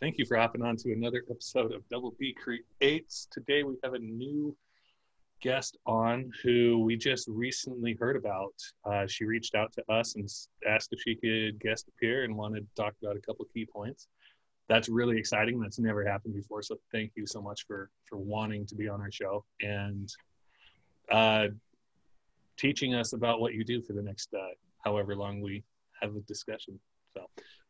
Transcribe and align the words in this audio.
Thank 0.00 0.18
you 0.18 0.26
for 0.26 0.36
hopping 0.36 0.62
on 0.62 0.76
to 0.78 0.92
another 0.92 1.24
episode 1.30 1.72
of 1.72 1.88
Double 1.88 2.14
B 2.18 2.34
Creates. 2.34 3.28
Today 3.30 3.62
we 3.62 3.76
have 3.84 3.94
a 3.94 3.98
new 3.98 4.54
guest 5.40 5.78
on 5.86 6.32
who 6.42 6.80
we 6.80 6.96
just 6.96 7.28
recently 7.28 7.94
heard 7.94 8.16
about. 8.16 8.54
Uh, 8.84 9.06
she 9.06 9.24
reached 9.24 9.54
out 9.54 9.72
to 9.72 9.92
us 9.92 10.16
and 10.16 10.28
asked 10.68 10.92
if 10.92 11.00
she 11.00 11.14
could 11.14 11.60
guest 11.60 11.86
appear 11.88 12.24
and 12.24 12.36
wanted 12.36 12.66
to 12.68 12.82
talk 12.82 12.94
about 13.00 13.16
a 13.16 13.20
couple 13.20 13.46
key 13.54 13.64
points. 13.64 14.08
That's 14.68 14.88
really 14.88 15.16
exciting. 15.16 15.60
That's 15.60 15.78
never 15.78 16.04
happened 16.04 16.34
before. 16.34 16.62
So 16.62 16.76
thank 16.90 17.12
you 17.14 17.24
so 17.24 17.40
much 17.40 17.64
for 17.66 17.88
for 18.08 18.16
wanting 18.18 18.66
to 18.66 18.74
be 18.74 18.88
on 18.88 19.00
our 19.00 19.12
show 19.12 19.44
and 19.62 20.12
uh, 21.10 21.48
teaching 22.58 22.94
us 22.94 23.12
about 23.12 23.40
what 23.40 23.54
you 23.54 23.64
do 23.64 23.80
for 23.80 23.92
the 23.92 24.02
next 24.02 24.34
uh, 24.34 24.54
however 24.84 25.14
long 25.14 25.40
we 25.40 25.62
have 26.02 26.16
a 26.16 26.20
discussion. 26.20 26.80
So 27.14 27.26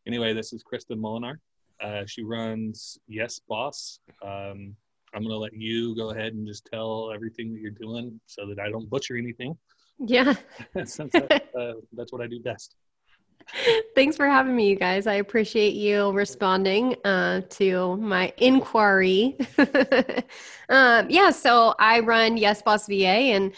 anyway, 0.07 0.33
this 0.33 0.55
is 0.55 0.63
Kristen 0.63 0.99
Molinar. 0.99 1.37
Uh, 1.83 2.03
she 2.07 2.23
runs 2.23 2.99
Yes 3.07 3.41
Boss. 3.49 4.01
Um, 4.23 4.75
I'm 5.15 5.23
going 5.23 5.31
to 5.31 5.39
let 5.39 5.55
you 5.55 5.95
go 5.95 6.11
ahead 6.11 6.33
and 6.35 6.47
just 6.47 6.67
tell 6.73 7.13
everything 7.15 7.53
that 7.53 7.61
you're 7.61 7.71
doing 7.71 8.21
so 8.27 8.47
that 8.47 8.59
I 8.59 8.69
don't 8.69 8.89
butcher 8.91 9.17
anything. 9.17 9.57
Yeah. 9.99 10.35
Since 10.85 11.13
that, 11.13 11.49
uh, 11.59 11.75
that's 11.93 12.13
what 12.13 12.21
I 12.21 12.27
do 12.27 12.41
best. 12.41 12.75
Thanks 13.95 14.17
for 14.17 14.27
having 14.27 14.57
me, 14.57 14.69
you 14.69 14.77
guys. 14.77 15.07
I 15.07 15.15
appreciate 15.15 15.75
you 15.75 16.11
responding 16.11 16.97
uh, 17.05 17.43
to 17.51 17.97
my 17.97 18.33
inquiry. 18.39 19.37
um, 20.69 21.07
yeah, 21.11 21.31
so 21.31 21.75
I 21.79 22.01
run 22.01 22.37
Yes 22.37 22.63
Boss 22.63 22.87
VA, 22.87 23.05
and 23.05 23.53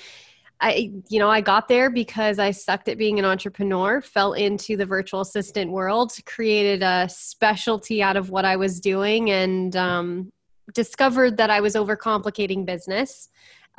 I, 0.61 0.91
you 1.09 1.19
know, 1.19 1.29
I 1.29 1.43
got 1.43 1.69
there 1.69 1.91
because 1.91 2.39
I 2.39 2.51
sucked 2.51 2.89
at 2.89 2.97
being 2.97 3.19
an 3.19 3.25
entrepreneur, 3.25 4.01
fell 4.01 4.33
into 4.33 4.77
the 4.77 4.87
virtual 4.87 5.21
assistant 5.21 5.71
world, 5.71 6.13
created 6.25 6.83
a 6.83 7.09
specialty 7.11 8.03
out 8.03 8.17
of 8.17 8.31
what 8.31 8.47
I 8.47 8.57
was 8.57 8.81
doing, 8.81 9.31
and 9.31 9.77
um, 9.77 10.33
discovered 10.73 11.37
that 11.37 11.51
I 11.51 11.61
was 11.61 11.75
overcomplicating 11.75 12.65
business. 12.65 13.29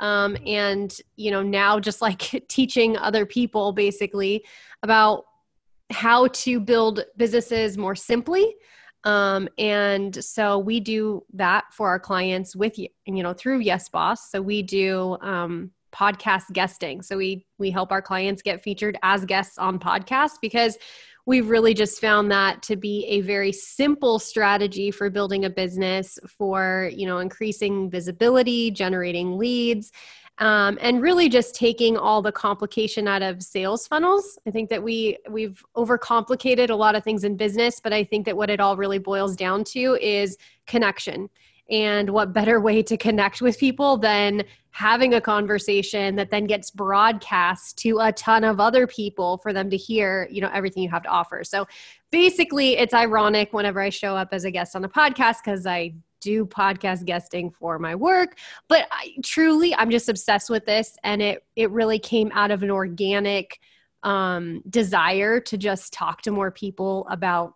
Um, 0.00 0.36
and, 0.46 0.96
you 1.16 1.32
know, 1.32 1.42
now 1.42 1.80
just 1.80 2.00
like 2.00 2.44
teaching 2.48 2.96
other 2.96 3.26
people 3.26 3.72
basically 3.72 4.44
about 4.82 5.24
how 5.90 6.28
to 6.28 6.60
build 6.60 7.04
businesses 7.16 7.76
more 7.76 7.96
simply. 7.96 8.54
Um, 9.04 9.48
and 9.58 10.22
so 10.22 10.58
we 10.58 10.80
do 10.80 11.24
that 11.32 11.72
for 11.72 11.88
our 11.88 11.98
clients 11.98 12.54
with, 12.54 12.78
you 12.78 12.88
know, 13.06 13.32
through 13.32 13.60
Yes 13.60 13.88
Boss. 13.88 14.30
So 14.30 14.40
we 14.40 14.62
do, 14.62 15.16
um, 15.20 15.70
podcast 15.92 16.52
guesting. 16.52 17.02
So 17.02 17.16
we 17.16 17.46
we 17.58 17.70
help 17.70 17.92
our 17.92 18.02
clients 18.02 18.42
get 18.42 18.62
featured 18.62 18.98
as 19.02 19.24
guests 19.24 19.58
on 19.58 19.78
podcasts 19.78 20.36
because 20.40 20.78
we've 21.28 21.50
really 21.50 21.74
just 21.74 22.00
found 22.00 22.32
that 22.32 22.62
to 22.62 22.74
be 22.74 23.04
a 23.06 23.20
very 23.20 23.52
simple 23.52 24.18
strategy 24.18 24.90
for 24.90 25.10
building 25.10 25.44
a 25.44 25.50
business 25.50 26.18
for 26.26 26.90
you 26.94 27.06
know 27.06 27.18
increasing 27.18 27.90
visibility 27.90 28.70
generating 28.70 29.36
leads 29.36 29.92
um, 30.38 30.78
and 30.80 31.02
really 31.02 31.28
just 31.28 31.54
taking 31.54 31.96
all 31.96 32.22
the 32.22 32.32
complication 32.32 33.06
out 33.06 33.20
of 33.20 33.42
sales 33.42 33.86
funnels 33.86 34.38
i 34.46 34.50
think 34.50 34.70
that 34.70 34.82
we 34.82 35.18
we've 35.28 35.62
overcomplicated 35.76 36.70
a 36.70 36.74
lot 36.74 36.94
of 36.94 37.04
things 37.04 37.24
in 37.24 37.36
business 37.36 37.78
but 37.78 37.92
i 37.92 38.02
think 38.02 38.24
that 38.24 38.36
what 38.36 38.48
it 38.48 38.58
all 38.58 38.76
really 38.76 38.98
boils 38.98 39.36
down 39.36 39.62
to 39.62 39.98
is 40.00 40.38
connection 40.66 41.28
and 41.70 42.08
what 42.08 42.32
better 42.32 42.58
way 42.60 42.82
to 42.82 42.96
connect 42.96 43.42
with 43.42 43.58
people 43.58 43.98
than 43.98 44.42
having 44.78 45.14
a 45.14 45.20
conversation 45.20 46.14
that 46.14 46.30
then 46.30 46.46
gets 46.46 46.70
broadcast 46.70 47.76
to 47.76 47.98
a 47.98 48.12
ton 48.12 48.44
of 48.44 48.60
other 48.60 48.86
people 48.86 49.38
for 49.38 49.52
them 49.52 49.68
to 49.68 49.76
hear, 49.76 50.28
you 50.30 50.40
know, 50.40 50.48
everything 50.54 50.84
you 50.84 50.88
have 50.88 51.02
to 51.02 51.08
offer. 51.08 51.42
So 51.42 51.66
basically, 52.12 52.78
it's 52.78 52.94
ironic 52.94 53.52
whenever 53.52 53.80
I 53.80 53.90
show 53.90 54.14
up 54.16 54.28
as 54.30 54.44
a 54.44 54.52
guest 54.52 54.76
on 54.76 54.84
a 54.84 54.88
podcast 54.88 55.38
because 55.44 55.66
I 55.66 55.94
do 56.20 56.46
podcast 56.46 57.04
guesting 57.06 57.48
for 57.48 57.78
my 57.78 57.94
work 57.94 58.38
but 58.66 58.88
I, 58.90 59.14
truly 59.22 59.72
i'm 59.76 59.88
just 59.88 60.08
obsessed 60.08 60.50
with 60.50 60.66
this 60.66 60.96
and 61.04 61.22
it 61.22 61.44
it 61.54 61.70
really 61.70 62.00
came 62.00 62.32
out 62.34 62.50
of 62.50 62.64
an 62.64 62.72
organic 62.72 63.60
um, 64.02 64.60
desire 64.68 65.38
to 65.38 65.56
just 65.56 65.92
talk 65.92 66.22
to 66.22 66.32
more 66.32 66.50
people 66.50 67.06
about 67.08 67.54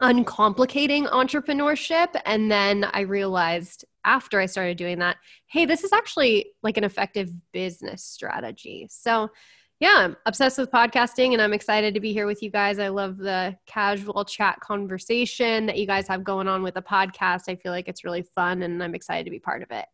uncomplicating 0.00 1.06
entrepreneurship. 1.08 2.08
And 2.24 2.50
then 2.50 2.84
I 2.84 3.00
realized 3.00 3.84
after 4.04 4.40
I 4.40 4.46
started 4.46 4.76
doing 4.76 4.98
that, 5.00 5.16
hey, 5.46 5.66
this 5.66 5.84
is 5.84 5.92
actually 5.92 6.52
like 6.62 6.76
an 6.76 6.84
effective 6.84 7.30
business 7.52 8.04
strategy. 8.04 8.86
So, 8.90 9.30
yeah, 9.78 9.94
I'm 9.96 10.16
obsessed 10.26 10.58
with 10.58 10.70
podcasting 10.70 11.32
and 11.32 11.40
I'm 11.40 11.54
excited 11.54 11.94
to 11.94 12.00
be 12.00 12.12
here 12.12 12.26
with 12.26 12.42
you 12.42 12.50
guys. 12.50 12.78
I 12.78 12.88
love 12.88 13.16
the 13.16 13.56
casual 13.66 14.24
chat 14.24 14.60
conversation 14.60 15.66
that 15.66 15.78
you 15.78 15.86
guys 15.86 16.06
have 16.08 16.22
going 16.22 16.48
on 16.48 16.62
with 16.62 16.74
the 16.74 16.82
podcast. 16.82 17.44
I 17.48 17.56
feel 17.56 17.72
like 17.72 17.88
it's 17.88 18.04
really 18.04 18.22
fun 18.34 18.62
and 18.62 18.82
I'm 18.82 18.94
excited 18.94 19.24
to 19.24 19.30
be 19.30 19.38
part 19.38 19.62
of 19.62 19.70
it. 19.70 19.86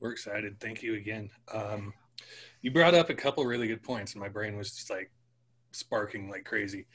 We're 0.00 0.12
excited. 0.12 0.58
Thank 0.58 0.82
you 0.82 0.94
again. 0.94 1.30
Um, 1.52 1.92
you 2.62 2.70
brought 2.70 2.94
up 2.94 3.10
a 3.10 3.14
couple 3.14 3.44
really 3.44 3.68
good 3.68 3.82
points, 3.82 4.12
and 4.12 4.20
my 4.20 4.28
brain 4.28 4.56
was 4.56 4.74
just 4.74 4.90
like 4.90 5.10
sparking 5.72 6.30
like 6.30 6.44
crazy 6.44 6.86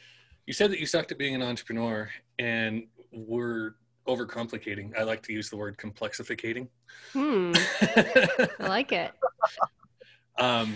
you 0.49 0.53
said 0.53 0.71
that 0.71 0.79
you 0.79 0.87
sucked 0.87 1.11
at 1.11 1.19
being 1.19 1.35
an 1.35 1.43
entrepreneur 1.43 2.09
and 2.39 2.87
we're 3.11 3.75
overcomplicating. 4.15 4.97
I 4.97 5.03
like 5.03 5.23
to 5.23 5.33
use 5.33 5.49
the 5.49 5.57
word 5.57 5.77
complexificating. 5.77 6.67
Hmm. 7.13 7.53
I 7.81 8.47
like 8.59 8.91
it. 8.91 9.11
Um, 10.37 10.75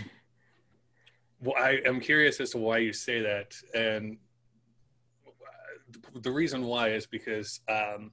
well, 1.40 1.56
I 1.58 1.80
am 1.86 2.02
curious 2.02 2.42
as 2.42 2.50
to 2.50 2.58
why 2.58 2.80
you 2.80 2.92
say 2.92 3.22
that. 3.22 3.56
And 3.74 4.18
the 6.22 6.32
reason 6.32 6.64
why 6.66 6.90
is 6.90 7.06
because 7.06 7.62
um, 7.70 8.12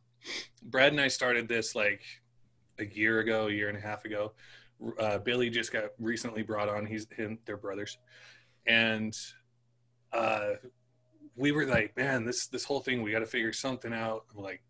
Brad 0.62 0.92
and 0.92 1.00
I 1.00 1.08
started 1.08 1.48
this 1.48 1.74
like 1.74 2.02
a 2.78 2.84
year 2.84 3.20
ago, 3.20 3.48
a 3.48 3.52
year 3.52 3.68
and 3.68 3.76
a 3.76 3.80
half 3.80 4.04
ago. 4.04 4.32
Uh, 4.98 5.18
Billy 5.18 5.50
just 5.50 5.72
got 5.72 5.86
recently 5.98 6.42
brought 6.42 6.68
on. 6.68 6.86
He's 6.86 7.06
him, 7.10 7.38
they're 7.44 7.56
brothers. 7.56 7.98
And 8.66 9.16
uh, 10.12 10.52
we 11.36 11.52
were 11.52 11.66
like, 11.66 11.96
man, 11.96 12.24
this 12.24 12.46
this 12.46 12.64
whole 12.64 12.80
thing, 12.80 13.02
we 13.02 13.12
got 13.12 13.20
to 13.20 13.26
figure 13.26 13.52
something 13.52 13.92
out. 13.92 14.24
Like, 14.34 14.62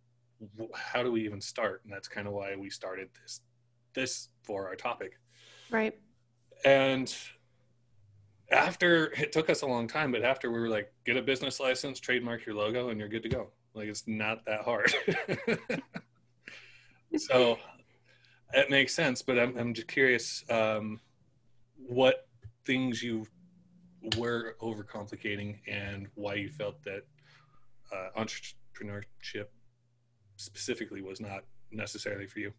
how 0.74 1.02
do 1.02 1.12
we 1.12 1.24
even 1.24 1.40
start? 1.40 1.82
And 1.84 1.92
that's 1.92 2.08
kind 2.08 2.26
of 2.26 2.32
why 2.32 2.56
we 2.56 2.70
started 2.70 3.08
this 3.20 3.40
this 3.94 4.28
for 4.42 4.68
our 4.68 4.76
topic. 4.76 5.18
Right. 5.70 5.98
And 6.64 7.14
after 8.50 9.12
it 9.12 9.32
took 9.32 9.50
us 9.50 9.62
a 9.62 9.66
long 9.66 9.88
time, 9.88 10.12
but 10.12 10.22
after 10.22 10.50
we 10.50 10.60
were 10.60 10.68
like, 10.68 10.92
get 11.04 11.16
a 11.16 11.22
business 11.22 11.60
license, 11.60 12.00
trademark 12.00 12.46
your 12.46 12.54
logo, 12.54 12.90
and 12.90 12.98
you're 12.98 13.08
good 13.08 13.22
to 13.22 13.28
go. 13.28 13.50
Like 13.74 13.88
it's 13.88 14.06
not 14.06 14.44
that 14.46 14.62
hard. 14.62 14.92
so 17.16 17.58
it 18.52 18.70
makes 18.70 18.94
sense, 18.94 19.22
but 19.22 19.38
I'm 19.38 19.56
I'm 19.56 19.74
just 19.74 19.88
curious 19.88 20.44
um, 20.50 21.00
what 21.76 22.26
things 22.64 23.02
you've 23.02 23.30
were 24.16 24.56
overcomplicating 24.62 25.58
and 25.66 26.08
why 26.14 26.34
you 26.34 26.48
felt 26.48 26.82
that 26.84 27.02
uh, 27.92 28.08
entrepreneurship 28.18 29.46
specifically 30.40 31.02
was 31.02 31.20
not 31.20 31.44
necessarily 31.70 32.26
for 32.26 32.40
you. 32.40 32.52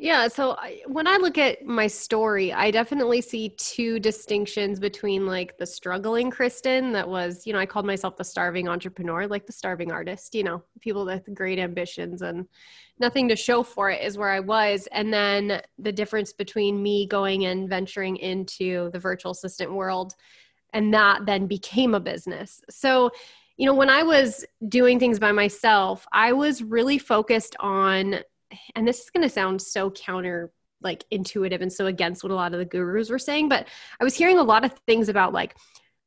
Yeah, 0.00 0.28
so 0.28 0.52
I, 0.52 0.82
when 0.86 1.08
I 1.08 1.16
look 1.16 1.38
at 1.38 1.66
my 1.66 1.88
story, 1.88 2.52
I 2.52 2.70
definitely 2.70 3.20
see 3.20 3.48
two 3.58 3.98
distinctions 3.98 4.78
between 4.78 5.26
like 5.26 5.58
the 5.58 5.66
struggling 5.66 6.30
Kristen 6.30 6.92
that 6.92 7.08
was, 7.08 7.44
you 7.44 7.52
know, 7.52 7.58
I 7.58 7.66
called 7.66 7.84
myself 7.84 8.16
the 8.16 8.22
starving 8.22 8.68
entrepreneur, 8.68 9.26
like 9.26 9.44
the 9.44 9.52
starving 9.52 9.90
artist, 9.90 10.36
you 10.36 10.44
know, 10.44 10.62
people 10.80 11.04
with 11.04 11.28
great 11.34 11.58
ambitions 11.58 12.22
and 12.22 12.46
nothing 13.00 13.28
to 13.28 13.34
show 13.34 13.64
for 13.64 13.90
it 13.90 14.00
is 14.00 14.16
where 14.16 14.30
I 14.30 14.38
was. 14.38 14.86
And 14.92 15.12
then 15.12 15.60
the 15.80 15.92
difference 15.92 16.32
between 16.32 16.80
me 16.80 17.08
going 17.08 17.46
and 17.46 17.68
venturing 17.68 18.18
into 18.18 18.90
the 18.92 19.00
virtual 19.00 19.32
assistant 19.32 19.72
world 19.72 20.14
and 20.72 20.94
that 20.94 21.26
then 21.26 21.46
became 21.46 21.94
a 21.94 22.00
business. 22.00 22.60
So, 22.70 23.10
you 23.58 23.66
know, 23.66 23.74
when 23.74 23.90
I 23.90 24.02
was 24.02 24.44
doing 24.68 24.98
things 24.98 25.18
by 25.18 25.32
myself, 25.32 26.06
I 26.12 26.32
was 26.32 26.62
really 26.62 26.98
focused 26.98 27.56
on 27.60 28.20
and 28.74 28.88
this 28.88 29.00
is 29.00 29.10
going 29.10 29.22
to 29.22 29.28
sound 29.28 29.60
so 29.60 29.90
counter 29.90 30.50
like 30.80 31.04
intuitive 31.10 31.60
and 31.60 31.70
so 31.70 31.84
against 31.86 32.22
what 32.22 32.32
a 32.32 32.34
lot 32.34 32.54
of 32.54 32.58
the 32.58 32.64
gurus 32.64 33.10
were 33.10 33.18
saying 33.18 33.46
but 33.46 33.68
i 34.00 34.04
was 34.04 34.14
hearing 34.14 34.38
a 34.38 34.42
lot 34.42 34.64
of 34.64 34.72
things 34.86 35.10
about 35.10 35.34
like 35.34 35.54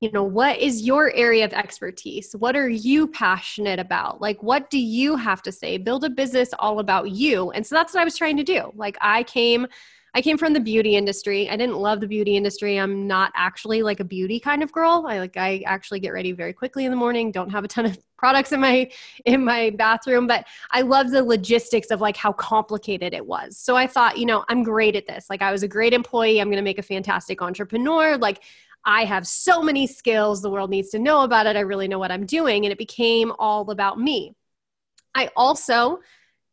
you 0.01 0.12
know 0.12 0.24
what 0.24 0.57
is 0.57 0.81
your 0.81 1.13
area 1.13 1.45
of 1.45 1.53
expertise? 1.53 2.36
What 2.38 2.56
are 2.56 2.68
you 2.68 3.07
passionate 3.07 3.77
about? 3.77 4.19
Like 4.19 4.42
what 4.42 4.71
do 4.71 4.80
you 4.80 5.15
have 5.15 5.44
to 5.44 5.51
say? 5.51 5.77
Build 5.77 6.04
a 6.04 6.09
business 6.09 6.50
all 6.57 6.80
about 6.80 7.12
you. 7.12 7.51
And 7.51 7.65
so 7.65 7.75
that's 7.75 7.94
what 7.94 8.01
i 8.01 8.04
was 8.04 8.18
trying 8.18 8.38
to 8.38 8.44
do. 8.44 8.71
Like 8.75 8.97
i 9.00 9.21
came 9.24 9.68
I 10.13 10.21
came 10.21 10.37
from 10.37 10.51
the 10.51 10.59
beauty 10.59 10.97
industry. 10.97 11.49
I 11.49 11.55
didn't 11.55 11.77
love 11.77 12.01
the 12.01 12.07
beauty 12.07 12.35
industry. 12.35 12.77
I'm 12.77 13.07
not 13.07 13.31
actually 13.33 13.81
like 13.81 14.01
a 14.01 14.03
beauty 14.03 14.41
kind 14.41 14.61
of 14.61 14.71
girl. 14.71 15.05
I 15.07 15.19
like 15.19 15.37
I 15.37 15.63
actually 15.65 16.01
get 16.01 16.09
ready 16.09 16.33
very 16.33 16.51
quickly 16.51 16.83
in 16.83 16.91
the 16.91 16.97
morning. 16.97 17.31
Don't 17.31 17.49
have 17.49 17.63
a 17.63 17.67
ton 17.67 17.85
of 17.85 17.97
products 18.17 18.51
in 18.51 18.59
my 18.59 18.91
in 19.25 19.45
my 19.45 19.69
bathroom, 19.71 20.27
but 20.27 20.45
I 20.71 20.81
love 20.81 21.11
the 21.11 21.23
logistics 21.23 21.91
of 21.91 22.01
like 22.01 22.17
how 22.17 22.33
complicated 22.33 23.13
it 23.13 23.25
was. 23.25 23.57
So 23.57 23.77
I 23.77 23.87
thought, 23.87 24.17
you 24.17 24.25
know, 24.25 24.43
I'm 24.49 24.63
great 24.63 24.97
at 24.97 25.07
this. 25.07 25.27
Like 25.29 25.41
I 25.41 25.51
was 25.51 25.63
a 25.63 25.67
great 25.67 25.93
employee. 25.93 26.41
I'm 26.41 26.49
going 26.49 26.57
to 26.57 26.61
make 26.61 26.79
a 26.79 26.83
fantastic 26.83 27.41
entrepreneur. 27.41 28.17
Like 28.17 28.43
I 28.83 29.05
have 29.05 29.25
so 29.25 29.61
many 29.61 29.87
skills. 29.87 30.41
The 30.41 30.49
world 30.49 30.69
needs 30.69 30.89
to 30.89 30.99
know 30.99 31.21
about 31.21 31.45
it. 31.45 31.55
I 31.55 31.61
really 31.61 31.87
know 31.87 31.99
what 31.99 32.11
I'm 32.11 32.25
doing 32.25 32.65
and 32.65 32.71
it 32.71 32.77
became 32.77 33.31
all 33.39 33.69
about 33.71 33.97
me. 33.97 34.35
I 35.15 35.29
also 35.35 35.99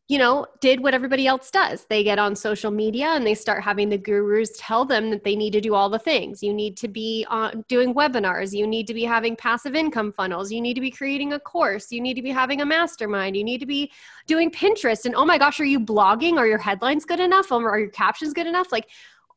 you 0.08 0.16
know, 0.16 0.46
did 0.60 0.80
what 0.82 0.94
everybody 0.94 1.26
else 1.26 1.50
does. 1.50 1.84
They 1.84 2.02
get 2.02 2.18
on 2.18 2.34
social 2.34 2.70
media 2.70 3.08
and 3.08 3.26
they 3.26 3.34
start 3.34 3.62
having 3.62 3.90
the 3.90 3.98
gurus 3.98 4.50
tell 4.56 4.86
them 4.86 5.10
that 5.10 5.22
they 5.22 5.36
need 5.36 5.52
to 5.52 5.60
do 5.60 5.74
all 5.74 5.90
the 5.90 5.98
things. 5.98 6.42
You 6.42 6.54
need 6.54 6.78
to 6.78 6.88
be 6.88 7.26
on, 7.28 7.62
doing 7.68 7.94
webinars. 7.94 8.56
You 8.56 8.66
need 8.66 8.86
to 8.86 8.94
be 8.94 9.04
having 9.04 9.36
passive 9.36 9.74
income 9.74 10.12
funnels. 10.12 10.50
You 10.50 10.62
need 10.62 10.74
to 10.74 10.80
be 10.80 10.90
creating 10.90 11.34
a 11.34 11.38
course. 11.38 11.92
You 11.92 12.00
need 12.00 12.14
to 12.14 12.22
be 12.22 12.30
having 12.30 12.62
a 12.62 12.66
mastermind. 12.66 13.36
You 13.36 13.44
need 13.44 13.58
to 13.58 13.66
be 13.66 13.92
doing 14.26 14.50
Pinterest. 14.50 15.04
And 15.04 15.14
oh 15.14 15.26
my 15.26 15.36
gosh, 15.36 15.60
are 15.60 15.66
you 15.66 15.78
blogging? 15.78 16.38
Are 16.38 16.46
your 16.46 16.56
headlines 16.56 17.04
good 17.04 17.20
enough? 17.20 17.52
Um, 17.52 17.66
are 17.66 17.78
your 17.78 17.90
captions 17.90 18.32
good 18.32 18.46
enough? 18.46 18.72
Like 18.72 18.88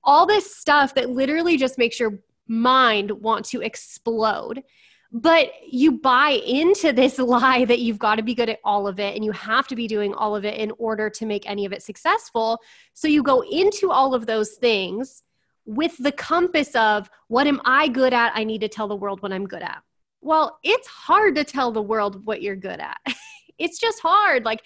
all 0.06 0.26
this 0.26 0.56
stuff 0.56 0.96
that 0.96 1.10
literally 1.10 1.58
just 1.58 1.78
makes 1.78 2.00
your 2.00 2.18
mind 2.48 3.12
want 3.12 3.44
to 3.48 3.62
explode 3.62 4.64
but 5.12 5.52
you 5.68 5.94
buy 5.94 6.42
into 6.46 6.94
this 6.94 7.18
lie 7.20 7.66
that 7.66 7.80
you've 7.80 8.00
got 8.00 8.16
to 8.16 8.24
be 8.24 8.34
good 8.34 8.50
at 8.50 8.60
all 8.64 8.88
of 8.88 9.00
it 9.00 9.16
and 9.16 9.26
you 9.26 9.32
have 9.32 9.68
to 9.68 9.76
be 9.76 9.88
doing 9.88 10.14
all 10.14 10.36
of 10.36 10.46
it 10.46 10.58
in 10.58 10.72
order 10.78 11.10
to 11.10 11.26
make 11.26 11.50
any 11.50 11.66
of 11.66 11.74
it 11.74 11.84
successful. 11.84 12.60
So 12.94 13.08
you 13.08 13.24
go 13.24 13.42
into 13.42 13.92
all 13.92 14.14
of 14.14 14.26
those 14.26 14.52
things 14.54 15.24
with 15.66 15.96
the 15.98 16.12
compass 16.12 16.76
of 16.76 17.10
what 17.28 17.48
am 17.48 17.62
I 17.66 17.88
good 17.88 18.14
at? 18.14 18.32
I 18.36 18.44
need 18.44 18.62
to 18.62 18.68
tell 18.68 18.88
the 18.88 18.96
world 18.96 19.22
what 19.22 19.32
I'm 19.32 19.48
good 19.48 19.62
at. 19.62 19.82
Well, 20.22 20.60
it's 20.64 20.88
hard 20.88 21.36
to 21.36 21.44
tell 21.44 21.72
the 21.72 21.82
world 21.82 22.26
what 22.26 22.42
you're 22.42 22.56
good 22.56 22.80
at. 22.80 23.00
it's 23.58 23.80
just 23.80 24.00
hard. 24.02 24.46
Like 24.46 24.64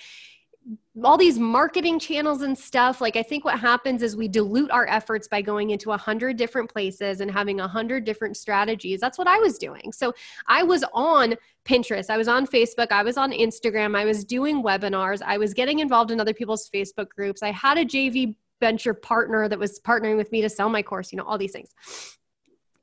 all 1.03 1.18
these 1.18 1.38
marketing 1.38 2.00
channels 2.00 2.42
and 2.42 2.57
stuff 2.57 3.01
like 3.01 3.15
i 3.18 3.24
think 3.24 3.44
what 3.44 3.59
happens 3.59 4.01
is 4.01 4.15
we 4.15 4.27
dilute 4.27 4.71
our 4.71 4.88
efforts 4.88 5.27
by 5.27 5.42
going 5.42 5.71
into 5.71 5.92
a 5.92 5.97
hundred 5.97 6.38
different 6.38 6.71
places 6.71 7.19
and 7.19 7.30
having 7.30 7.59
a 7.59 7.68
hundred 7.68 8.06
different 8.06 8.38
strategies. 8.38 9.01
That's 9.01 9.18
what 9.18 9.27
i 9.27 9.38
was 9.39 9.57
doing. 9.57 9.92
So 9.92 10.13
i 10.47 10.63
was 10.63 10.83
on 10.94 11.36
pinterest 11.65 12.09
i 12.09 12.18
was 12.18 12.27
on 12.27 12.45
facebook 12.45 12.92
i 12.92 13.01
was 13.01 13.18
on 13.18 13.31
instagram 13.31 13.97
i 13.97 14.06
was 14.06 14.24
doing 14.24 14.62
webinars 14.62 15.24
i 15.25 15.36
was 15.36 15.51
getting 15.53 15.80
involved 15.80 16.12
in 16.12 16.19
other 16.19 16.33
people's 16.33 16.69
facebook 16.69 17.09
groups. 17.09 17.44
I 17.44 17.51
had 17.51 17.77
a 17.77 17.86
jv 17.86 18.36
venture 18.62 18.94
partner 18.94 19.50
that 19.50 19.59
was 19.59 19.80
partnering 19.80 20.15
with 20.15 20.31
me 20.31 20.41
to 20.41 20.50
sell 20.50 20.69
my 20.69 20.81
course 20.81 21.12
you 21.12 21.18
know 21.18 21.25
all 21.25 21.38
these 21.38 21.51
things. 21.51 21.74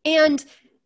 And 0.05 0.45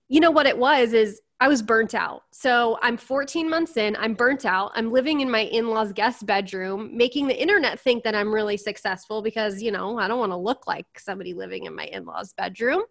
you 0.08 0.20
know 0.20 0.30
what 0.30 0.46
it 0.46 0.56
was 0.56 0.92
is 0.92 1.20
I 1.38 1.48
was 1.48 1.60
burnt 1.60 1.94
out. 1.94 2.22
So 2.32 2.78
I'm 2.80 2.96
14 2.96 3.48
months 3.48 3.76
in, 3.76 3.94
I'm 3.96 4.14
burnt 4.14 4.46
out. 4.46 4.72
I'm 4.74 4.90
living 4.90 5.20
in 5.20 5.30
my 5.30 5.40
in 5.40 5.68
law's 5.68 5.92
guest 5.92 6.24
bedroom, 6.24 6.96
making 6.96 7.26
the 7.26 7.40
internet 7.40 7.78
think 7.78 8.04
that 8.04 8.14
I'm 8.14 8.32
really 8.32 8.56
successful 8.56 9.20
because, 9.20 9.62
you 9.62 9.70
know, 9.70 9.98
I 9.98 10.08
don't 10.08 10.18
want 10.18 10.32
to 10.32 10.36
look 10.36 10.66
like 10.66 10.86
somebody 10.98 11.34
living 11.34 11.64
in 11.64 11.74
my 11.74 11.84
in 11.84 12.06
law's 12.06 12.32
bedroom. 12.32 12.84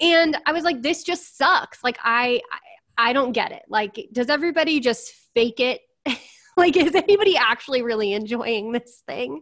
And 0.00 0.36
I 0.46 0.52
was 0.52 0.62
like, 0.62 0.82
this 0.82 1.02
just 1.02 1.36
sucks. 1.36 1.82
Like, 1.82 1.98
I, 2.02 2.40
I, 2.52 3.08
I 3.10 3.12
don't 3.12 3.32
get 3.32 3.50
it. 3.50 3.62
Like, 3.68 4.08
does 4.12 4.28
everybody 4.28 4.78
just 4.78 5.12
fake 5.34 5.58
it? 5.58 5.80
like, 6.56 6.76
is 6.76 6.94
anybody 6.94 7.36
actually 7.36 7.82
really 7.82 8.12
enjoying 8.12 8.70
this 8.70 9.02
thing? 9.06 9.40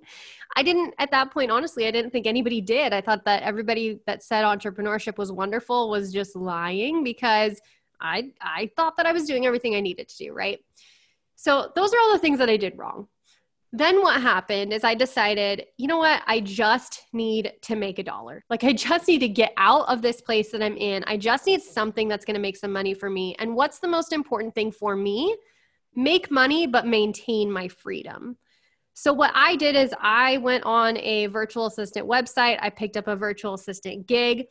I 0.57 0.63
didn't, 0.63 0.95
at 0.99 1.11
that 1.11 1.33
point, 1.33 1.51
honestly, 1.51 1.87
I 1.87 1.91
didn't 1.91 2.13
think 2.13 2.27
anybody 2.27 2.63
did. 2.63 2.95
I 2.95 3.03
thought 3.03 3.25
that 3.27 3.43
everybody 3.43 4.01
that 4.07 4.23
said 4.23 4.45
entrepreneurship 4.45 5.19
was 5.19 5.33
wonderful 5.33 5.91
was 5.91 6.13
just 6.13 6.35
lying 6.35 7.05
because 7.05 7.61
I 8.03 8.33
I 8.41 8.71
thought 8.77 8.97
that 8.97 9.07
I 9.07 9.13
was 9.13 9.25
doing 9.25 9.47
everything 9.47 9.75
I 9.75 9.81
needed 9.81 10.09
to 10.09 10.17
do, 10.17 10.33
right? 10.33 10.59
So 11.37 11.73
those 11.75 11.93
are 11.93 11.99
all 11.99 12.13
the 12.13 12.19
things 12.19 12.39
that 12.39 12.51
I 12.51 12.57
did 12.57 12.77
wrong. 12.77 13.09
Then 13.75 14.03
what 14.03 14.21
happened 14.21 14.73
is 14.75 14.85
I 14.85 14.95
decided, 14.95 15.65
you 15.79 15.87
know 15.87 15.97
what? 15.97 16.23
I 16.27 16.41
just 16.41 17.07
need 17.15 17.55
to 17.63 17.75
make 17.75 17.99
a 17.99 18.03
dollar. 18.03 18.45
Like 18.51 18.65
I 18.65 18.75
just 18.75 19.09
need 19.09 19.21
to 19.21 19.29
get 19.29 19.55
out 19.57 19.89
of 19.89 20.03
this 20.03 20.21
place 20.21 20.53
that 20.53 20.63
I'm 20.63 20.77
in. 20.77 21.03
I 21.07 21.17
just 21.17 21.47
need 21.47 21.63
something 21.63 22.07
that's 22.07 22.27
going 22.27 22.35
to 22.35 22.41
make 22.41 22.59
some 22.59 22.73
money 22.73 22.93
for 22.93 23.09
me. 23.09 23.35
And 23.39 23.57
what's 23.57 23.79
the 23.79 23.89
most 23.89 24.13
important 24.13 24.55
thing 24.55 24.73
for 24.73 24.95
me? 24.95 25.35
Make 25.97 26.31
money 26.31 26.67
but 26.67 26.87
maintain 26.87 27.51
my 27.51 27.69
freedom. 27.69 28.37
So 28.95 29.11
what 29.11 29.33
I 29.35 29.57
did 29.57 29.75
is 29.75 29.95
I 30.01 30.37
went 30.37 30.65
on 30.65 30.99
a 30.99 31.27
virtual 31.29 31.65
assistant 31.65 32.07
website. 32.07 32.59
I 32.61 32.69
picked 32.69 32.99
up 32.99 33.09
a 33.09 33.17
virtual 33.17 33.55
assistant 33.55 34.07
gig 34.07 34.49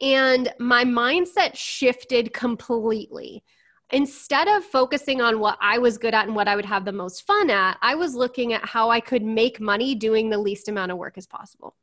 and 0.00 0.52
my 0.58 0.84
mindset 0.84 1.54
shifted 1.54 2.32
completely. 2.32 3.42
Instead 3.90 4.48
of 4.48 4.64
focusing 4.64 5.20
on 5.20 5.38
what 5.38 5.58
I 5.60 5.78
was 5.78 5.98
good 5.98 6.14
at 6.14 6.26
and 6.26 6.34
what 6.34 6.48
I 6.48 6.56
would 6.56 6.64
have 6.64 6.84
the 6.84 6.92
most 6.92 7.26
fun 7.26 7.50
at, 7.50 7.76
I 7.82 7.94
was 7.94 8.14
looking 8.14 8.54
at 8.54 8.64
how 8.64 8.88
I 8.90 9.00
could 9.00 9.22
make 9.22 9.60
money 9.60 9.94
doing 9.94 10.30
the 10.30 10.38
least 10.38 10.68
amount 10.68 10.92
of 10.92 10.98
work 10.98 11.18
as 11.18 11.26
possible. 11.26 11.76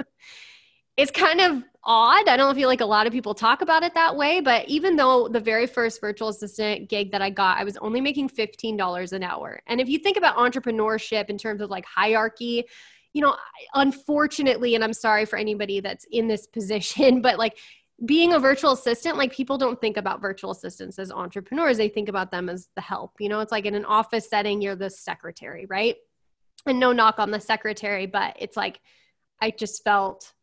it's 0.97 1.11
kind 1.11 1.41
of 1.41 1.63
odd. 1.83 2.27
I 2.27 2.37
don't 2.37 2.53
feel 2.53 2.69
like 2.69 2.81
a 2.81 2.85
lot 2.85 3.07
of 3.07 3.13
people 3.13 3.33
talk 3.33 3.61
about 3.61 3.83
it 3.83 3.95
that 3.95 4.15
way, 4.15 4.39
but 4.39 4.67
even 4.69 4.95
though 4.95 5.27
the 5.27 5.39
very 5.39 5.65
first 5.65 5.99
virtual 5.99 6.29
assistant 6.29 6.89
gig 6.89 7.11
that 7.11 7.21
I 7.21 7.31
got, 7.31 7.57
I 7.57 7.63
was 7.63 7.77
only 7.77 7.99
making 7.99 8.29
$15 8.29 9.13
an 9.13 9.23
hour. 9.23 9.61
And 9.67 9.81
if 9.81 9.89
you 9.89 9.97
think 9.97 10.17
about 10.17 10.37
entrepreneurship 10.37 11.29
in 11.29 11.37
terms 11.37 11.61
of 11.61 11.69
like 11.69 11.85
hierarchy, 11.85 12.65
you 13.13 13.21
know, 13.21 13.35
unfortunately, 13.73 14.75
and 14.75 14.83
I'm 14.83 14.93
sorry 14.93 15.25
for 15.25 15.37
anybody 15.37 15.79
that's 15.79 16.05
in 16.11 16.27
this 16.27 16.47
position, 16.47 17.21
but 17.23 17.37
like 17.37 17.57
being 18.05 18.33
a 18.33 18.39
virtual 18.39 18.71
assistant, 18.71 19.17
like 19.17 19.31
people 19.31 19.57
don't 19.57 19.79
think 19.79 19.97
about 19.97 20.21
virtual 20.21 20.51
assistants 20.51 20.99
as 20.99 21.11
entrepreneurs. 21.11 21.77
They 21.77 21.89
think 21.89 22.09
about 22.09 22.31
them 22.31 22.49
as 22.49 22.67
the 22.75 22.81
help. 22.81 23.13
You 23.19 23.29
know, 23.29 23.39
it's 23.39 23.51
like 23.51 23.65
in 23.65 23.75
an 23.75 23.85
office 23.85 24.29
setting, 24.29 24.61
you're 24.61 24.75
the 24.75 24.89
secretary, 24.89 25.65
right? 25.67 25.95
And 26.65 26.79
no 26.79 26.91
knock 26.91 27.19
on 27.19 27.31
the 27.31 27.39
secretary, 27.39 28.07
but 28.07 28.35
it's 28.39 28.57
like 28.57 28.81
I 29.41 29.51
just 29.51 29.83
felt 29.83 30.33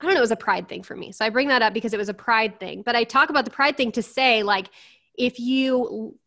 I 0.00 0.04
don't 0.04 0.14
know, 0.14 0.20
it 0.20 0.22
was 0.22 0.30
a 0.30 0.36
pride 0.36 0.68
thing 0.68 0.82
for 0.82 0.94
me. 0.94 1.10
So 1.12 1.24
I 1.24 1.30
bring 1.30 1.48
that 1.48 1.62
up 1.62 1.72
because 1.72 1.94
it 1.94 1.98
was 1.98 2.10
a 2.10 2.14
pride 2.14 2.60
thing. 2.60 2.82
But 2.82 2.96
I 2.96 3.04
talk 3.04 3.30
about 3.30 3.46
the 3.46 3.50
pride 3.50 3.78
thing 3.78 3.92
to 3.92 4.02
say, 4.02 4.42
like, 4.42 4.68
if 5.16 5.38
you 5.40 6.18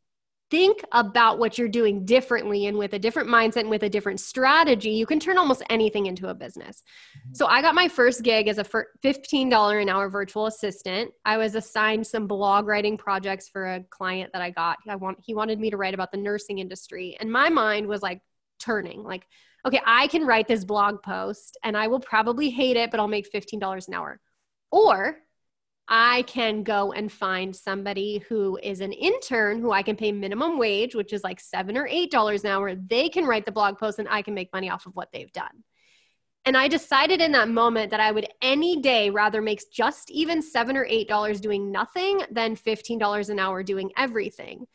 think 0.49 0.81
about 0.91 1.37
what 1.37 1.57
you're 1.57 1.67
doing 1.67 2.05
differently 2.05 2.65
and 2.65 2.77
with 2.77 2.93
a 2.93 2.99
different 2.99 3.29
mindset 3.29 3.61
and 3.61 3.69
with 3.69 3.83
a 3.83 3.89
different 3.89 4.19
strategy, 4.19 4.89
you 4.89 5.05
can 5.05 5.19
turn 5.19 5.37
almost 5.37 5.61
anything 5.69 6.07
into 6.07 6.27
a 6.29 6.33
business. 6.33 6.83
Mm-hmm. 7.17 7.35
So 7.35 7.45
I 7.45 7.61
got 7.61 7.75
my 7.75 7.87
first 7.87 8.23
gig 8.23 8.47
as 8.47 8.57
a 8.57 8.63
$15 8.63 9.81
an 9.81 9.89
hour 9.89 10.09
virtual 10.09 10.47
assistant. 10.47 11.11
I 11.25 11.37
was 11.37 11.55
assigned 11.55 12.07
some 12.07 12.27
blog 12.27 12.67
writing 12.67 12.97
projects 12.97 13.47
for 13.47 13.65
a 13.65 13.83
client 13.89 14.31
that 14.33 14.41
I 14.41 14.49
got. 14.49 14.77
I 14.87 14.95
want 14.95 15.19
he 15.21 15.33
wanted 15.33 15.59
me 15.59 15.69
to 15.69 15.77
write 15.77 15.93
about 15.93 16.11
the 16.11 16.17
nursing 16.17 16.59
industry 16.59 17.15
and 17.19 17.31
my 17.31 17.49
mind 17.49 17.87
was 17.87 18.01
like 18.01 18.21
turning 18.59 19.03
like 19.03 19.25
okay, 19.65 19.81
I 19.85 20.07
can 20.07 20.25
write 20.25 20.47
this 20.47 20.63
blog 20.63 21.03
post 21.03 21.57
and 21.63 21.75
I 21.75 21.87
will 21.87 21.99
probably 21.99 22.49
hate 22.49 22.77
it, 22.77 22.91
but 22.91 22.99
I'll 22.99 23.07
make 23.07 23.31
$15 23.31 23.87
an 23.87 23.93
hour. 23.93 24.19
Or 24.71 25.17
I 25.89 26.21
can 26.23 26.61
go 26.61 26.91
and 26.91 27.11
find 27.11 27.55
somebody 27.55 28.19
who 28.29 28.59
is 28.61 28.79
an 28.79 28.93
intern 28.93 29.59
who 29.59 29.71
I 29.71 29.81
can 29.81 29.95
pay 29.95 30.11
minimum 30.11 30.59
wage, 30.59 30.93
which 30.93 31.11
is 31.13 31.23
like 31.23 31.39
seven 31.39 31.75
or 31.75 31.87
eight 31.87 32.11
dollars 32.11 32.43
an 32.43 32.51
hour. 32.51 32.75
They 32.75 33.09
can 33.09 33.25
write 33.25 33.45
the 33.45 33.51
blog 33.51 33.79
post 33.79 33.97
and 33.97 34.07
I 34.07 34.21
can 34.21 34.35
make 34.35 34.53
money 34.53 34.69
off 34.69 34.85
of 34.85 34.95
what 34.95 35.09
they've 35.11 35.31
done. 35.33 35.63
And 36.45 36.55
I 36.55 36.67
decided 36.67 37.21
in 37.21 37.31
that 37.33 37.49
moment 37.49 37.91
that 37.91 37.99
I 37.99 38.11
would 38.11 38.27
any 38.41 38.81
day 38.81 39.09
rather 39.09 39.41
make 39.41 39.61
just 39.71 40.09
even 40.11 40.41
seven 40.41 40.77
or 40.77 40.85
eight 40.85 41.07
dollars 41.07 41.41
doing 41.41 41.71
nothing 41.71 42.21
than 42.31 42.55
$15 42.55 43.29
an 43.29 43.39
hour 43.39 43.63
doing 43.63 43.91
everything. 43.97 44.67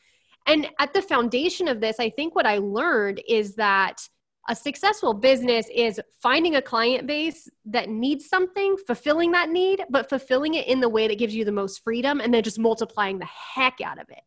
And 0.47 0.69
at 0.79 0.93
the 0.93 1.01
foundation 1.01 1.69
of 1.69 1.81
this, 1.81 1.99
I 1.99 2.11
think 2.11 2.35
what 2.35 2.47
I 2.47 2.59
learned 2.59 3.23
is 3.27 3.55
that 3.55 4.09
a 4.49 4.55
successful 4.55 5.15
business 5.15 5.67
is 5.75 6.01
finding 6.21 6.57
a 6.57 6.63
client 6.63 7.07
base 7.07 7.49
that 7.65 7.89
needs 7.89 8.29
something, 8.29 8.77
fulfilling 8.87 9.33
that 9.33 9.49
need, 9.49 9.85
but 9.89 10.09
fulfilling 10.09 10.55
it 10.55 10.67
in 10.67 10.81
the 10.81 10.89
way 10.89 11.09
that 11.09 11.19
gives 11.19 11.35
you 11.35 11.45
the 11.45 11.53
most 11.53 11.83
freedom 11.83 12.21
and 12.21 12.33
then 12.33 12.43
just 12.43 12.59
multiplying 12.59 13.19
the 13.19 13.25
heck 13.25 13.81
out 13.81 13.99
of 13.99 14.09
it. 14.11 14.21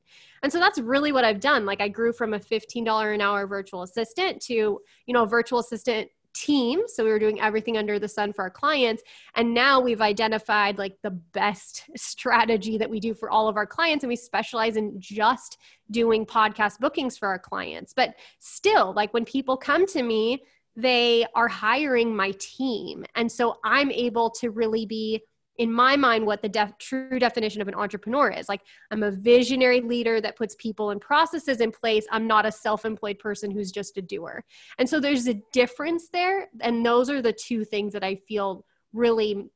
And 0.43 0.51
so 0.51 0.59
that's 0.59 0.79
really 0.79 1.11
what 1.11 1.23
I've 1.23 1.39
done. 1.39 1.65
Like 1.65 1.81
I 1.81 1.87
grew 1.87 2.13
from 2.13 2.33
a 2.33 2.39
$15 2.39 3.13
an 3.13 3.21
hour 3.21 3.45
virtual 3.47 3.83
assistant 3.83 4.41
to, 4.43 4.53
you 4.53 5.13
know, 5.13 5.23
a 5.23 5.27
virtual 5.27 5.59
assistant 5.59 6.09
team. 6.37 6.81
So 6.87 7.03
we 7.03 7.09
were 7.09 7.19
doing 7.19 7.39
everything 7.41 7.77
under 7.77 7.99
the 7.99 8.07
sun 8.07 8.33
for 8.33 8.43
our 8.43 8.49
clients. 8.49 9.03
And 9.35 9.53
now 9.53 9.79
we've 9.79 10.01
identified 10.01 10.77
like 10.77 10.97
the 11.01 11.11
best 11.11 11.83
strategy 11.95 12.77
that 12.77 12.89
we 12.89 12.99
do 12.99 13.13
for 13.13 13.29
all 13.29 13.47
of 13.47 13.57
our 13.57 13.65
clients. 13.65 14.03
And 14.03 14.09
we 14.09 14.15
specialize 14.15 14.77
in 14.77 14.99
just 14.99 15.57
doing 15.91 16.25
podcast 16.25 16.79
bookings 16.79 17.17
for 17.17 17.27
our 17.27 17.39
clients. 17.39 17.93
But 17.93 18.15
still, 18.39 18.93
like 18.93 19.13
when 19.13 19.25
people 19.25 19.57
come 19.57 19.85
to 19.87 20.03
me, 20.03 20.43
they 20.75 21.25
are 21.33 21.47
hiring 21.47 22.15
my 22.15 22.31
team. 22.39 23.03
And 23.15 23.31
so 23.31 23.57
I'm 23.63 23.91
able 23.91 24.29
to 24.31 24.51
really 24.51 24.85
be 24.85 25.23
in 25.57 25.71
my 25.71 25.95
mind 25.95 26.25
what 26.25 26.41
the 26.41 26.49
def- 26.49 26.77
true 26.77 27.19
definition 27.19 27.61
of 27.61 27.67
an 27.67 27.75
entrepreneur 27.75 28.29
is. 28.29 28.47
Like 28.47 28.61
i'm 28.91 29.03
a 29.03 29.11
visionary 29.11 29.81
leader 29.81 30.21
that 30.21 30.35
puts 30.35 30.55
people 30.55 30.91
and 30.91 31.01
processes 31.01 31.61
in 31.61 31.71
place. 31.71 32.05
I'm 32.11 32.27
not 32.27 32.45
a 32.45 32.51
self-employed 32.51 33.19
person 33.19 33.51
who's 33.51 33.71
just 33.71 33.97
a 33.97 34.01
doer. 34.01 34.43
And 34.77 34.87
so 34.87 34.99
there's 34.99 35.27
a 35.27 35.35
difference 35.51 36.09
there 36.09 36.47
and 36.61 36.85
those 36.85 37.09
are 37.09 37.21
the 37.21 37.33
two 37.33 37.63
things 37.65 37.93
that 37.93 38.03
i 38.03 38.15
feel 38.27 38.65
really 38.93 39.49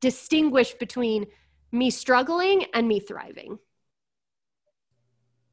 distinguish 0.00 0.74
between 0.74 1.26
me 1.72 1.90
struggling 1.90 2.66
and 2.74 2.86
me 2.86 3.00
thriving. 3.00 3.58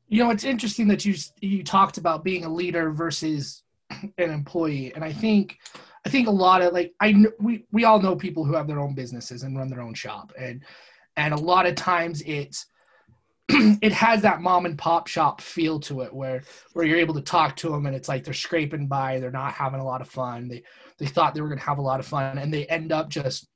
You 0.08 0.24
know 0.24 0.30
it's 0.32 0.44
interesting 0.44 0.88
that 0.90 1.06
you 1.06 1.16
you 1.40 1.64
talked 1.64 1.98
about 1.98 2.24
being 2.24 2.44
a 2.44 2.54
leader 2.54 2.92
versus 2.92 3.64
an 3.90 4.30
employee. 4.30 4.94
And 4.94 5.04
i 5.04 5.14
think 5.14 5.58
I 6.06 6.10
think 6.10 6.28
a 6.28 6.32
lot 6.32 6.62
of 6.62 6.74
like 6.74 6.94
I 7.00 7.26
we 7.40 7.66
we 7.72 7.86
all 7.86 8.02
know 8.02 8.16
people 8.16 8.44
who 8.44 8.54
have 8.54 8.68
their 8.68 8.80
own 8.80 8.96
businesses 8.96 9.44
and 9.44 9.58
run 9.58 9.70
their 9.70 9.82
own 9.82 9.94
shop 9.94 10.32
and 10.38 10.64
and 11.16 11.34
a 11.34 11.38
lot 11.38 11.68
of 11.68 11.76
times 11.76 12.24
it's 12.26 12.66
it 13.50 13.92
has 13.92 14.22
that 14.22 14.42
mom 14.42 14.66
and 14.66 14.78
pop 14.78 15.08
shop 15.08 15.42
feel 15.42 15.80
to 15.82 16.02
it 16.02 16.14
where 16.14 16.42
where 16.74 16.86
you're 16.86 16.98
able 16.98 17.14
to 17.14 17.22
talk 17.22 17.56
to 17.58 17.70
them 17.70 17.86
and 17.86 17.96
it's 17.96 18.08
like 18.08 18.24
they're 18.24 18.34
scraping 18.34 18.88
by 18.88 19.20
they're 19.20 19.32
not 19.32 19.54
having 19.54 19.80
a 19.80 19.86
lot 19.86 20.02
of 20.02 20.08
fun 20.08 20.48
they 20.48 20.64
they 20.98 21.06
thought 21.06 21.34
they 21.34 21.42
were 21.42 21.50
going 21.50 21.60
to 21.60 21.66
have 21.66 21.78
a 21.78 21.84
lot 21.84 22.00
of 22.00 22.06
fun 22.06 22.38
and 22.38 22.54
they 22.54 22.66
end 22.68 22.92
up 22.92 23.10
just 23.10 23.48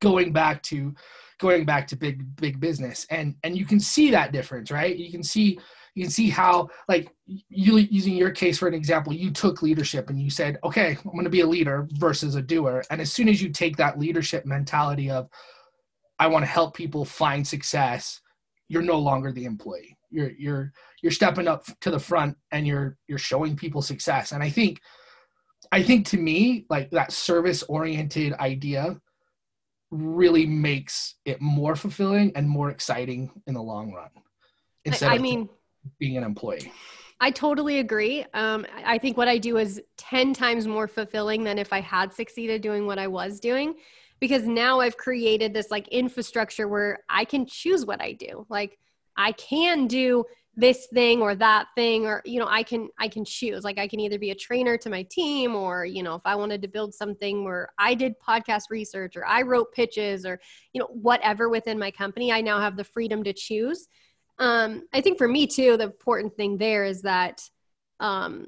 going 0.00 0.32
back 0.32 0.62
to 0.62 0.94
going 1.38 1.64
back 1.64 1.86
to 1.88 1.96
big 1.96 2.36
big 2.36 2.60
business 2.60 3.06
and 3.10 3.34
and 3.42 3.58
you 3.58 3.66
can 3.66 3.80
see 3.80 4.10
that 4.10 4.32
difference 4.32 4.70
right? 4.70 4.96
You 4.96 5.10
can 5.10 5.22
see 5.22 5.58
you 5.94 6.04
can 6.04 6.10
see 6.10 6.30
how 6.30 6.68
like 6.88 7.14
you 7.26 7.76
using 7.76 8.14
your 8.14 8.30
case 8.30 8.58
for 8.58 8.68
an 8.68 8.74
example 8.74 9.12
you 9.12 9.30
took 9.30 9.62
leadership 9.62 10.08
and 10.08 10.20
you 10.20 10.30
said 10.30 10.58
okay 10.64 10.96
i'm 11.04 11.12
going 11.12 11.24
to 11.24 11.30
be 11.30 11.40
a 11.40 11.46
leader 11.46 11.86
versus 11.92 12.34
a 12.34 12.42
doer. 12.42 12.82
And 12.90 13.00
as 13.00 13.12
soon 13.12 13.28
as 13.28 13.42
you 13.42 13.50
take 13.50 13.76
that 13.76 13.98
leadership 13.98 14.46
mentality 14.46 15.10
of 15.10 15.28
i 16.18 16.26
want 16.26 16.42
to 16.42 16.50
help 16.50 16.74
people 16.74 17.04
find 17.04 17.46
success 17.46 18.22
you're 18.72 18.80
no 18.80 18.98
longer 18.98 19.32
the 19.32 19.44
employee. 19.44 19.98
You're 20.10 20.30
you're 20.30 20.72
you're 21.02 21.12
stepping 21.12 21.46
up 21.46 21.66
to 21.82 21.90
the 21.90 21.98
front 21.98 22.38
and 22.52 22.66
you're 22.66 22.96
you're 23.06 23.18
showing 23.18 23.54
people 23.54 23.82
success. 23.82 24.32
And 24.32 24.42
i 24.42 24.48
think 24.48 24.80
i 25.70 25.82
think 25.82 26.06
to 26.06 26.16
me 26.16 26.64
like 26.70 26.90
that 26.90 27.12
service 27.12 27.62
oriented 27.64 28.32
idea 28.34 28.98
really 29.90 30.46
makes 30.46 31.16
it 31.26 31.40
more 31.40 31.76
fulfilling 31.76 32.32
and 32.34 32.48
more 32.48 32.70
exciting 32.70 33.30
in 33.46 33.52
the 33.54 33.62
long 33.62 33.92
run 33.92 34.08
instead 34.86 35.12
I, 35.12 35.16
I 35.16 35.18
mean 35.18 35.48
being 35.98 36.16
an 36.16 36.24
employee 36.24 36.72
I 37.24 37.30
totally 37.30 37.78
agree. 37.78 38.26
Um, 38.34 38.66
I 38.84 38.98
think 38.98 39.16
what 39.16 39.28
I 39.28 39.38
do 39.38 39.58
is 39.58 39.80
10 39.96 40.34
times 40.34 40.66
more 40.66 40.88
fulfilling 40.88 41.44
than 41.44 41.56
if 41.56 41.72
I 41.72 41.80
had 41.80 42.12
succeeded 42.12 42.62
doing 42.62 42.84
what 42.84 42.98
I 42.98 43.06
was 43.06 43.38
doing 43.38 43.76
because 44.18 44.42
now 44.42 44.80
I've 44.80 44.96
created 44.96 45.54
this 45.54 45.70
like 45.70 45.86
infrastructure 45.88 46.66
where 46.66 46.98
I 47.08 47.24
can 47.24 47.46
choose 47.46 47.86
what 47.86 48.02
I 48.02 48.10
do. 48.12 48.44
Like 48.48 48.76
I 49.16 49.30
can 49.32 49.86
do 49.86 50.24
this 50.56 50.88
thing 50.92 51.22
or 51.22 51.34
that 51.34 51.68
thing 51.74 52.04
or 52.04 52.20
you 52.26 52.38
know 52.38 52.46
i 52.46 52.62
can 52.62 52.86
i 52.98 53.08
can 53.08 53.24
choose 53.24 53.64
like 53.64 53.78
i 53.78 53.88
can 53.88 53.98
either 53.98 54.18
be 54.18 54.32
a 54.32 54.34
trainer 54.34 54.76
to 54.76 54.90
my 54.90 55.02
team 55.04 55.56
or 55.56 55.86
you 55.86 56.02
know 56.02 56.14
if 56.14 56.20
i 56.26 56.34
wanted 56.34 56.60
to 56.60 56.68
build 56.68 56.92
something 56.92 57.42
where 57.42 57.70
i 57.78 57.94
did 57.94 58.12
podcast 58.20 58.64
research 58.68 59.16
or 59.16 59.24
i 59.24 59.40
wrote 59.40 59.72
pitches 59.72 60.26
or 60.26 60.38
you 60.74 60.78
know 60.78 60.88
whatever 60.88 61.48
within 61.48 61.78
my 61.78 61.90
company 61.90 62.30
i 62.30 62.42
now 62.42 62.60
have 62.60 62.76
the 62.76 62.84
freedom 62.84 63.24
to 63.24 63.32
choose 63.32 63.88
um 64.38 64.82
i 64.92 65.00
think 65.00 65.18
for 65.18 65.28
me 65.28 65.46
too 65.46 65.76
the 65.76 65.84
important 65.84 66.34
thing 66.36 66.56
there 66.58 66.84
is 66.84 67.02
that 67.02 67.42
um 68.00 68.46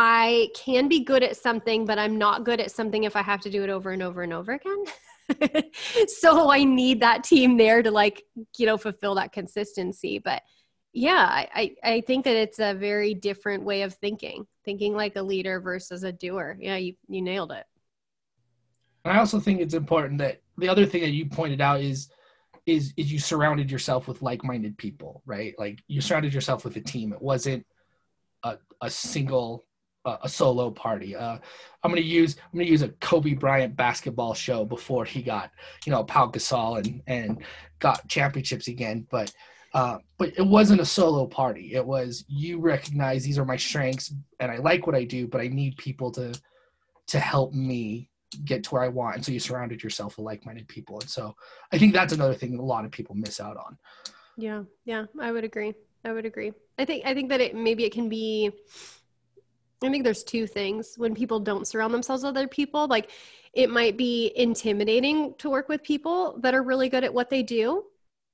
I 0.00 0.50
can 0.54 0.86
be 0.86 1.02
good 1.02 1.24
at 1.24 1.36
something, 1.36 1.84
but 1.84 1.98
I'm 1.98 2.18
not 2.18 2.44
good 2.44 2.60
at 2.60 2.70
something 2.70 3.02
if 3.02 3.16
I 3.16 3.22
have 3.22 3.40
to 3.40 3.50
do 3.50 3.64
it 3.64 3.68
over 3.68 3.90
and 3.90 4.00
over 4.00 4.22
and 4.22 4.32
over 4.32 4.52
again. 4.52 4.84
so 6.08 6.52
I 6.52 6.62
need 6.62 7.00
that 7.00 7.24
team 7.24 7.56
there 7.56 7.82
to 7.82 7.90
like, 7.90 8.22
you 8.58 8.66
know, 8.66 8.78
fulfill 8.78 9.16
that 9.16 9.32
consistency. 9.32 10.20
But 10.20 10.42
yeah, 10.92 11.46
I, 11.52 11.74
I 11.82 12.00
think 12.02 12.24
that 12.26 12.36
it's 12.36 12.60
a 12.60 12.74
very 12.74 13.12
different 13.12 13.64
way 13.64 13.82
of 13.82 13.94
thinking, 13.94 14.46
thinking 14.64 14.94
like 14.94 15.16
a 15.16 15.22
leader 15.22 15.60
versus 15.60 16.04
a 16.04 16.12
doer. 16.12 16.56
Yeah, 16.60 16.76
you, 16.76 16.94
you 17.08 17.20
nailed 17.20 17.50
it. 17.50 17.64
I 19.04 19.18
also 19.18 19.40
think 19.40 19.60
it's 19.60 19.74
important 19.74 20.18
that 20.18 20.42
the 20.58 20.68
other 20.68 20.86
thing 20.86 21.02
that 21.02 21.10
you 21.10 21.26
pointed 21.26 21.60
out 21.60 21.80
is 21.80 22.08
is 22.68 22.92
is 22.96 23.10
you 23.10 23.18
surrounded 23.18 23.70
yourself 23.70 24.06
with 24.06 24.22
like-minded 24.22 24.76
people, 24.76 25.22
right? 25.24 25.54
Like 25.58 25.80
you 25.88 26.00
surrounded 26.00 26.34
yourself 26.34 26.64
with 26.64 26.76
a 26.76 26.80
team. 26.80 27.12
It 27.12 27.22
wasn't 27.22 27.66
a, 28.44 28.58
a 28.82 28.90
single 28.90 29.64
a 30.22 30.28
solo 30.28 30.70
party. 30.70 31.14
Uh, 31.14 31.38
I'm 31.82 31.90
gonna 31.90 32.00
use 32.00 32.36
I'm 32.38 32.58
gonna 32.58 32.70
use 32.70 32.82
a 32.82 32.88
Kobe 32.88 33.34
Bryant 33.34 33.76
basketball 33.76 34.32
show 34.32 34.64
before 34.64 35.04
he 35.04 35.22
got 35.22 35.50
you 35.84 35.92
know 35.92 36.04
Pau 36.04 36.30
Gasol 36.30 36.78
and 36.78 37.02
and 37.06 37.44
got 37.78 38.06
championships 38.08 38.68
again. 38.68 39.06
But 39.10 39.32
uh, 39.74 39.98
but 40.18 40.32
it 40.36 40.46
wasn't 40.46 40.80
a 40.80 40.86
solo 40.86 41.26
party. 41.26 41.74
It 41.74 41.84
was 41.84 42.24
you 42.28 42.58
recognize 42.58 43.22
these 43.22 43.38
are 43.38 43.44
my 43.44 43.56
strengths 43.56 44.14
and 44.40 44.50
I 44.50 44.58
like 44.58 44.86
what 44.86 44.96
I 44.96 45.04
do, 45.04 45.26
but 45.26 45.40
I 45.40 45.48
need 45.48 45.76
people 45.76 46.10
to 46.12 46.32
to 47.08 47.18
help 47.18 47.52
me 47.52 48.10
get 48.44 48.64
to 48.64 48.70
where 48.70 48.82
I 48.82 48.88
want. 48.88 49.16
And 49.16 49.24
so 49.24 49.32
you 49.32 49.40
surrounded 49.40 49.82
yourself 49.82 50.16
with 50.16 50.24
like-minded 50.24 50.68
people. 50.68 51.00
And 51.00 51.08
so 51.08 51.34
I 51.72 51.78
think 51.78 51.92
that's 51.94 52.12
another 52.12 52.34
thing 52.34 52.52
that 52.52 52.60
a 52.60 52.62
lot 52.62 52.84
of 52.84 52.90
people 52.90 53.14
miss 53.14 53.40
out 53.40 53.56
on. 53.56 53.78
Yeah, 54.36 54.62
yeah, 54.84 55.06
I 55.20 55.32
would 55.32 55.44
agree. 55.44 55.74
I 56.04 56.12
would 56.12 56.26
agree. 56.26 56.52
I 56.78 56.84
think 56.84 57.04
I 57.04 57.14
think 57.14 57.28
that 57.30 57.40
it 57.40 57.54
maybe 57.54 57.84
it 57.84 57.92
can 57.92 58.08
be 58.08 58.52
I 59.82 59.90
think 59.90 60.04
there's 60.04 60.24
two 60.24 60.46
things 60.46 60.94
when 60.96 61.14
people 61.14 61.38
don't 61.38 61.66
surround 61.66 61.94
themselves 61.94 62.24
with 62.24 62.36
other 62.36 62.48
people. 62.48 62.86
Like 62.88 63.10
it 63.52 63.70
might 63.70 63.96
be 63.96 64.32
intimidating 64.36 65.34
to 65.38 65.50
work 65.50 65.68
with 65.68 65.82
people 65.82 66.38
that 66.40 66.54
are 66.54 66.62
really 66.62 66.88
good 66.88 67.04
at 67.04 67.14
what 67.14 67.30
they 67.30 67.42
do. 67.42 67.84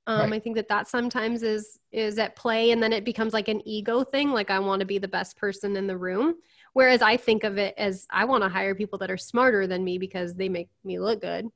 Um, 0.07 0.31
right. 0.31 0.33
I 0.33 0.39
think 0.39 0.55
that 0.55 0.67
that 0.67 0.87
sometimes 0.87 1.41
is 1.41 1.79
is 1.91 2.19
at 2.19 2.35
play, 2.35 2.71
and 2.71 2.81
then 2.81 2.93
it 2.93 3.03
becomes 3.03 3.33
like 3.33 3.47
an 3.47 3.67
ego 3.67 4.03
thing. 4.03 4.31
Like 4.31 4.51
I 4.51 4.59
want 4.59 4.81
to 4.81 4.85
be 4.85 4.99
the 4.99 5.07
best 5.07 5.35
person 5.37 5.75
in 5.75 5.87
the 5.87 5.97
room. 5.97 6.35
Whereas 6.75 7.01
I 7.01 7.15
think 7.15 7.45
of 7.45 7.57
it 7.57 7.73
as 7.77 8.05
I 8.11 8.25
want 8.25 8.43
to 8.43 8.49
hire 8.49 8.75
people 8.75 8.99
that 8.99 9.09
are 9.09 9.15
smarter 9.15 9.65
than 9.65 9.85
me 9.85 9.97
because 9.97 10.35
they 10.35 10.49
make 10.49 10.67
me 10.83 10.99
look 10.99 11.21
good. 11.21 11.47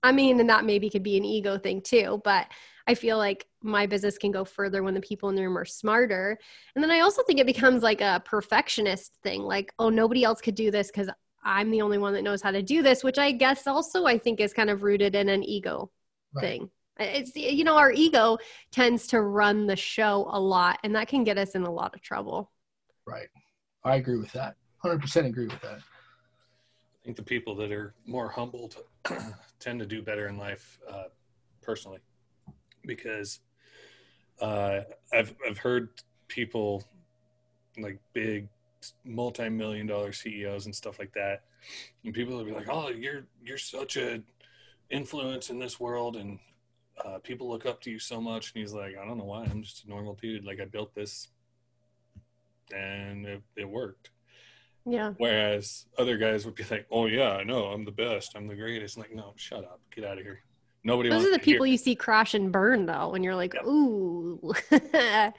I 0.00 0.12
mean, 0.12 0.38
and 0.38 0.48
that 0.48 0.64
maybe 0.64 0.88
could 0.88 1.02
be 1.02 1.16
an 1.16 1.24
ego 1.24 1.58
thing 1.58 1.82
too. 1.82 2.20
But 2.22 2.46
I 2.86 2.94
feel 2.94 3.18
like 3.18 3.48
my 3.62 3.86
business 3.86 4.16
can 4.16 4.30
go 4.30 4.44
further 4.44 4.84
when 4.84 4.94
the 4.94 5.00
people 5.00 5.28
in 5.28 5.34
the 5.34 5.42
room 5.42 5.58
are 5.58 5.64
smarter. 5.64 6.38
And 6.76 6.84
then 6.84 6.92
I 6.92 7.00
also 7.00 7.24
think 7.24 7.40
it 7.40 7.46
becomes 7.46 7.82
like 7.82 8.00
a 8.00 8.22
perfectionist 8.24 9.18
thing 9.24 9.42
like, 9.42 9.74
oh, 9.80 9.88
nobody 9.88 10.22
else 10.22 10.40
could 10.40 10.54
do 10.54 10.70
this 10.70 10.86
because 10.86 11.10
I'm 11.42 11.72
the 11.72 11.82
only 11.82 11.98
one 11.98 12.14
that 12.14 12.22
knows 12.22 12.40
how 12.40 12.52
to 12.52 12.62
do 12.62 12.80
this, 12.80 13.02
which 13.02 13.18
I 13.18 13.32
guess 13.32 13.66
also 13.66 14.06
I 14.06 14.18
think 14.18 14.38
is 14.38 14.52
kind 14.52 14.70
of 14.70 14.84
rooted 14.84 15.16
in 15.16 15.28
an 15.28 15.42
ego 15.42 15.90
right. 16.32 16.42
thing. 16.42 16.70
It's, 17.00 17.34
you 17.34 17.64
know, 17.64 17.76
our 17.76 17.90
ego 17.90 18.38
tends 18.70 19.08
to 19.08 19.20
run 19.20 19.66
the 19.66 19.74
show 19.74 20.28
a 20.30 20.38
lot, 20.38 20.78
and 20.84 20.94
that 20.94 21.08
can 21.08 21.24
get 21.24 21.38
us 21.38 21.56
in 21.56 21.64
a 21.64 21.72
lot 21.72 21.94
of 21.94 22.02
trouble. 22.02 22.52
Right. 23.04 23.28
I 23.82 23.96
agree 23.96 24.18
with 24.18 24.30
that. 24.32 24.56
100% 24.84 25.26
agree 25.26 25.46
with 25.46 25.60
that. 25.60 25.78
I 25.78 27.04
think 27.04 27.16
the 27.16 27.22
people 27.22 27.54
that 27.56 27.72
are 27.72 27.94
more 28.06 28.28
humbled 28.28 28.76
tend 29.58 29.80
to 29.80 29.86
do 29.86 30.02
better 30.02 30.28
in 30.28 30.36
life, 30.36 30.78
uh, 30.88 31.04
personally 31.62 32.00
because 32.84 33.40
uh, 34.40 34.80
I've 35.12 35.34
I've 35.46 35.58
heard 35.58 35.90
people 36.28 36.84
like 37.78 37.98
big 38.12 38.48
multi-million 39.04 39.86
dollar 39.86 40.12
CEOs 40.12 40.66
and 40.66 40.74
stuff 40.74 40.98
like 40.98 41.12
that, 41.14 41.44
and 42.04 42.14
people 42.14 42.36
will 42.36 42.44
be 42.44 42.52
like, 42.52 42.68
"Oh, 42.68 42.88
you're 42.88 43.24
you're 43.44 43.58
such 43.58 43.96
a 43.96 44.22
influence 44.90 45.50
in 45.50 45.58
this 45.58 45.78
world, 45.78 46.16
and 46.16 46.38
uh, 47.04 47.18
people 47.18 47.48
look 47.48 47.66
up 47.66 47.80
to 47.82 47.90
you 47.90 47.98
so 47.98 48.20
much." 48.20 48.52
And 48.54 48.60
he's 48.60 48.72
like, 48.72 48.94
"I 49.00 49.04
don't 49.04 49.18
know 49.18 49.24
why. 49.24 49.44
I'm 49.44 49.62
just 49.62 49.84
a 49.84 49.88
normal 49.88 50.14
dude. 50.14 50.44
Like 50.44 50.60
I 50.60 50.64
built 50.64 50.94
this, 50.94 51.28
and 52.74 53.26
it, 53.26 53.42
it 53.56 53.68
worked." 53.68 54.10
Yeah. 54.86 55.12
Whereas 55.18 55.86
other 55.98 56.16
guys 56.16 56.44
would 56.46 56.54
be 56.54 56.64
like, 56.70 56.86
"Oh 56.90 57.06
yeah, 57.06 57.32
I 57.32 57.44
know. 57.44 57.66
I'm 57.66 57.84
the 57.84 57.92
best. 57.92 58.32
I'm 58.34 58.46
the 58.46 58.56
greatest." 58.56 58.96
I'm 58.96 59.02
like, 59.02 59.14
no, 59.14 59.34
shut 59.36 59.64
up. 59.64 59.80
Get 59.94 60.04
out 60.04 60.18
of 60.18 60.24
here. 60.24 60.40
Nobody. 60.82 61.10
Those 61.10 61.26
are 61.26 61.32
the 61.32 61.38
people 61.38 61.66
you 61.66 61.76
see 61.76 61.94
crash 61.94 62.32
and 62.34 62.50
burn, 62.50 62.86
though, 62.86 63.10
when 63.10 63.22
you're 63.22 63.34
like, 63.34 63.54
yep. 63.54 63.64
"Ooh." 63.66 64.52
uh, 64.72 65.30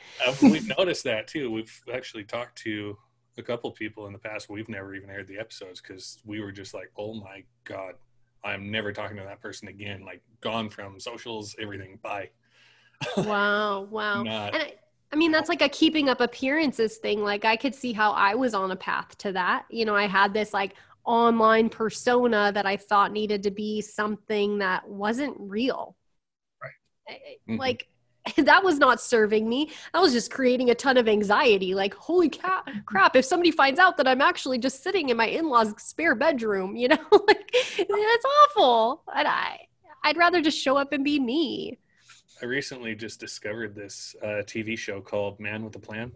we've 0.44 0.68
noticed 0.78 1.04
that 1.06 1.28
too. 1.28 1.52
We've 1.52 1.82
actually 1.92 2.26
talked 2.26 2.60
to 2.60 2.98
a 3.38 3.44
couple 3.44 3.72
people 3.72 4.06
in 4.08 4.14
the 4.14 4.20
past. 4.20 4.50
We've 4.50 4.70
never 4.70 4.94
even 4.94 5.10
aired 5.10 5.28
the 5.28 5.40
episodes 5.40 5.82
because 5.82 6.20
we 6.26 6.42
were 6.42 6.52
just 6.52 6.74
like, 6.74 6.92
"Oh 6.98 7.16
my 7.16 7.44
god, 7.64 7.96
I'm 8.44 8.70
never 8.70 8.94
talking 8.94 9.18
to 9.18 9.24
that 9.24 9.42
person 9.42 9.68
again." 9.68 10.06
Like, 10.06 10.22
gone 10.42 10.70
from 10.70 11.00
socials, 11.00 11.56
everything. 11.60 11.98
Bye. 12.04 12.30
wow! 13.18 13.82
Wow! 13.82 14.22
Not, 14.22 14.54
and 14.54 14.64
I, 14.64 14.74
I 15.14 15.18
mean, 15.18 15.32
that's 15.32 15.50
like 15.50 15.62
a 15.62 15.70
keeping 15.70 16.10
up 16.10 16.22
appearances 16.22 16.98
thing. 16.98 17.22
Like, 17.22 17.44
I 17.46 17.58
could 17.58 17.76
see 17.76 17.92
how 17.92 18.12
I 18.12 18.36
was 18.36 18.54
on 18.54 18.72
a 18.72 18.76
path 18.76 19.18
to 19.20 19.34
that. 19.34 19.66
You 19.70 19.86
know, 19.86 19.96
I 19.96 20.08
had 20.08 20.34
this 20.34 20.54
like, 20.54 20.76
online 21.06 21.70
persona 21.70 22.52
that 22.54 22.66
I 22.66 22.78
thought 22.78 23.12
needed 23.12 23.44
to 23.44 23.52
be 23.52 23.82
something 23.82 24.60
that 24.60 24.88
wasn't 24.88 25.36
real. 25.40 25.96
Right. 26.62 26.72
Eh, 27.10 27.14
eh, 27.14 27.34
mm-hmm. 27.50 27.60
Like 27.60 27.88
that 28.38 28.64
was 28.64 28.78
not 28.78 29.02
serving 29.02 29.50
me. 29.50 29.72
That 29.94 30.02
was 30.02 30.14
just 30.14 30.32
creating 30.32 30.70
a 30.70 30.76
ton 30.76 30.98
of 30.98 31.08
anxiety. 31.08 31.74
Like, 31.74 31.94
holy 31.94 32.30
ca- 32.30 32.64
mm-hmm. 32.68 32.80
crap, 32.86 33.16
if 33.16 33.26
somebody 33.26 33.52
finds 33.52 33.80
out 33.80 33.98
that 33.98 34.08
I'm 34.08 34.22
actually 34.22 34.60
just 34.60 34.84
sitting 34.84 35.10
in 35.10 35.18
my 35.18 35.28
in-laws 35.28 35.74
spare 35.78 36.16
bedroom, 36.16 36.76
you 36.76 36.88
know, 36.88 37.06
like 37.28 37.52
that's 37.78 38.26
awful. 38.46 39.04
And 39.16 39.28
I 39.28 39.68
I'd 40.04 40.18
rather 40.18 40.42
just 40.42 40.58
show 40.58 40.78
up 40.78 40.94
and 40.94 41.04
be 41.04 41.20
me. 41.20 41.80
I 42.42 42.46
recently 42.46 42.96
just 42.96 43.20
discovered 43.20 43.76
this 43.76 44.16
uh, 44.24 44.44
TV 44.44 44.78
show 44.78 45.00
called 45.00 45.40
Man 45.40 45.64
with 45.64 45.76
a 45.76 45.80
Plan 45.80 46.12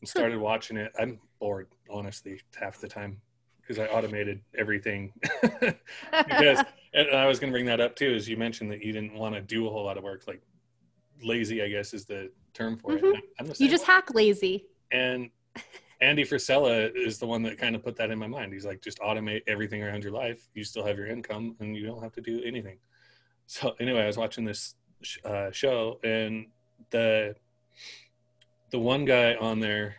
and 0.00 0.08
started 0.08 0.38
watching 0.38 0.78
it. 0.78 0.92
I'm 0.98 1.18
bored, 1.38 1.68
honestly, 1.90 2.40
half 2.58 2.80
the 2.80 2.88
time 2.88 3.20
because 3.60 3.78
I 3.78 3.86
automated 3.86 4.40
everything. 4.56 5.12
because, 5.42 6.64
and 6.94 7.10
I 7.14 7.26
was 7.26 7.38
going 7.38 7.52
to 7.52 7.54
bring 7.54 7.66
that 7.66 7.80
up 7.80 7.96
too, 7.96 8.14
as 8.14 8.28
you 8.28 8.36
mentioned 8.38 8.70
that 8.72 8.82
you 8.82 8.92
didn't 8.92 9.14
want 9.14 9.34
to 9.34 9.42
do 9.42 9.66
a 9.66 9.70
whole 9.70 9.84
lot 9.84 9.98
of 9.98 10.04
work. 10.04 10.24
Like 10.26 10.40
lazy, 11.22 11.62
I 11.62 11.68
guess, 11.68 11.92
is 11.92 12.06
the 12.06 12.30
term 12.54 12.78
for 12.78 12.92
mm-hmm. 12.92 13.46
it. 13.46 13.60
You 13.60 13.68
just 13.68 13.84
hack 13.84 14.14
lazy. 14.14 14.66
And 14.90 15.28
Andy 16.00 16.24
Frisella 16.24 16.90
is 16.96 17.18
the 17.18 17.26
one 17.26 17.42
that 17.42 17.58
kind 17.58 17.76
of 17.76 17.84
put 17.84 17.96
that 17.96 18.10
in 18.10 18.18
my 18.18 18.26
mind. 18.26 18.54
He's 18.54 18.64
like, 18.64 18.80
just 18.80 18.98
automate 19.00 19.42
everything 19.46 19.82
around 19.82 20.02
your 20.02 20.12
life. 20.12 20.48
You 20.54 20.64
still 20.64 20.84
have 20.86 20.96
your 20.96 21.08
income, 21.08 21.56
and 21.60 21.76
you 21.76 21.84
don't 21.84 22.02
have 22.02 22.12
to 22.14 22.22
do 22.22 22.40
anything. 22.42 22.78
So 23.46 23.74
anyway, 23.80 24.02
I 24.02 24.06
was 24.06 24.16
watching 24.16 24.44
this 24.44 24.76
uh, 25.24 25.50
show, 25.50 25.98
and 26.04 26.46
the 26.90 27.34
the 28.70 28.78
one 28.78 29.04
guy 29.04 29.34
on 29.34 29.60
there 29.60 29.96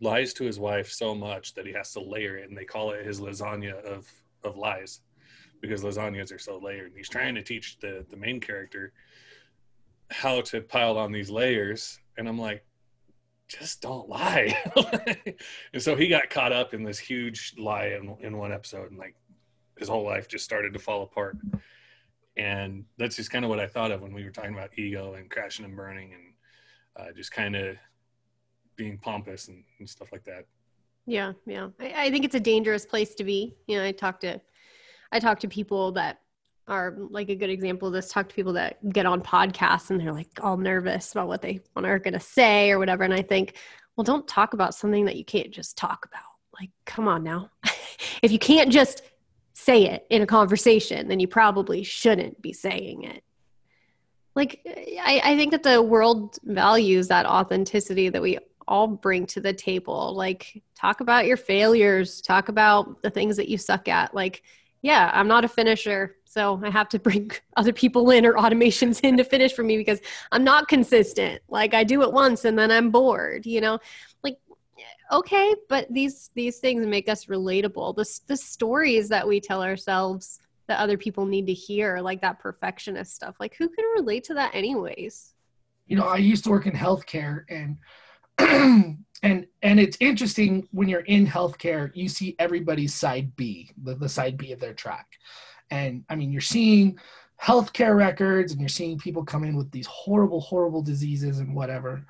lies 0.00 0.34
to 0.34 0.44
his 0.44 0.58
wife 0.58 0.90
so 0.90 1.14
much 1.14 1.54
that 1.54 1.66
he 1.66 1.72
has 1.72 1.92
to 1.92 2.00
layer 2.00 2.36
it, 2.36 2.48
and 2.48 2.58
they 2.58 2.64
call 2.64 2.90
it 2.92 3.06
his 3.06 3.20
lasagna 3.20 3.74
of 3.84 4.10
of 4.44 4.56
lies 4.56 5.00
because 5.60 5.82
lasagnas 5.82 6.34
are 6.34 6.38
so 6.38 6.58
layered. 6.58 6.88
And 6.88 6.96
he's 6.96 7.08
trying 7.08 7.34
to 7.36 7.42
teach 7.42 7.78
the 7.78 8.04
the 8.10 8.16
main 8.16 8.40
character 8.40 8.92
how 10.10 10.40
to 10.42 10.60
pile 10.60 10.98
on 10.98 11.12
these 11.12 11.30
layers, 11.30 11.98
and 12.18 12.28
I'm 12.28 12.38
like, 12.38 12.64
just 13.48 13.80
don't 13.80 14.08
lie. 14.08 14.56
and 15.72 15.82
so 15.82 15.96
he 15.96 16.08
got 16.08 16.30
caught 16.30 16.52
up 16.52 16.74
in 16.74 16.82
this 16.82 16.98
huge 16.98 17.54
lie 17.58 17.98
in, 17.98 18.16
in 18.20 18.36
one 18.36 18.52
episode, 18.52 18.90
and 18.90 18.98
like 18.98 19.14
his 19.78 19.88
whole 19.88 20.04
life 20.04 20.28
just 20.28 20.44
started 20.44 20.72
to 20.72 20.78
fall 20.78 21.02
apart. 21.02 21.36
And 22.36 22.84
that's 22.98 23.16
just 23.16 23.30
kind 23.30 23.44
of 23.44 23.50
what 23.50 23.60
I 23.60 23.66
thought 23.66 23.90
of 23.90 24.00
when 24.00 24.12
we 24.12 24.24
were 24.24 24.30
talking 24.30 24.54
about 24.54 24.76
ego 24.78 25.14
and 25.14 25.30
crashing 25.30 25.64
and 25.64 25.76
burning 25.76 26.12
and 26.14 26.32
uh, 26.96 27.12
just 27.12 27.32
kind 27.32 27.54
of 27.54 27.76
being 28.76 28.98
pompous 28.98 29.48
and, 29.48 29.64
and, 29.78 29.88
stuff 29.88 30.12
like 30.12 30.24
that. 30.24 30.46
Yeah, 31.06 31.32
yeah. 31.46 31.68
I, 31.78 32.06
I 32.06 32.10
think 32.10 32.24
it's 32.24 32.34
a 32.34 32.40
dangerous 32.40 32.86
place 32.86 33.14
to 33.16 33.24
be. 33.24 33.54
You 33.66 33.78
know, 33.78 33.84
I 33.84 33.92
talk 33.92 34.20
to 34.20 34.40
I 35.12 35.18
talk 35.18 35.40
to 35.40 35.48
people 35.48 35.92
that 35.92 36.22
are 36.68 36.96
like 37.10 37.28
a 37.28 37.34
good 37.34 37.50
example 37.50 37.88
of 37.88 37.94
this 37.94 38.08
talk 38.08 38.28
to 38.28 38.34
people 38.34 38.52
that 38.52 38.78
get 38.92 39.06
on 39.06 39.20
podcasts 39.20 39.90
and 39.90 40.00
they're 40.00 40.12
like 40.12 40.28
all 40.40 40.56
nervous 40.56 41.12
about 41.12 41.28
what 41.28 41.42
they 41.42 41.60
are 41.76 41.98
going 41.98 42.14
to 42.14 42.20
say 42.20 42.70
or 42.70 42.78
whatever 42.78 43.02
and 43.02 43.12
i 43.12 43.20
think 43.20 43.56
well 43.96 44.04
don't 44.04 44.28
talk 44.28 44.54
about 44.54 44.74
something 44.74 45.04
that 45.04 45.16
you 45.16 45.24
can't 45.24 45.50
just 45.50 45.76
talk 45.76 46.06
about 46.06 46.22
like 46.60 46.70
come 46.86 47.08
on 47.08 47.24
now 47.24 47.50
if 48.22 48.30
you 48.30 48.38
can't 48.38 48.70
just 48.70 49.02
say 49.62 49.84
it 49.84 50.06
in 50.10 50.22
a 50.22 50.26
conversation 50.26 51.08
then 51.08 51.20
you 51.20 51.28
probably 51.28 51.82
shouldn't 51.82 52.40
be 52.42 52.52
saying 52.52 53.04
it 53.04 53.22
like 54.34 54.60
I, 54.66 55.20
I 55.24 55.36
think 55.36 55.52
that 55.52 55.62
the 55.62 55.80
world 55.80 56.38
values 56.44 57.08
that 57.08 57.26
authenticity 57.26 58.08
that 58.08 58.22
we 58.22 58.38
all 58.66 58.88
bring 58.88 59.26
to 59.26 59.40
the 59.40 59.52
table 59.52 60.14
like 60.14 60.62
talk 60.74 61.00
about 61.00 61.26
your 61.26 61.36
failures 61.36 62.20
talk 62.20 62.48
about 62.48 63.02
the 63.02 63.10
things 63.10 63.36
that 63.36 63.48
you 63.48 63.58
suck 63.58 63.88
at 63.88 64.14
like 64.14 64.42
yeah 64.82 65.10
i'm 65.14 65.28
not 65.28 65.44
a 65.44 65.48
finisher 65.48 66.16
so 66.32 66.58
I 66.64 66.70
have 66.70 66.88
to 66.88 66.98
bring 66.98 67.30
other 67.58 67.74
people 67.74 68.10
in 68.10 68.24
or 68.24 68.32
automations 68.32 69.00
in 69.02 69.18
to 69.18 69.24
finish 69.24 69.52
for 69.52 69.62
me 69.62 69.76
because 69.76 70.00
I'm 70.32 70.44
not 70.44 70.66
consistent. 70.66 71.42
Like 71.48 71.74
I 71.74 71.84
do 71.84 72.00
it 72.00 72.10
once 72.10 72.46
and 72.46 72.58
then 72.58 72.70
I'm 72.70 72.90
bored, 72.90 73.44
you 73.44 73.60
know? 73.60 73.78
Okay, 75.12 75.54
but 75.68 75.86
these 75.92 76.30
these 76.34 76.58
things 76.58 76.86
make 76.86 77.08
us 77.08 77.26
relatable. 77.26 77.94
The 77.96 78.20
the 78.26 78.36
stories 78.36 79.08
that 79.10 79.26
we 79.26 79.40
tell 79.40 79.62
ourselves 79.62 80.40
that 80.68 80.78
other 80.78 80.96
people 80.96 81.26
need 81.26 81.46
to 81.46 81.52
hear, 81.52 81.98
like 82.00 82.20
that 82.22 82.38
perfectionist 82.38 83.14
stuff. 83.14 83.36
Like 83.38 83.54
who 83.56 83.68
can 83.68 83.84
relate 83.96 84.24
to 84.24 84.34
that 84.34 84.54
anyways? 84.54 85.34
You 85.86 85.96
know, 85.96 86.06
I 86.06 86.16
used 86.16 86.44
to 86.44 86.50
work 86.50 86.66
in 86.66 86.72
healthcare 86.72 87.44
and 87.50 87.76
and 89.22 89.46
and 89.62 89.80
it's 89.80 89.98
interesting 90.00 90.66
when 90.72 90.88
you're 90.88 91.00
in 91.00 91.26
healthcare, 91.26 91.90
you 91.94 92.08
see 92.08 92.34
everybody's 92.38 92.94
side 92.94 93.36
B, 93.36 93.70
the, 93.82 93.94
the 93.94 94.08
side 94.08 94.38
B 94.38 94.52
of 94.52 94.60
their 94.60 94.74
track 94.74 95.06
and 95.72 96.04
I 96.10 96.16
mean, 96.16 96.30
you're 96.30 96.42
seeing 96.42 96.98
healthcare 97.42 97.96
records 97.96 98.52
and 98.52 98.60
you're 98.60 98.68
seeing 98.68 98.98
people 98.98 99.24
come 99.24 99.42
in 99.42 99.56
with 99.56 99.70
these 99.70 99.86
horrible, 99.86 100.42
horrible 100.42 100.82
diseases 100.82 101.38
and 101.38 101.54
whatever. 101.54 102.06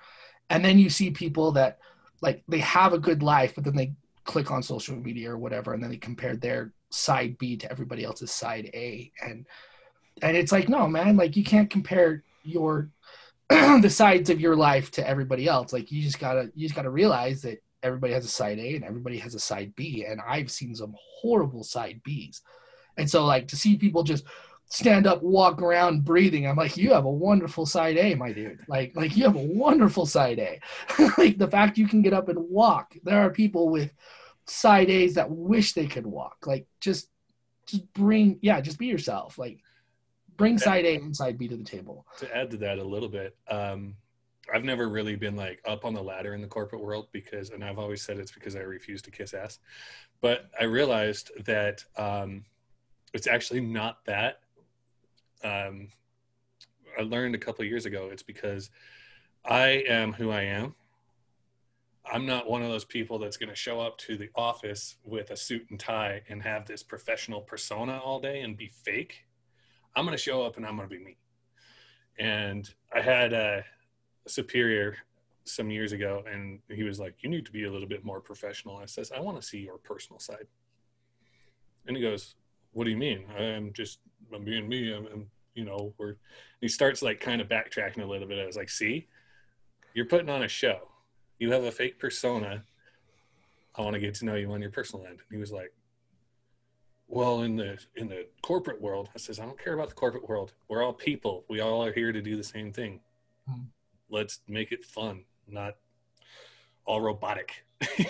And 0.51 0.65
then 0.65 0.81
you 0.81 0.91
see 0.91 1.13
people 1.13 1.53
that 1.53 1.79
like 2.23 2.43
they 2.49 2.61
have 2.61 2.93
a 2.93 2.99
good 2.99 3.23
life, 3.23 3.55
but 3.55 3.65
then 3.65 3.77
they 3.77 3.93
click 4.25 4.51
on 4.51 4.63
social 4.63 4.97
media 4.97 5.31
or 5.31 5.39
whatever, 5.39 5.75
and 5.75 5.83
then 5.83 5.91
they 5.91 5.97
compare 5.97 6.37
their 6.37 6.73
side 6.91 7.37
B 7.39 7.57
to 7.57 7.71
everybody 7.71 8.05
else's 8.05 8.31
side 8.31 8.71
A. 8.73 9.13
And 9.23 9.45
and 10.23 10.37
it's 10.37 10.53
like, 10.53 10.69
no, 10.69 10.87
man, 10.87 11.17
like 11.17 11.37
you 11.37 11.45
can't 11.45 11.69
compare 11.69 12.23
your 12.45 12.89
the 13.51 13.91
sides 13.91 14.31
of 14.31 14.41
your 14.41 14.57
life 14.57 14.91
to 14.93 15.07
everybody 15.07 15.49
else. 15.49 15.73
Like 15.73 15.91
you 15.91 16.01
just 16.03 16.21
gotta 16.21 16.51
you 16.55 16.67
just 16.67 16.77
gotta 16.77 16.91
realize 16.91 17.43
that 17.43 17.63
everybody 17.83 18.13
has 18.13 18.25
a 18.25 18.29
side 18.29 18.59
A 18.59 18.77
and 18.77 18.85
everybody 18.85 19.19
has 19.19 19.35
a 19.35 19.41
side 19.41 19.75
B. 19.75 20.05
And 20.09 20.21
I've 20.27 20.51
seen 20.51 20.75
some 20.75 20.95
horrible 21.21 21.65
side 21.65 22.01
Bs. 22.09 22.41
And 22.97 23.11
so 23.11 23.25
like 23.25 23.49
to 23.49 23.57
see 23.57 23.77
people 23.77 24.05
just 24.05 24.25
stand 24.67 25.07
up, 25.07 25.23
walk 25.23 25.61
around 25.61 26.05
breathing, 26.05 26.47
I'm 26.47 26.57
like, 26.57 26.77
you 26.77 26.93
have 26.93 27.05
a 27.05 27.11
wonderful 27.11 27.67
side 27.67 27.97
A, 27.99 28.15
my 28.15 28.33
dude. 28.33 28.61
Like 28.69 28.93
like 28.95 29.17
you 29.17 29.25
have 29.25 29.37
a 29.37 29.47
wonderful 29.47 30.07
side 30.07 30.39
A. 30.39 30.61
like 31.19 31.39
the 31.39 31.49
fact 31.49 31.79
you 31.79 31.89
can 31.89 32.03
get 32.03 32.13
up 32.13 32.29
and 32.29 32.39
walk. 32.39 32.95
There 33.05 33.21
are 33.21 33.31
people 33.31 33.69
with 33.69 33.93
side 34.47 34.91
A's 34.91 35.15
that 35.15 35.31
wish 35.31 35.73
they 35.73 35.87
could 35.87 36.07
walk. 36.07 36.47
Like 36.47 36.67
just 36.81 37.09
just 37.67 37.93
bring 37.93 38.39
yeah, 38.43 38.61
just 38.61 38.79
be 38.79 38.87
yourself. 38.87 39.39
Like 39.39 39.59
bring 40.37 40.59
side 40.59 40.85
A 40.85 40.97
and 40.97 41.15
side 41.15 41.39
B 41.39 41.49
to 41.49 41.57
the 41.57 41.65
table. 41.65 42.07
To 42.19 42.37
add 42.37 42.51
to 42.51 42.57
that 42.59 42.79
a 42.79 42.85
little 42.85 43.09
bit, 43.09 43.37
um, 43.49 43.95
I've 44.53 44.65
never 44.65 44.89
really 44.89 45.17
been 45.17 45.37
like 45.37 45.61
up 45.67 45.85
on 45.85 45.95
the 45.95 46.03
ladder 46.03 46.35
in 46.35 46.41
the 46.41 46.49
corporate 46.49 46.83
world 46.83 47.09
because, 47.13 47.51
and 47.51 47.65
I've 47.65 47.79
always 47.79 48.03
said 48.03 48.19
it's 48.19 48.33
because 48.33 48.57
I 48.57 48.61
refuse 48.61 49.03
to 49.03 49.11
kiss 49.11 49.35
ass. 49.35 49.59
But 50.21 50.51
I 50.61 50.65
realized 50.65 51.31
that 51.45 51.85
um, 51.97 52.45
it's 53.15 53.27
actually 53.27 53.61
not 53.61 54.05
that. 54.07 54.41
Um, 55.45 55.89
I 56.99 57.03
learned 57.03 57.35
a 57.35 57.39
couple 57.39 57.65
years 57.65 57.87
ago. 57.87 58.09
It's 58.13 58.23
because 58.23 58.71
I 59.45 59.85
am 59.89 60.13
who 60.13 60.31
I 60.31 60.43
am. 60.43 60.75
I'm 62.11 62.27
not 62.27 62.51
one 62.51 62.63
of 62.63 62.69
those 62.69 62.85
people 62.85 63.19
that's 63.19 63.37
going 63.37 63.49
to 63.49 63.55
show 63.55 63.81
up 63.81 63.97
to 63.99 64.17
the 64.17 64.29
office 64.35 64.97
with 65.05 65.31
a 65.31 65.37
suit 65.37 65.67
and 65.71 65.79
tie 65.79 66.23
and 66.29 66.43
have 66.43 66.67
this 66.67 66.83
professional 66.83 67.41
persona 67.41 67.99
all 67.99 68.21
day 68.21 68.41
and 68.41 68.57
be 68.57 68.69
fake. 68.69 69.25
I'm 69.95 70.05
going 70.05 70.17
to 70.17 70.23
show 70.23 70.43
up 70.43 70.57
and 70.57 70.67
I'm 70.67 70.77
going 70.77 70.89
to 70.89 70.95
be 70.95 71.03
me. 71.03 71.17
And 72.19 72.69
I 72.95 73.01
had 73.01 73.33
a 73.33 73.65
superior 74.27 74.97
some 75.45 75.71
years 75.71 75.93
ago, 75.93 76.23
and 76.31 76.61
he 76.69 76.83
was 76.83 77.01
like, 77.01 77.15
"You 77.21 77.31
need 77.31 77.47
to 77.47 77.53
be 77.53 77.65
a 77.65 77.73
little 77.73 77.89
bit 77.89 78.05
more 78.05 78.21
professional." 78.21 78.77
I 78.77 78.87
says, 78.87 79.11
"I 79.11 79.21
want 79.21 79.41
to 79.41 79.47
see 79.47 79.59
your 79.59 79.79
personal 79.79 80.21
side." 80.21 80.47
And 81.87 81.97
he 81.97 82.03
goes, 82.03 82.37
what 82.73 82.85
do 82.85 82.91
you 82.91 82.97
mean? 82.97 83.25
I'm 83.39 83.73
just 83.73 84.01
I'm 84.35 84.45
being 84.45 84.69
me. 84.69 84.93
I'm, 84.93 85.07
I'm 85.07 85.27
you 85.55 85.65
know, 85.65 85.93
where 85.97 86.17
he 86.61 86.69
starts 86.69 87.03
like 87.03 87.21
kind 87.21 87.41
of 87.41 87.49
backtracking 87.49 88.03
a 88.03 88.07
little 88.07 88.27
bit. 88.27 88.39
I 88.39 88.47
was 88.47 88.57
like, 88.57 88.71
see, 88.71 89.09
you're 89.95 90.07
putting 90.07 90.31
on 90.31 90.43
a 90.43 90.49
show. 90.49 90.89
You 91.39 91.53
have 91.53 91.65
a 91.65 91.73
fake 91.73 91.99
persona. 91.99 92.65
I 93.75 93.83
want 93.83 93.95
to 93.95 94.01
get 94.01 94.15
to 94.17 94.25
know 94.25 94.35
you 94.35 94.51
on 94.53 94.61
your 94.61 94.71
personal 94.71 95.07
end. 95.07 95.19
And 95.19 95.33
he 95.33 95.39
was 95.39 95.53
like, 95.53 95.73
well, 97.09 97.43
in 97.43 97.57
the 97.57 97.79
in 97.97 98.09
the 98.09 98.27
corporate 98.41 98.81
world, 98.81 99.11
I 99.15 99.19
says, 99.19 99.39
I 99.39 99.45
don't 99.45 99.63
care 99.63 99.75
about 99.75 99.91
the 99.91 99.95
corporate 99.95 100.29
world. 100.29 100.55
We're 100.69 100.83
all 100.83 100.95
people. 100.95 101.45
We 101.49 101.61
all 101.61 101.85
are 101.85 101.93
here 101.93 102.13
to 102.13 102.23
do 102.23 102.37
the 102.37 102.45
same 102.45 102.73
thing. 102.73 103.01
Hmm. 103.47 103.65
Let's 104.09 104.41
make 104.49 104.73
it 104.73 104.85
fun, 104.85 105.25
not 105.47 105.77
all 106.87 107.01
robotic. 107.01 107.65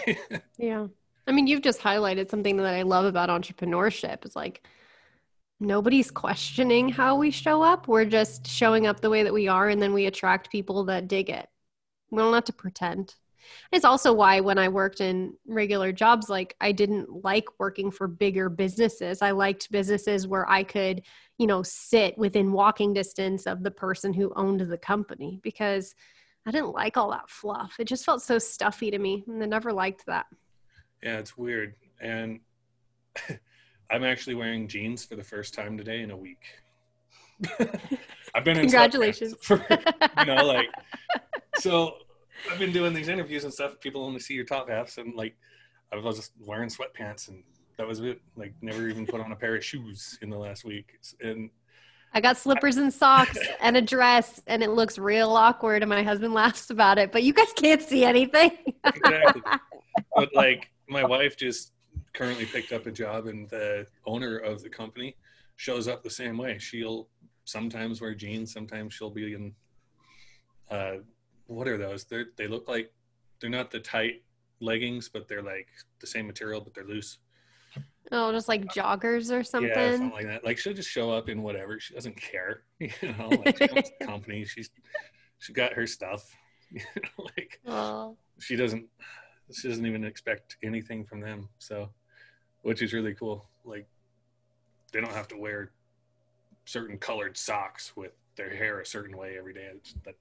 yeah. 0.59 0.87
I 1.26 1.33
mean, 1.33 1.46
you've 1.46 1.62
just 1.62 1.81
highlighted 1.81 2.31
something 2.31 2.57
that 2.57 2.66
I 2.66 2.83
love 2.83 3.05
about 3.05 3.28
entrepreneurship. 3.28 4.24
It's 4.24 4.37
like 4.37 4.66
nobody's 5.62 6.11
questioning 6.11 6.88
how 6.88 7.16
we 7.16 7.31
show 7.31 7.62
up. 7.62 7.88
We're 7.88 8.05
just 8.05 8.46
showing 8.46 8.87
up 8.87 9.01
the 9.01 9.11
way 9.11 9.22
that 9.22 9.33
we 9.33 9.48
are, 9.48 9.68
and 9.68 9.81
then 9.81 9.92
we 9.92 10.07
attract 10.07 10.51
people 10.51 10.85
that 10.85 11.09
dig 11.09 11.31
it. 11.31 11.48
We 12.11 12.18
don't 12.18 12.35
have 12.35 12.44
to 12.44 12.53
pretend. 12.53 13.14
It's 13.72 13.85
also 13.85 14.12
why 14.12 14.40
when 14.40 14.59
I 14.59 14.68
worked 14.68 15.01
in 15.01 15.35
regular 15.46 15.92
jobs, 15.92 16.29
like 16.29 16.55
I 16.61 16.72
didn't 16.72 17.25
like 17.25 17.46
working 17.59 17.90
for 17.90 18.07
bigger 18.07 18.48
businesses. 18.48 19.22
I 19.22 19.33
liked 19.33 19.70
businesses 19.72 20.29
where 20.29 20.48
I 20.48 20.62
could, 20.62 21.03
you 21.38 21.46
know, 21.46 21.62
sit 21.62 22.16
within 22.16 22.53
walking 22.53 22.92
distance 22.92 23.46
of 23.46 23.62
the 23.62 23.70
person 23.70 24.12
who 24.12 24.33
owned 24.37 24.61
the 24.61 24.79
company 24.79 25.40
because 25.42 25.94
I 26.46 26.51
didn't 26.51 26.72
like 26.72 26.96
all 26.96 27.11
that 27.11 27.31
fluff. 27.31 27.77
It 27.79 27.87
just 27.87 28.05
felt 28.05 28.22
so 28.22 28.38
stuffy 28.38 28.90
to 28.90 28.98
me, 28.98 29.25
and 29.27 29.42
I 29.42 29.46
never 29.46 29.72
liked 29.72 30.07
that. 30.07 30.27
Yeah, 31.03 31.18
it's 31.18 31.37
weird. 31.37 31.75
And 32.01 32.40
I'm 33.92 34.05
actually 34.05 34.35
wearing 34.35 34.68
jeans 34.68 35.05
for 35.05 35.16
the 35.16 35.22
first 35.22 35.52
time 35.52 35.76
today 35.76 36.00
in 36.00 36.11
a 36.11 36.16
week. 36.16 36.42
I've 38.35 38.44
been 38.44 38.57
in 38.57 38.62
congratulations. 38.62 39.35
For, 39.42 39.64
you 40.18 40.24
know, 40.24 40.46
like 40.46 40.68
so 41.57 41.96
I've 42.50 42.59
been 42.59 42.72
doing 42.72 42.94
these 42.94 43.09
interviews 43.09 43.44
and 43.44 43.52
stuff. 43.52 43.78
People 43.81 44.02
only 44.05 44.20
see 44.20 44.33
your 44.33 44.46
top 44.46 44.70
halves, 44.70 44.96
and 44.96 45.14
like 45.14 45.37
I 45.92 45.96
was 45.96 46.16
just 46.16 46.33
wearing 46.40 46.70
sweatpants, 46.70 47.28
and 47.28 47.44
that 47.76 47.87
was 47.87 48.00
it. 48.00 48.20
Like 48.35 48.55
never 48.62 48.88
even 48.88 49.07
put 49.07 49.20
on 49.20 49.31
a 49.31 49.37
pair 49.37 49.57
of 49.57 49.64
shoes 49.64 50.18
in 50.22 50.31
the 50.31 50.38
last 50.38 50.64
week, 50.64 50.98
and 51.20 51.50
I 52.14 52.22
got 52.22 52.38
slippers 52.38 52.78
and 52.78 52.92
socks 52.92 53.38
and 53.61 53.76
a 53.76 53.83
dress, 53.83 54.40
and 54.46 54.62
it 54.62 54.70
looks 54.70 54.96
real 54.96 55.31
awkward. 55.31 55.83
And 55.83 55.90
my 55.90 56.02
husband 56.02 56.33
laughs 56.33 56.70
about 56.70 56.96
it, 56.96 57.12
but 57.12 57.24
you 57.24 57.35
guys 57.35 57.52
can't 57.55 57.83
see 57.83 58.05
anything. 58.05 58.52
exactly. 58.85 59.42
But 60.16 60.35
like, 60.35 60.70
my 60.88 61.05
wife 61.07 61.37
just 61.37 61.72
currently 62.12 62.46
picked 62.46 62.72
up 62.72 62.87
a 62.87 62.90
job, 62.90 63.27
and 63.27 63.48
the 63.48 63.87
owner 64.07 64.38
of 64.38 64.62
the 64.62 64.68
company 64.68 65.16
shows 65.57 65.88
up 65.88 66.03
the 66.03 66.11
same 66.11 66.37
way. 66.38 66.59
She'll 66.59 67.09
sometimes 67.44 68.01
wear 68.01 68.14
jeans, 68.14 68.53
sometimes 68.53 68.94
she'll 68.94 69.11
be 69.11 69.35
in. 69.35 69.55
Uh, 70.70 70.98
what 71.46 71.68
are 71.68 71.77
those? 71.77 72.05
They 72.05 72.25
they 72.37 72.46
look 72.46 72.68
like 72.68 72.92
they're 73.40 73.51
not 73.51 73.70
the 73.70 73.81
tight 73.81 74.22
leggings, 74.61 75.09
but 75.09 75.29
they're 75.29 75.42
like 75.42 75.68
the 76.01 76.07
same 76.07 76.27
material, 76.27 76.61
but 76.61 76.75
they're 76.75 76.85
loose. 76.85 77.18
Oh, 78.11 78.31
just 78.33 78.48
like 78.48 78.64
joggers 78.66 79.33
or 79.33 79.42
something. 79.42 79.70
Yeah, 79.70 79.92
something 79.92 80.11
like 80.11 80.27
that. 80.27 80.44
Like 80.44 80.59
she'll 80.59 80.75
just 80.75 80.90
show 80.90 81.11
up 81.11 81.29
in 81.29 81.42
whatever. 81.42 81.81
She 81.81 81.94
doesn't 81.94 82.20
care. 82.20 82.62
You 82.81 82.90
know, 83.03 83.29
like 83.44 83.59
she 83.59 83.68
company. 84.07 84.44
She's 84.44 84.70
she 85.38 85.53
got 85.53 85.72
her 85.72 85.87
stuff. 85.87 86.25
like 87.37 87.61
Oh, 87.66 88.16
she 88.38 88.57
doesn't 88.57 88.87
she 89.53 89.68
doesn't 89.68 89.87
even 89.87 90.05
expect 90.05 90.57
anything 90.62 91.05
from 91.05 91.20
them. 91.20 91.48
So 91.59 91.90
which 92.62 92.83
is 92.83 92.92
really 92.92 93.14
cool. 93.14 93.46
Like 93.64 93.87
they 94.92 95.01
don't 95.01 95.14
have 95.14 95.29
to 95.29 95.37
wear 95.37 95.70
certain 96.64 96.98
colored 96.98 97.37
socks 97.37 97.96
with 97.96 98.12
their 98.37 98.55
hair 98.55 98.81
a 98.81 98.87
certain 98.87 99.16
way 99.16 99.37
every 99.38 99.53
day. 99.53 99.68
It's, 99.75 99.92
but 99.92 100.16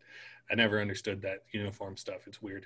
I 0.51 0.55
never 0.55 0.81
understood 0.81 1.21
that 1.21 1.43
uniform 1.53 1.97
stuff. 1.97 2.27
It's 2.27 2.41
weird. 2.41 2.65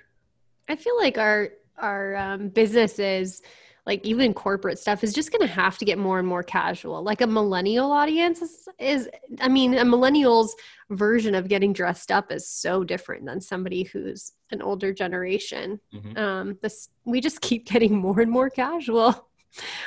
I 0.68 0.76
feel 0.76 0.96
like 0.96 1.18
our 1.18 1.50
our 1.78 2.16
um, 2.16 2.48
businesses, 2.48 3.42
like 3.84 4.04
even 4.04 4.32
corporate 4.32 4.78
stuff, 4.78 5.04
is 5.04 5.12
just 5.12 5.30
going 5.30 5.46
to 5.46 5.54
have 5.54 5.76
to 5.78 5.84
get 5.84 5.98
more 5.98 6.18
and 6.18 6.26
more 6.26 6.42
casual. 6.42 7.02
Like 7.02 7.20
a 7.20 7.26
millennial 7.26 7.92
audience 7.92 8.40
is, 8.40 8.68
is, 8.78 9.10
I 9.40 9.48
mean, 9.48 9.76
a 9.76 9.84
millennial's 9.84 10.56
version 10.90 11.34
of 11.34 11.48
getting 11.48 11.74
dressed 11.74 12.10
up 12.10 12.32
is 12.32 12.48
so 12.48 12.82
different 12.82 13.26
than 13.26 13.42
somebody 13.42 13.82
who's 13.84 14.32
an 14.50 14.62
older 14.62 14.92
generation. 14.92 15.78
Mhm. 15.94 16.18
Um, 16.18 16.58
this 16.62 16.88
we 17.04 17.20
just 17.20 17.40
keep 17.42 17.66
getting 17.66 17.96
more 17.96 18.20
and 18.20 18.30
more 18.30 18.50
casual. 18.50 19.28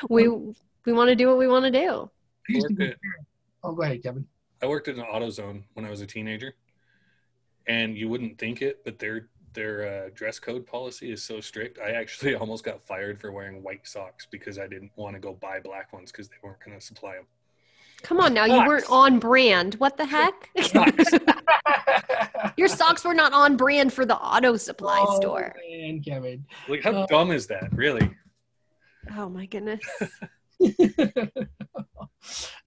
We 0.09 0.27
we 0.27 0.93
want 0.93 1.09
to 1.09 1.15
do 1.15 1.27
what 1.27 1.37
we 1.37 1.47
want 1.47 1.65
to 1.65 1.71
do. 1.71 2.09
I 2.49 2.53
used 2.53 2.67
to 2.67 2.73
Work 2.73 2.79
go- 2.79 2.85
it. 2.85 2.97
oh, 3.63 3.71
go 3.73 3.81
ahead, 3.83 4.03
Kevin. 4.03 4.25
I 4.61 4.67
worked 4.67 4.87
in 4.87 4.99
an 4.99 5.05
AutoZone 5.05 5.63
when 5.73 5.85
I 5.85 5.89
was 5.89 6.01
a 6.01 6.07
teenager, 6.07 6.53
and 7.67 7.97
you 7.97 8.09
wouldn't 8.09 8.37
think 8.37 8.61
it, 8.61 8.83
but 8.83 8.99
their 8.99 9.27
their 9.53 10.05
uh, 10.05 10.09
dress 10.13 10.39
code 10.39 10.65
policy 10.67 11.11
is 11.11 11.23
so 11.23 11.41
strict. 11.41 11.79
I 11.79 11.91
actually 11.91 12.35
almost 12.41 12.63
got 12.63 12.85
fired 12.85 13.19
for 13.19 13.31
wearing 13.31 13.63
white 13.63 13.87
socks 13.87 14.27
because 14.29 14.59
I 14.59 14.67
didn't 14.67 14.91
want 14.95 15.15
to 15.15 15.19
go 15.19 15.33
buy 15.33 15.59
black 15.59 15.91
ones 15.93 16.11
because 16.11 16.27
they 16.29 16.35
weren't 16.43 16.59
going 16.63 16.77
to 16.77 16.85
supply 16.85 17.15
them. 17.15 17.25
Come 18.01 18.21
on 18.21 18.33
now, 18.33 18.45
you 18.45 18.65
weren't 18.65 18.85
on 18.89 19.19
brand. 19.19 19.73
What 19.75 19.97
the 19.97 20.05
heck? 20.05 20.49
Your 22.57 22.69
socks 22.69 23.03
were 23.03 23.13
not 23.13 23.33
on 23.33 23.57
brand 23.57 23.91
for 23.91 24.05
the 24.05 24.15
auto 24.15 24.55
supply 24.55 25.03
Oh, 25.05 25.19
store. 25.19 25.53
man, 25.69 26.01
Kevin. 26.01 26.45
Like, 26.69 26.81
how 26.81 26.91
Uh, 26.91 27.05
dumb 27.07 27.31
is 27.31 27.47
that, 27.47 27.73
really? 27.73 28.09
Oh 29.17 29.29
my 29.29 29.45
goodness. 29.45 29.81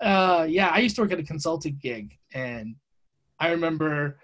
uh, 0.01 0.47
yeah, 0.49 0.69
I 0.69 0.79
used 0.79 0.97
to 0.97 1.03
work 1.03 1.13
at 1.13 1.19
a 1.19 1.25
consulting 1.25 1.79
gig, 1.81 2.19
and 2.35 2.77
I 3.39 3.51
remember 3.51 4.19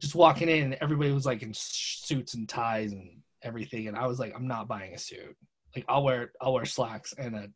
just 0.00 0.14
walking 0.14 0.48
in, 0.48 0.64
and 0.64 0.78
everybody 0.80 1.12
was 1.12 1.26
like 1.26 1.42
in 1.42 1.52
suits 1.54 2.34
and 2.34 2.48
ties 2.48 2.92
and 2.92 3.20
everything, 3.42 3.88
and 3.88 3.96
I 3.96 4.06
was 4.06 4.18
like, 4.18 4.34
I'm 4.34 4.46
not 4.46 4.68
buying 4.68 4.94
a 4.94 4.98
suit. 4.98 5.36
Like, 5.74 5.84
I'll 5.88 6.04
wear 6.04 6.32
I'll 6.40 6.54
wear 6.54 6.64
slacks 6.64 7.14
and 7.16 7.34
a 7.34 7.48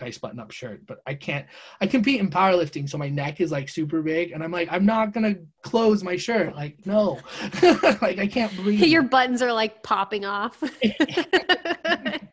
nice 0.00 0.18
button-up 0.18 0.50
shirt, 0.50 0.86
but 0.86 0.98
I 1.06 1.14
can't. 1.14 1.46
I 1.80 1.86
compete 1.86 2.20
in 2.20 2.30
powerlifting, 2.30 2.88
so 2.88 2.98
my 2.98 3.08
neck 3.08 3.40
is 3.40 3.50
like 3.50 3.68
super 3.68 4.02
big, 4.02 4.32
and 4.32 4.42
I'm 4.42 4.50
like, 4.50 4.68
I'm 4.70 4.84
not 4.84 5.12
gonna 5.12 5.36
close 5.62 6.02
my 6.02 6.16
shirt. 6.16 6.54
Like, 6.54 6.84
no, 6.86 7.20
like 8.02 8.18
I 8.18 8.26
can't 8.26 8.54
breathe. 8.56 8.80
Your 8.84 9.02
buttons 9.02 9.42
are 9.42 9.52
like 9.52 9.82
popping 9.82 10.24
off. 10.24 10.62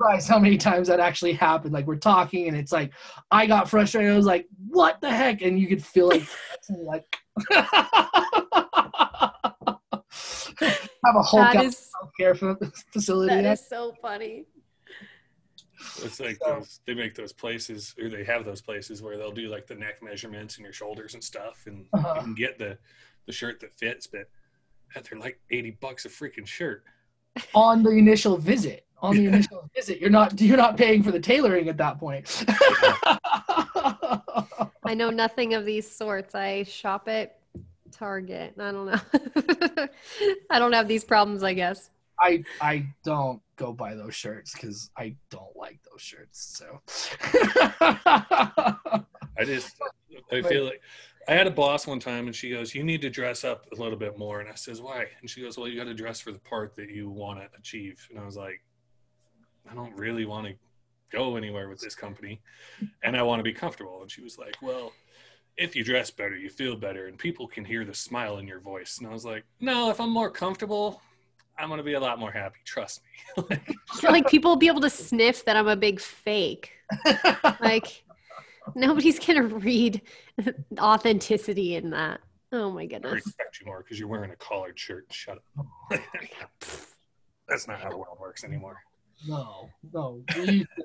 surprised 0.04 0.30
how 0.30 0.40
many 0.40 0.58
times 0.58 0.88
that 0.88 1.00
actually 1.00 1.34
happened. 1.34 1.74
Like 1.74 1.88
we're 1.88 1.96
talking 1.96 2.48
and 2.48 2.58
it's 2.58 2.72
like 2.72 2.92
I 3.32 3.46
got 3.46 3.70
frustrated. 3.70 4.12
I 4.12 4.16
was 4.18 4.26
like, 4.26 4.48
"What 4.68 5.00
the 5.02 5.12
heck?" 5.12 5.42
And 5.42 5.60
you 5.60 5.68
could 5.68 5.84
feel 5.84 6.08
like, 6.08 6.24
like 6.70 7.18
have 7.50 7.68
a 11.16 11.22
whole 11.22 11.42
that 11.42 11.64
is 11.64 11.90
care 12.20 12.36
facility. 12.36 13.36
that 13.36 13.46
up. 13.46 13.58
so 13.58 13.94
funny. 14.02 14.46
It's 16.02 16.20
like 16.20 16.38
So- 16.42 16.56
those, 16.60 16.80
they 16.88 16.94
make 16.94 17.16
those 17.16 17.34
places, 17.34 17.94
or 18.02 18.10
they 18.10 18.24
have 18.24 18.46
those 18.46 18.62
places 18.62 19.02
where 19.02 19.18
they'll 19.18 19.32
do 19.32 19.50
like 19.50 19.68
the 19.68 19.76
neck 19.76 19.96
measurements 20.02 20.56
and 20.58 20.64
your 20.64 20.74
shoulders 20.74 21.14
and 21.14 21.24
stuff, 21.24 21.64
and 21.66 21.86
Uh-huh. 21.94 22.14
you 22.18 22.22
can 22.24 22.36
get 22.36 22.58
the 22.58 22.78
the 23.26 23.32
shirt 23.34 23.60
that 23.62 23.78
fits. 23.78 24.08
But 24.08 24.30
man, 24.94 25.04
they're 25.10 25.20
like 25.20 25.40
eighty 25.52 25.72
bucks 25.72 26.06
a 26.06 26.10
freaking 26.10 26.48
shirt. 26.48 26.84
on 27.56 27.82
the 27.84 27.90
initial 27.90 28.38
visit. 28.38 28.86
On 29.04 29.16
the 29.16 29.26
initial 29.26 29.70
visit, 29.76 30.00
you're 30.00 30.10
not 30.10 30.40
you're 30.40 30.58
not 30.58 30.78
paying 30.78 31.04
for 31.04 31.12
the 31.12 31.20
tailoring 31.20 31.68
at 31.68 31.78
that 31.78 32.00
point. 32.00 32.46
I 34.86 34.94
know 34.96 35.10
nothing 35.10 35.54
of 35.54 35.66
these 35.66 35.90
sorts. 35.90 36.36
I 36.36 36.64
shop 36.64 37.10
at 37.10 37.40
Target. 37.92 38.54
I 38.58 38.72
don't 38.72 38.86
know. 38.86 39.88
I 40.50 40.58
don't 40.58 40.74
have 40.74 40.88
these 40.88 41.04
problems, 41.04 41.44
I 41.44 41.54
guess. 41.54 41.90
I 42.20 42.44
I 42.62 42.88
don't 43.04 43.42
go 43.58 43.74
buy 43.74 43.94
those 43.94 44.16
shirts 44.16 44.54
because 44.54 44.90
I 44.98 45.16
don't 45.30 45.56
like 45.56 45.80
those 45.92 46.02
shirts. 46.02 46.58
So 46.58 46.80
I 47.82 49.44
just 49.44 49.76
I 50.32 50.42
feel 50.42 50.64
like 50.64 50.82
I 51.28 51.34
had 51.34 51.48
a 51.48 51.52
boss 51.52 51.88
one 51.88 52.00
time 52.00 52.28
and 52.28 52.36
she 52.36 52.50
goes, 52.50 52.76
You 52.76 52.84
need 52.84 53.02
to 53.02 53.10
dress 53.10 53.44
up 53.44 53.66
a 53.72 53.82
little 53.82 53.98
bit 53.98 54.18
more. 54.18 54.40
And 54.40 54.50
I 54.50 54.56
says, 54.56 54.82
Why? 54.82 55.06
And 55.22 55.30
she 55.30 55.42
goes, 55.42 55.58
Well, 55.58 55.68
you 55.68 55.78
gotta 55.78 55.94
dress 55.94 56.20
for 56.20 56.32
the 56.32 56.40
part 56.40 56.76
that 56.78 56.90
you 56.90 57.10
want 57.10 57.40
to 57.40 57.48
achieve. 57.58 58.06
And 58.10 58.20
I 58.20 58.26
was 58.26 58.36
like, 58.36 58.62
I 59.70 59.76
don't 59.76 59.96
really 59.96 60.26
want 60.26 60.48
to 60.48 60.54
go 61.12 61.36
anywhere 61.36 61.70
with 61.70 61.80
this 61.80 61.96
company 61.96 62.42
and 63.04 63.16
I 63.16 63.22
want 63.22 63.40
to 63.40 63.44
be 63.44 63.54
comfortable. 63.54 64.02
And 64.02 64.12
she 64.12 64.22
was 64.22 64.38
like, 64.38 64.56
Well, 64.62 64.92
if 65.58 65.76
you 65.76 65.84
dress 65.84 66.10
better, 66.10 66.36
you 66.36 66.50
feel 66.50 66.76
better 66.76 67.08
and 67.08 67.18
people 67.18 67.48
can 67.48 67.64
hear 67.64 67.86
the 67.86 67.94
smile 67.94 68.38
in 68.40 68.48
your 68.48 68.60
voice. 68.60 68.98
And 68.98 69.08
I 69.08 69.12
was 69.12 69.26
like, 69.26 69.44
No, 69.60 69.90
if 69.90 70.00
I'm 70.00 70.10
more 70.10 70.30
comfortable, 70.30 71.02
I'm 71.58 71.70
gonna 71.70 71.84
be 71.84 71.94
a 71.94 72.00
lot 72.00 72.20
more 72.20 72.32
happy. 72.32 72.60
Trust 72.66 73.02
me. 73.38 73.44
like, 73.50 74.04
like 74.04 74.28
people 74.28 74.52
will 74.52 74.58
be 74.58 74.68
able 74.68 74.82
to 74.82 74.90
sniff 74.90 75.46
that 75.46 75.56
I'm 75.56 75.68
a 75.68 75.76
big 75.76 76.00
fake. 76.00 76.72
Like 77.60 78.04
nobody's 78.76 79.20
gonna 79.20 79.44
read 79.44 80.02
authenticity 80.80 81.76
in 81.76 81.92
that. 81.92 82.22
Oh 82.52 82.72
my 82.72 82.86
goodness. 82.86 83.12
I 83.12 83.16
respect 83.16 83.60
you 83.60 83.66
more 83.66 83.84
because 83.84 84.00
you're 84.00 84.08
wearing 84.08 84.32
a 84.32 84.36
collared 84.36 84.80
shirt. 84.80 85.06
Shut 85.12 85.40
up. 85.58 85.66
That's 87.48 87.68
not 87.68 87.80
how 87.80 87.90
the 87.90 87.98
world 87.98 88.18
works 88.20 88.44
anymore. 88.44 88.78
No, 89.28 89.70
no. 89.94 90.24
We 90.36 90.44
used 90.44 90.70
to, 90.76 90.84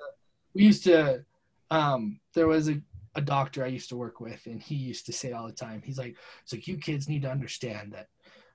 we 0.55 0.63
used 0.63 0.85
to 0.85 1.25
um, 1.71 2.21
there 2.35 2.47
was 2.47 2.69
a, 2.69 2.81
a 3.15 3.21
doctor 3.21 3.65
I 3.65 3.69
used 3.69 3.89
to 3.91 3.97
work 3.97 4.21
with, 4.21 4.47
and 4.47 4.63
he 4.63 4.75
used 4.75 5.07
to 5.07 5.13
say 5.13 5.33
all 5.33 5.47
the 5.47 5.53
time, 5.53 5.83
he's 5.85 5.99
like, 5.99 6.17
it's 6.43 6.53
like, 6.53 6.67
you 6.67 6.79
kids 6.79 7.09
need 7.09 7.23
to 7.23 7.31
understand 7.31 7.93
that, 7.93 8.09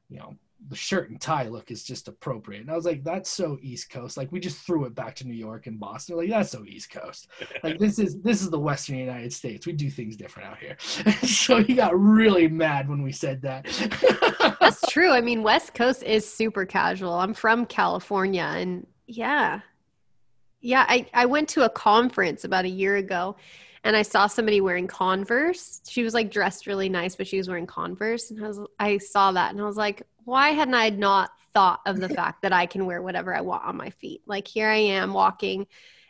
you 0.10 0.18
know, 0.18 0.36
the 0.70 0.76
shirt 0.76 1.10
and 1.10 1.20
tie 1.20 1.48
look 1.48 1.72
is 1.72 1.84
just 1.84 2.08
appropriate. 2.08 2.62
And 2.62 2.72
I 2.72 2.76
was 2.76 2.86
like, 2.86 3.04
that's 3.04 3.30
so 3.30 3.58
East 3.62 3.90
Coast. 3.90 4.16
Like 4.16 4.32
we 4.32 4.40
just 4.40 4.66
threw 4.66 4.86
it 4.86 4.96
back 4.96 5.14
to 5.16 5.28
New 5.28 5.34
York 5.34 5.68
and 5.68 5.78
Boston. 5.78 6.16
Like 6.16 6.30
that's 6.30 6.52
so 6.52 6.64
East 6.66 6.90
Coast. 6.90 7.28
Like 7.64 7.80
this 7.80 8.00
is 8.00 8.22
this 8.22 8.42
is 8.42 8.50
the 8.50 8.60
Western 8.60 8.98
United 8.98 9.34
States. 9.34 9.66
We 9.66 9.74
do 9.74 9.90
things 9.90 10.16
different 10.16 10.50
out 10.50 10.60
here. 10.60 10.78
so 11.28 11.62
he 11.62 11.74
got 11.74 11.98
really 12.00 12.48
mad 12.48 12.90
when 12.90 13.02
we 13.02 13.12
said 13.12 13.42
that. 13.42 13.66
That's 14.60 14.82
true. 14.90 15.12
I 15.12 15.22
mean, 15.22 15.44
West 15.44 15.74
Coast 15.74 16.04
is 16.04 16.30
super 16.30 16.66
casual. 16.66 17.14
I'm 17.14 17.34
from 17.34 17.66
California 17.66 18.44
and 18.44 18.88
yeah. 19.08 19.62
Yeah, 20.64 20.86
I, 20.88 21.06
I 21.14 21.26
went 21.26 21.50
to 21.50 21.66
a 21.66 21.70
conference 21.70 22.46
about 22.46 22.64
a 22.64 22.70
year 22.70 22.96
ago 22.96 23.36
and 23.84 23.98
I 23.98 24.02
saw 24.02 24.28
somebody 24.28 24.62
wearing 24.62 24.88
Converse. 24.88 25.82
She 25.88 26.04
was 26.04 26.14
like 26.14 26.32
dressed 26.32 26.68
really 26.68 26.88
nice, 26.88 27.18
but 27.18 27.28
she 27.28 27.38
was 27.38 27.50
wearing 27.50 27.68
Converse. 27.68 28.32
And 28.32 28.44
I 28.44 28.48
was 28.48 28.60
I 28.80 28.98
saw 28.98 29.34
that 29.34 29.52
and 29.52 29.62
I 29.62 29.66
was 29.66 29.76
like, 29.76 30.04
why 30.24 30.52
hadn't 30.52 30.74
I 30.74 30.90
not 30.90 31.32
thought 31.54 31.82
of 31.86 32.00
the 32.00 32.08
fact 32.16 32.44
that 32.44 32.54
I 32.54 32.66
can 32.66 32.86
wear 32.86 33.02
whatever 33.02 33.36
I 33.36 33.42
want 33.42 33.66
on 33.66 33.76
my 33.76 33.90
feet? 33.90 34.22
Like 34.26 34.48
here 34.48 34.70
I 34.70 34.78
am 34.78 35.14
walking 35.14 35.68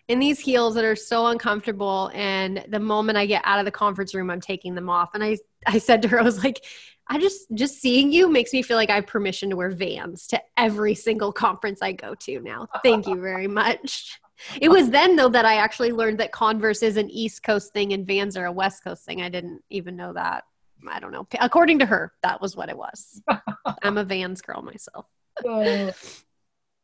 in 0.08 0.20
these 0.20 0.40
heels 0.40 0.76
that 0.76 0.86
are 0.86 0.96
so 0.96 1.26
uncomfortable. 1.28 2.12
And 2.14 2.64
the 2.68 2.80
moment 2.80 3.18
I 3.18 3.26
get 3.26 3.42
out 3.46 3.58
of 3.58 3.66
the 3.66 3.72
conference 3.72 4.14
room, 4.14 4.30
I'm 4.30 4.42
taking 4.42 4.76
them 4.76 4.88
off. 4.90 5.16
And 5.16 5.24
I 5.24 5.38
I 5.66 5.80
said 5.80 6.04
to 6.04 6.08
her, 6.10 6.20
I 6.20 6.24
was 6.24 6.44
like, 6.44 6.64
I 7.08 7.18
just 7.18 7.48
just 7.56 7.82
seeing 7.82 8.12
you 8.12 8.30
makes 8.30 8.54
me 8.54 8.62
feel 8.62 8.78
like 8.78 8.92
I 8.92 8.96
have 8.96 9.08
permission 9.08 9.50
to 9.50 9.56
wear 9.56 9.72
Vans 9.72 10.28
to 10.28 10.40
every 10.58 10.94
single 10.94 11.32
conference 11.32 11.82
I 11.82 11.94
go 11.94 12.14
to 12.14 12.40
now. 12.40 12.68
Thank 12.84 13.08
you 13.08 13.16
very 13.20 13.48
much. 13.48 14.20
It 14.62 14.70
was 14.70 14.90
then 14.90 15.16
though 15.16 15.30
that 15.30 15.46
I 15.46 15.56
actually 15.56 15.92
learned 15.92 16.20
that 16.20 16.32
Converse 16.32 16.84
is 16.84 16.98
an 16.98 17.10
East 17.10 17.44
Coast 17.44 17.74
thing 17.74 17.94
and 17.94 18.06
Vans 18.06 18.38
are 18.38 18.46
a 18.46 18.52
West 18.52 18.84
Coast 18.84 19.06
thing. 19.06 19.22
I 19.22 19.30
didn't 19.30 19.62
even 19.70 19.96
know 19.96 20.14
that. 20.14 20.44
I 20.88 21.00
don't 21.00 21.12
know. 21.12 21.28
According 21.40 21.80
to 21.80 21.86
her, 21.86 22.14
that 22.24 22.42
was 22.42 22.56
what 22.56 22.70
it 22.70 22.78
was. 22.78 23.22
I'm 23.84 23.98
a 23.98 24.04
Vans 24.04 24.42
girl 24.42 24.62
myself. 24.62 25.06
Uh, 25.48 25.92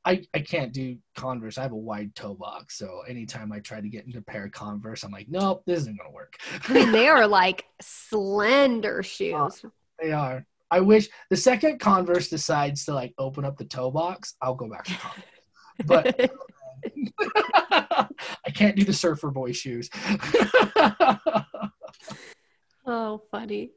I, 0.06 0.24
I 0.34 0.40
can't 0.40 0.72
do 0.72 0.98
Converse. 1.16 1.58
I 1.58 1.64
have 1.64 1.74
a 1.74 1.78
wide 1.78 2.16
toe 2.16 2.34
box, 2.34 2.78
so 2.78 3.02
anytime 3.08 3.52
I 3.52 3.60
try 3.60 3.82
to 3.82 3.90
get 3.90 4.06
into 4.06 4.20
a 4.20 4.22
pair 4.22 4.46
of 4.46 4.52
Converse, 4.52 5.04
I'm 5.04 5.12
like, 5.12 5.28
nope, 5.30 5.64
this 5.66 5.82
isn't 5.82 5.98
gonna 5.98 6.12
work. 6.12 6.38
I 6.68 6.74
mean, 6.74 6.92
they 6.92 7.08
are 7.08 7.28
like 7.28 7.66
slender 7.82 9.04
shoes. 9.04 9.64
They 10.02 10.12
are. 10.12 10.46
I 10.72 10.80
wish 10.80 11.10
the 11.30 11.36
second 11.36 11.80
Converse 11.80 12.30
decides 12.30 12.86
to 12.86 12.94
like 12.94 13.14
open 13.18 13.44
up 13.44 13.58
the 13.58 13.66
toe 13.66 13.92
box, 13.92 14.36
I'll 14.42 14.56
go 14.56 14.70
back 14.70 14.86
to 14.86 14.94
Converse. 14.94 15.26
But 15.86 16.32
I 17.72 18.52
can't 18.54 18.76
do 18.76 18.84
the 18.84 18.94
surfer 18.94 19.32
boy 19.32 19.52
shoes. 19.52 19.90
oh, 22.86 23.22
funny. 23.32 23.72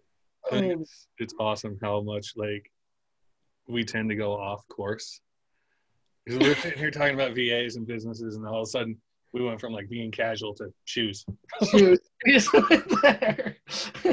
Um, 0.51 0.65
it's, 0.65 1.07
it's 1.19 1.35
awesome 1.39 1.79
how 1.83 2.01
much 2.01 2.33
like 2.37 2.71
we 3.69 3.85
tend 3.85 4.11
to 4.11 4.17
go 4.17 4.33
off 4.33 4.67
course. 4.69 5.21
Because 6.25 6.41
we're 6.41 6.55
sitting 6.55 6.79
here 6.79 6.91
talking 6.91 7.15
about 7.15 7.35
VAs 7.35 7.77
and 7.77 7.87
businesses, 7.87 8.37
and 8.37 8.47
all 8.47 8.63
of 8.63 8.67
a 8.67 8.71
sudden 8.71 8.97
we 9.33 9.43
went 9.43 9.61
from 9.61 9.73
like 9.73 9.89
being 9.89 10.11
casual 10.11 10.55
to 10.55 10.73
shoes. 10.85 11.25
shoes. 11.71 12.01
We 12.25 12.33
just 12.33 12.53
went 12.53 13.03
there. 13.03 13.57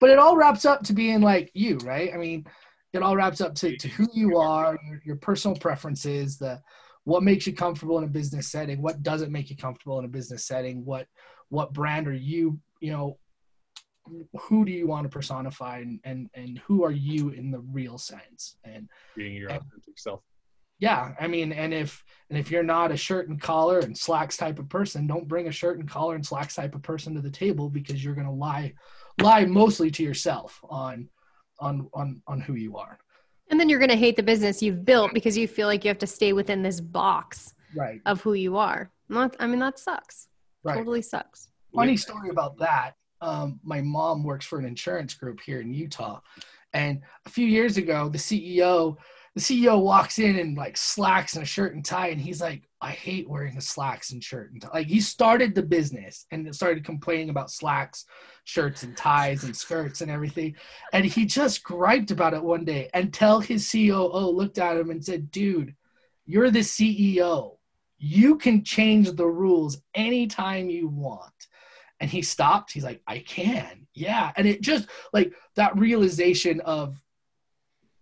but 0.00 0.10
it 0.10 0.18
all 0.18 0.36
wraps 0.36 0.64
up 0.64 0.82
to 0.84 0.92
being 0.92 1.20
like 1.20 1.50
you, 1.54 1.78
right? 1.78 2.12
I 2.12 2.16
mean, 2.16 2.46
it 2.92 3.02
all 3.02 3.16
wraps 3.16 3.40
up 3.40 3.54
to, 3.56 3.76
to 3.76 3.88
who 3.88 4.06
you 4.12 4.36
are, 4.36 4.78
your, 4.86 5.00
your 5.04 5.16
personal 5.16 5.56
preferences, 5.56 6.38
the 6.38 6.60
what 7.04 7.22
makes 7.22 7.46
you 7.46 7.52
comfortable 7.52 7.98
in 7.98 8.04
a 8.04 8.08
business 8.08 8.50
setting, 8.50 8.82
what 8.82 9.02
doesn't 9.02 9.32
make 9.32 9.50
you 9.50 9.56
comfortable 9.56 9.98
in 9.98 10.04
a 10.04 10.08
business 10.08 10.46
setting, 10.46 10.84
what 10.84 11.06
what 11.50 11.72
brand 11.72 12.08
are 12.08 12.14
you, 12.14 12.58
you 12.80 12.90
know, 12.90 13.18
who 14.38 14.64
do 14.64 14.72
you 14.72 14.86
want 14.86 15.04
to 15.04 15.08
personify 15.08 15.78
and 15.78 16.00
and, 16.04 16.28
and 16.34 16.58
who 16.58 16.84
are 16.84 16.92
you 16.92 17.30
in 17.30 17.50
the 17.50 17.60
real 17.60 17.98
sense? 17.98 18.56
And 18.64 18.88
being 19.14 19.36
your 19.36 19.50
and, 19.50 19.60
authentic 19.60 19.98
self. 19.98 20.20
Yeah 20.80 21.12
i 21.20 21.28
mean 21.28 21.52
and 21.52 21.72
if 21.72 22.02
and 22.30 22.38
if 22.38 22.50
you're 22.50 22.64
not 22.64 22.90
a 22.90 22.96
shirt 22.96 23.28
and 23.28 23.40
collar 23.40 23.78
and 23.78 23.96
slacks 23.96 24.36
type 24.36 24.58
of 24.58 24.68
person 24.68 25.06
don't 25.06 25.28
bring 25.28 25.46
a 25.46 25.52
shirt 25.52 25.78
and 25.78 25.88
collar 25.88 26.16
and 26.16 26.26
slacks 26.26 26.56
type 26.56 26.74
of 26.74 26.82
person 26.82 27.14
to 27.14 27.20
the 27.20 27.30
table 27.30 27.70
because 27.70 28.04
you're 28.04 28.14
going 28.14 28.26
to 28.26 28.32
lie 28.32 28.74
lie 29.22 29.44
mostly 29.44 29.90
to 29.92 30.02
yourself 30.02 30.60
on 30.68 31.08
on 31.60 31.88
on 31.94 32.20
on 32.26 32.40
who 32.40 32.54
you 32.54 32.76
are 32.76 32.98
and 33.50 33.60
then 33.60 33.68
you're 33.68 33.78
going 33.78 33.90
to 33.90 33.96
hate 33.96 34.16
the 34.16 34.22
business 34.22 34.62
you've 34.62 34.84
built 34.84 35.12
because 35.12 35.36
you 35.36 35.46
feel 35.46 35.66
like 35.66 35.84
you 35.84 35.88
have 35.88 35.98
to 35.98 36.06
stay 36.06 36.32
within 36.32 36.62
this 36.62 36.80
box 36.80 37.54
right. 37.76 38.00
of 38.06 38.20
who 38.20 38.34
you 38.34 38.56
are. 38.56 38.90
Not 39.08 39.36
i 39.38 39.46
mean 39.46 39.58
that 39.58 39.78
sucks. 39.78 40.28
Right. 40.62 40.76
totally 40.76 41.02
sucks. 41.02 41.48
Funny 41.74 41.96
story 41.96 42.30
about 42.30 42.56
that. 42.58 42.92
Um, 43.20 43.60
my 43.62 43.80
mom 43.80 44.22
works 44.22 44.46
for 44.46 44.58
an 44.58 44.64
insurance 44.64 45.14
group 45.14 45.40
here 45.40 45.60
in 45.60 45.72
utah. 45.72 46.20
And 46.72 47.02
a 47.26 47.30
few 47.30 47.46
years 47.46 47.76
ago 47.76 48.08
the 48.08 48.18
ceo 48.18 48.96
the 49.34 49.40
CEO 49.40 49.82
walks 49.82 50.20
in 50.20 50.38
and 50.38 50.56
like 50.56 50.76
slacks 50.76 51.34
and 51.34 51.42
a 51.42 51.46
shirt 51.46 51.74
and 51.74 51.84
tie, 51.84 52.08
and 52.08 52.20
he's 52.20 52.40
like, 52.40 52.68
I 52.80 52.90
hate 52.90 53.28
wearing 53.28 53.56
the 53.56 53.60
slacks 53.60 54.12
and 54.12 54.22
shirt 54.22 54.52
and 54.52 54.62
tie. 54.62 54.70
Like 54.72 54.86
he 54.86 55.00
started 55.00 55.54
the 55.54 55.62
business 55.62 56.26
and 56.30 56.54
started 56.54 56.84
complaining 56.84 57.30
about 57.30 57.50
slacks, 57.50 58.04
shirts 58.44 58.84
and 58.84 58.96
ties 58.96 59.42
and 59.42 59.56
skirts 59.56 60.02
and 60.02 60.10
everything. 60.10 60.54
And 60.92 61.04
he 61.04 61.24
just 61.24 61.64
griped 61.64 62.12
about 62.12 62.34
it 62.34 62.42
one 62.42 62.64
day 62.64 62.90
until 62.94 63.40
his 63.40 63.68
COO 63.70 64.30
looked 64.30 64.58
at 64.58 64.76
him 64.76 64.90
and 64.90 65.04
said, 65.04 65.32
Dude, 65.32 65.74
you're 66.26 66.50
the 66.50 66.60
CEO. 66.60 67.56
You 67.98 68.36
can 68.36 68.62
change 68.62 69.10
the 69.12 69.26
rules 69.26 69.78
anytime 69.94 70.70
you 70.70 70.88
want. 70.88 71.32
And 71.98 72.10
he 72.10 72.22
stopped. 72.22 72.72
He's 72.72 72.84
like, 72.84 73.00
I 73.06 73.20
can. 73.20 73.86
Yeah. 73.94 74.30
And 74.36 74.46
it 74.46 74.60
just 74.60 74.88
like 75.12 75.32
that 75.56 75.76
realization 75.78 76.60
of 76.60 77.00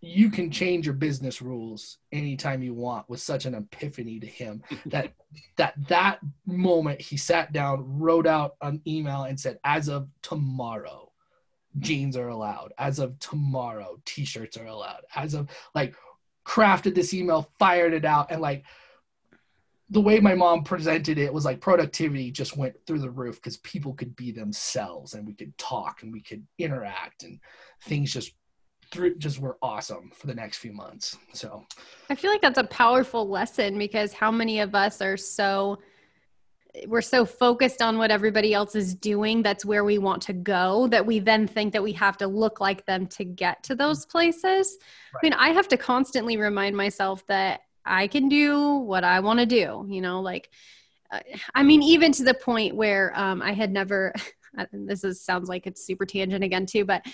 you 0.05 0.31
can 0.31 0.51
change 0.51 0.85
your 0.85 0.95
business 0.95 1.41
rules 1.41 1.99
anytime 2.11 2.62
you 2.62 2.75
want 2.75 3.09
was 3.09 3.23
such 3.23 3.47
an 3.47 3.55
epiphany 3.55 4.19
to 4.19 4.27
him 4.27 4.62
that 4.87 5.12
that 5.57 5.75
that 5.88 6.19
moment 6.45 7.01
he 7.01 7.17
sat 7.17 7.53
down 7.53 7.99
wrote 7.99 8.27
out 8.27 8.57
an 8.61 8.83
email 8.87 9.23
and 9.23 9.38
said 9.38 9.59
as 9.65 9.88
of 9.88 10.09
tomorrow 10.21 11.12
jeans 11.79 12.17
are 12.17 12.29
allowed. 12.29 12.73
As 12.79 12.99
of 12.99 13.19
tomorrow 13.19 13.99
t-shirts 14.05 14.57
are 14.57 14.67
allowed. 14.67 15.03
As 15.15 15.35
of 15.35 15.49
like 15.75 15.95
crafted 16.47 16.95
this 16.95 17.15
email 17.15 17.49
fired 17.59 17.93
it 17.93 18.05
out 18.05 18.31
and 18.31 18.41
like 18.41 18.65
the 19.91 20.01
way 20.01 20.19
my 20.21 20.35
mom 20.35 20.65
presented 20.65 21.19
it 21.19 21.33
was 21.33 21.45
like 21.45 21.61
productivity 21.61 22.31
just 22.31 22.57
went 22.57 22.75
through 22.87 22.99
the 22.99 23.11
roof 23.11 23.37
because 23.37 23.59
people 23.59 23.93
could 23.93 24.17
be 24.17 24.33
themselves 24.33 25.15
and 25.15 25.27
we 25.27 25.35
could 25.35 25.57
talk 25.59 26.03
and 26.03 26.12
we 26.12 26.21
could 26.21 26.45
interact 26.59 27.23
and 27.23 27.38
things 27.83 28.12
just 28.12 28.33
through 28.92 29.16
just 29.16 29.40
were 29.40 29.57
awesome 29.62 30.12
for 30.14 30.26
the 30.26 30.35
next 30.35 30.59
few 30.59 30.72
months. 30.72 31.16
So 31.33 31.64
I 32.11 32.14
feel 32.14 32.31
like 32.31 32.42
that's 32.42 32.59
a 32.59 32.64
powerful 32.64 33.28
lesson 33.28 33.78
because 33.78 34.12
how 34.12 34.31
many 34.31 34.61
of 34.61 34.74
us 34.74 35.00
are 35.00 35.16
so 35.16 35.78
we're 36.87 37.02
so 37.02 37.24
focused 37.24 37.83
on 37.83 37.98
what 37.98 38.11
everybody 38.11 38.55
else 38.55 38.74
is 38.74 38.94
doing 38.94 39.42
that's 39.42 39.62
where 39.62 39.85
we 39.85 39.98
want 39.98 40.22
to 40.22 40.33
go 40.33 40.87
that 40.88 41.05
we 41.05 41.18
then 41.18 41.46
think 41.46 41.70
that 41.72 41.83
we 41.83 41.92
have 41.92 42.16
to 42.16 42.26
look 42.26 42.61
like 42.61 42.87
them 42.87 43.07
to 43.07 43.24
get 43.24 43.62
to 43.62 43.74
those 43.74 44.07
places 44.07 44.78
right. 45.12 45.20
i 45.22 45.26
mean 45.26 45.33
i 45.35 45.50
have 45.50 45.68
to 45.68 45.76
constantly 45.76 46.38
remind 46.38 46.74
myself 46.74 47.26
that 47.26 47.61
i 47.85 48.07
can 48.07 48.26
do 48.26 48.76
what 48.76 49.05
i 49.05 49.20
want 49.20 49.38
to 49.38 49.44
do 49.44 49.85
you 49.87 50.00
know 50.00 50.22
like 50.22 50.48
uh, 51.11 51.20
i 51.55 51.62
mean 51.62 51.83
even 51.83 52.11
to 52.11 52.24
the 52.24 52.33
point 52.33 52.74
where 52.74 53.12
um, 53.18 53.42
i 53.42 53.52
had 53.52 53.70
never 53.70 54.14
this 54.72 55.05
is 55.05 55.20
sounds 55.20 55.50
like 55.50 55.66
it's 55.66 55.85
super 55.85 56.07
tangent 56.07 56.42
again 56.42 56.64
too 56.64 56.87
but 56.87 57.05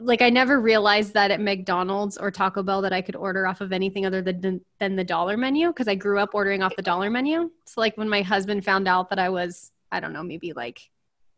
like 0.00 0.22
I 0.22 0.30
never 0.30 0.60
realized 0.60 1.14
that 1.14 1.30
at 1.30 1.40
McDonald's 1.40 2.16
or 2.16 2.30
Taco 2.30 2.62
Bell 2.62 2.82
that 2.82 2.92
I 2.92 3.02
could 3.02 3.16
order 3.16 3.46
off 3.46 3.60
of 3.60 3.72
anything 3.72 4.06
other 4.06 4.22
than 4.22 4.60
than 4.80 4.96
the 4.96 5.04
dollar 5.04 5.36
menu 5.36 5.68
because 5.68 5.88
I 5.88 5.94
grew 5.94 6.18
up 6.18 6.30
ordering 6.34 6.62
off 6.62 6.74
the 6.76 6.82
dollar 6.82 7.10
menu. 7.10 7.50
So 7.66 7.80
like 7.80 7.96
when 7.96 8.08
my 8.08 8.22
husband 8.22 8.64
found 8.64 8.88
out 8.88 9.10
that 9.10 9.18
I 9.18 9.28
was 9.28 9.70
I 9.90 10.00
don't 10.00 10.12
know 10.12 10.22
maybe 10.22 10.52
like 10.52 10.88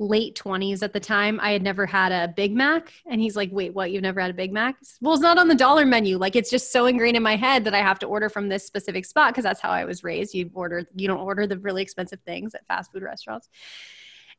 late 0.00 0.34
20s 0.34 0.82
at 0.82 0.92
the 0.92 0.98
time 0.98 1.38
I 1.40 1.52
had 1.52 1.62
never 1.62 1.86
had 1.86 2.10
a 2.10 2.32
Big 2.34 2.52
Mac 2.52 2.92
and 3.06 3.20
he's 3.20 3.36
like 3.36 3.50
wait 3.52 3.74
what 3.74 3.90
you've 3.90 4.02
never 4.02 4.20
had 4.20 4.30
a 4.30 4.34
Big 4.34 4.52
Mac? 4.52 4.76
Well 5.00 5.14
it's 5.14 5.22
not 5.22 5.38
on 5.38 5.48
the 5.48 5.54
dollar 5.54 5.84
menu 5.84 6.16
like 6.16 6.36
it's 6.36 6.50
just 6.50 6.70
so 6.72 6.86
ingrained 6.86 7.16
in 7.16 7.22
my 7.22 7.36
head 7.36 7.64
that 7.64 7.74
I 7.74 7.78
have 7.78 7.98
to 8.00 8.06
order 8.06 8.28
from 8.28 8.48
this 8.48 8.64
specific 8.64 9.04
spot 9.04 9.32
because 9.32 9.44
that's 9.44 9.60
how 9.60 9.70
I 9.70 9.84
was 9.84 10.04
raised. 10.04 10.32
You 10.32 10.50
order 10.54 10.86
you 10.94 11.08
don't 11.08 11.20
order 11.20 11.46
the 11.48 11.58
really 11.58 11.82
expensive 11.82 12.20
things 12.20 12.54
at 12.54 12.66
fast 12.66 12.92
food 12.92 13.02
restaurants 13.02 13.48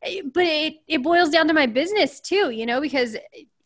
eh, 0.04 0.22
but 0.34 0.46
it, 0.46 0.76
it 0.88 1.04
boils 1.04 1.30
down 1.30 1.48
to 1.50 1.54
my 1.54 1.66
business 1.66 2.22
too 2.22 2.50
you 2.50 2.66
know 2.66 2.80
because 2.80 3.18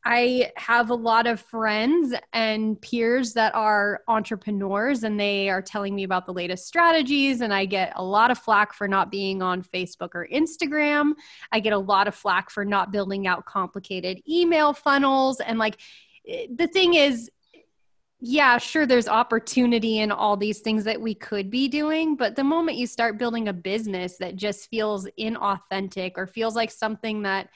I 0.05 0.51
have 0.55 0.89
a 0.89 0.95
lot 0.95 1.27
of 1.27 1.41
friends 1.41 2.13
and 2.31 2.81
peers 2.81 3.33
that 3.33 3.53
are 3.53 4.01
entrepreneurs 4.07 5.03
and 5.03 5.19
they 5.19 5.49
are 5.49 5.61
telling 5.61 5.93
me 5.93 6.03
about 6.03 6.25
the 6.25 6.33
latest 6.33 6.65
strategies. 6.67 7.41
And 7.41 7.53
I 7.53 7.65
get 7.65 7.93
a 7.95 8.03
lot 8.03 8.31
of 8.31 8.37
flack 8.37 8.73
for 8.73 8.87
not 8.87 9.11
being 9.11 9.41
on 9.41 9.61
Facebook 9.61 10.11
or 10.13 10.27
Instagram. 10.31 11.13
I 11.51 11.59
get 11.59 11.73
a 11.73 11.77
lot 11.77 12.07
of 12.07 12.15
flack 12.15 12.49
for 12.49 12.63
not 12.63 12.91
building 12.91 13.27
out 13.27 13.45
complicated 13.45 14.21
email 14.27 14.73
funnels. 14.73 15.41
And 15.41 15.59
like 15.59 15.77
the 16.25 16.67
thing 16.67 16.93
is, 16.93 17.29
yeah, 18.21 18.57
sure, 18.57 18.85
there's 18.85 19.07
opportunity 19.07 19.99
in 19.99 20.11
all 20.11 20.35
these 20.35 20.59
things 20.59 20.83
that 20.83 20.99
we 20.99 21.13
could 21.13 21.49
be 21.49 21.67
doing. 21.67 22.15
But 22.15 22.35
the 22.35 22.43
moment 22.43 22.77
you 22.77 22.85
start 22.85 23.17
building 23.17 23.47
a 23.47 23.53
business 23.53 24.17
that 24.17 24.35
just 24.35 24.69
feels 24.69 25.07
inauthentic 25.17 26.13
or 26.17 26.27
feels 26.27 26.55
like 26.55 26.71
something 26.71 27.21
that 27.23 27.49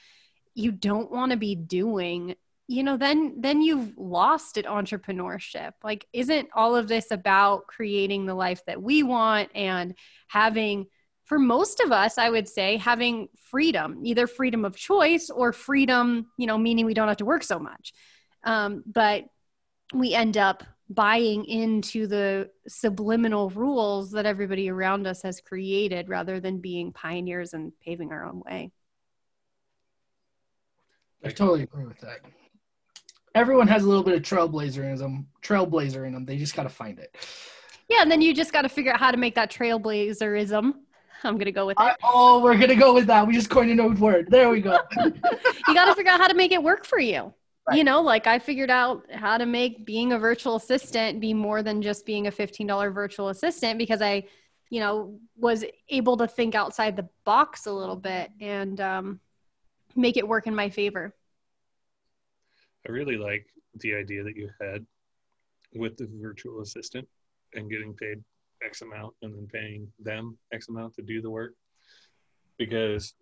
you 0.54 0.72
don't 0.72 1.10
want 1.10 1.32
to 1.32 1.36
be 1.36 1.54
doing 1.54 2.34
you 2.66 2.82
know 2.82 2.96
then 2.96 3.34
then 3.40 3.60
you've 3.60 3.96
lost 3.96 4.56
at 4.56 4.64
entrepreneurship. 4.64 5.72
Like 5.82 6.06
isn't 6.12 6.48
all 6.54 6.76
of 6.76 6.88
this 6.88 7.10
about 7.10 7.66
creating 7.66 8.26
the 8.26 8.34
life 8.34 8.64
that 8.66 8.82
we 8.82 9.02
want 9.02 9.50
and 9.54 9.94
having 10.28 10.86
for 11.24 11.38
most 11.38 11.80
of 11.80 11.90
us 11.90 12.18
i 12.18 12.28
would 12.28 12.48
say 12.48 12.76
having 12.76 13.28
freedom 13.38 14.00
either 14.02 14.26
freedom 14.26 14.64
of 14.64 14.76
choice 14.76 15.30
or 15.30 15.52
freedom 15.54 16.26
you 16.36 16.46
know 16.46 16.58
meaning 16.58 16.84
we 16.84 16.94
don't 16.94 17.08
have 17.08 17.18
to 17.18 17.24
work 17.24 17.42
so 17.42 17.58
much. 17.58 17.92
Um, 18.44 18.82
but 18.86 19.24
we 19.94 20.14
end 20.14 20.36
up 20.36 20.64
buying 20.90 21.46
into 21.46 22.06
the 22.06 22.50
subliminal 22.68 23.48
rules 23.50 24.10
that 24.10 24.26
everybody 24.26 24.68
around 24.68 25.06
us 25.06 25.22
has 25.22 25.40
created 25.40 26.10
rather 26.10 26.40
than 26.40 26.60
being 26.60 26.92
pioneers 26.92 27.54
and 27.54 27.72
paving 27.80 28.12
our 28.12 28.24
own 28.24 28.42
way 28.44 28.70
I 31.24 31.28
totally 31.30 31.62
agree 31.62 31.84
with 31.84 31.98
that. 32.00 32.20
Everyone 33.34 33.66
has 33.66 33.82
a 33.84 33.88
little 33.88 34.04
bit 34.04 34.14
of 34.14 34.22
trailblazer 34.22 34.88
in 34.90 34.96
them. 34.96 35.26
Trailblazer 35.42 36.06
in 36.06 36.12
them. 36.12 36.24
They 36.24 36.36
just 36.36 36.54
got 36.54 36.64
to 36.64 36.68
find 36.68 36.98
it. 36.98 37.16
Yeah, 37.88 38.02
and 38.02 38.10
then 38.10 38.20
you 38.20 38.32
just 38.32 38.52
got 38.52 38.62
to 38.62 38.68
figure 38.68 38.92
out 38.92 39.00
how 39.00 39.10
to 39.10 39.16
make 39.16 39.34
that 39.34 39.50
trailblazerism. 39.50 40.74
I'm 41.24 41.38
gonna 41.38 41.52
go 41.52 41.66
with 41.66 41.78
it. 41.80 41.82
I, 41.82 41.94
oh, 42.02 42.42
we're 42.42 42.58
gonna 42.58 42.74
go 42.74 42.92
with 42.92 43.06
that. 43.06 43.26
We 43.26 43.32
just 43.32 43.48
coined 43.48 43.70
a 43.70 43.74
new 43.74 43.94
word. 43.94 44.28
There 44.30 44.50
we 44.50 44.60
go. 44.60 44.78
you 45.04 45.74
got 45.74 45.86
to 45.86 45.94
figure 45.94 46.12
out 46.12 46.20
how 46.20 46.28
to 46.28 46.34
make 46.34 46.52
it 46.52 46.62
work 46.62 46.84
for 46.84 46.98
you. 46.98 47.32
Right. 47.66 47.78
You 47.78 47.84
know, 47.84 48.02
like 48.02 48.26
I 48.26 48.38
figured 48.38 48.70
out 48.70 49.10
how 49.10 49.38
to 49.38 49.46
make 49.46 49.86
being 49.86 50.12
a 50.12 50.18
virtual 50.18 50.56
assistant 50.56 51.20
be 51.20 51.32
more 51.32 51.62
than 51.62 51.80
just 51.80 52.04
being 52.04 52.26
a 52.26 52.30
$15 52.30 52.92
virtual 52.92 53.30
assistant 53.30 53.78
because 53.78 54.02
I, 54.02 54.24
you 54.68 54.80
know, 54.80 55.18
was 55.36 55.64
able 55.88 56.18
to 56.18 56.26
think 56.26 56.54
outside 56.54 56.94
the 56.94 57.08
box 57.24 57.64
a 57.64 57.72
little 57.72 57.96
bit. 57.96 58.30
And 58.38 58.78
um, 58.82 59.20
make 59.96 60.16
it 60.16 60.26
work 60.26 60.46
in 60.46 60.54
my 60.54 60.68
favor. 60.70 61.14
I 62.86 62.92
really 62.92 63.16
like 63.16 63.46
the 63.80 63.94
idea 63.94 64.22
that 64.24 64.36
you 64.36 64.50
had 64.60 64.84
with 65.74 65.96
the 65.96 66.08
virtual 66.20 66.60
assistant 66.60 67.08
and 67.54 67.70
getting 67.70 67.94
paid 67.94 68.22
X 68.64 68.82
amount 68.82 69.14
and 69.22 69.34
then 69.34 69.46
paying 69.52 69.90
them 69.98 70.36
X 70.52 70.68
amount 70.68 70.94
to 70.94 71.02
do 71.02 71.20
the 71.20 71.30
work 71.30 71.54
because 72.56 73.14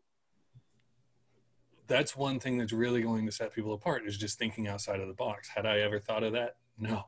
that's 1.86 2.16
one 2.16 2.38
thing 2.38 2.58
that's 2.58 2.72
really 2.72 3.02
going 3.02 3.26
to 3.26 3.32
set 3.32 3.54
people 3.54 3.74
apart 3.74 4.02
is 4.06 4.16
just 4.16 4.38
thinking 4.38 4.68
outside 4.68 5.00
of 5.00 5.08
the 5.08 5.14
box. 5.14 5.48
Had 5.48 5.66
I 5.66 5.80
ever 5.80 5.98
thought 5.98 6.22
of 6.22 6.32
that? 6.32 6.56
No. 6.78 7.04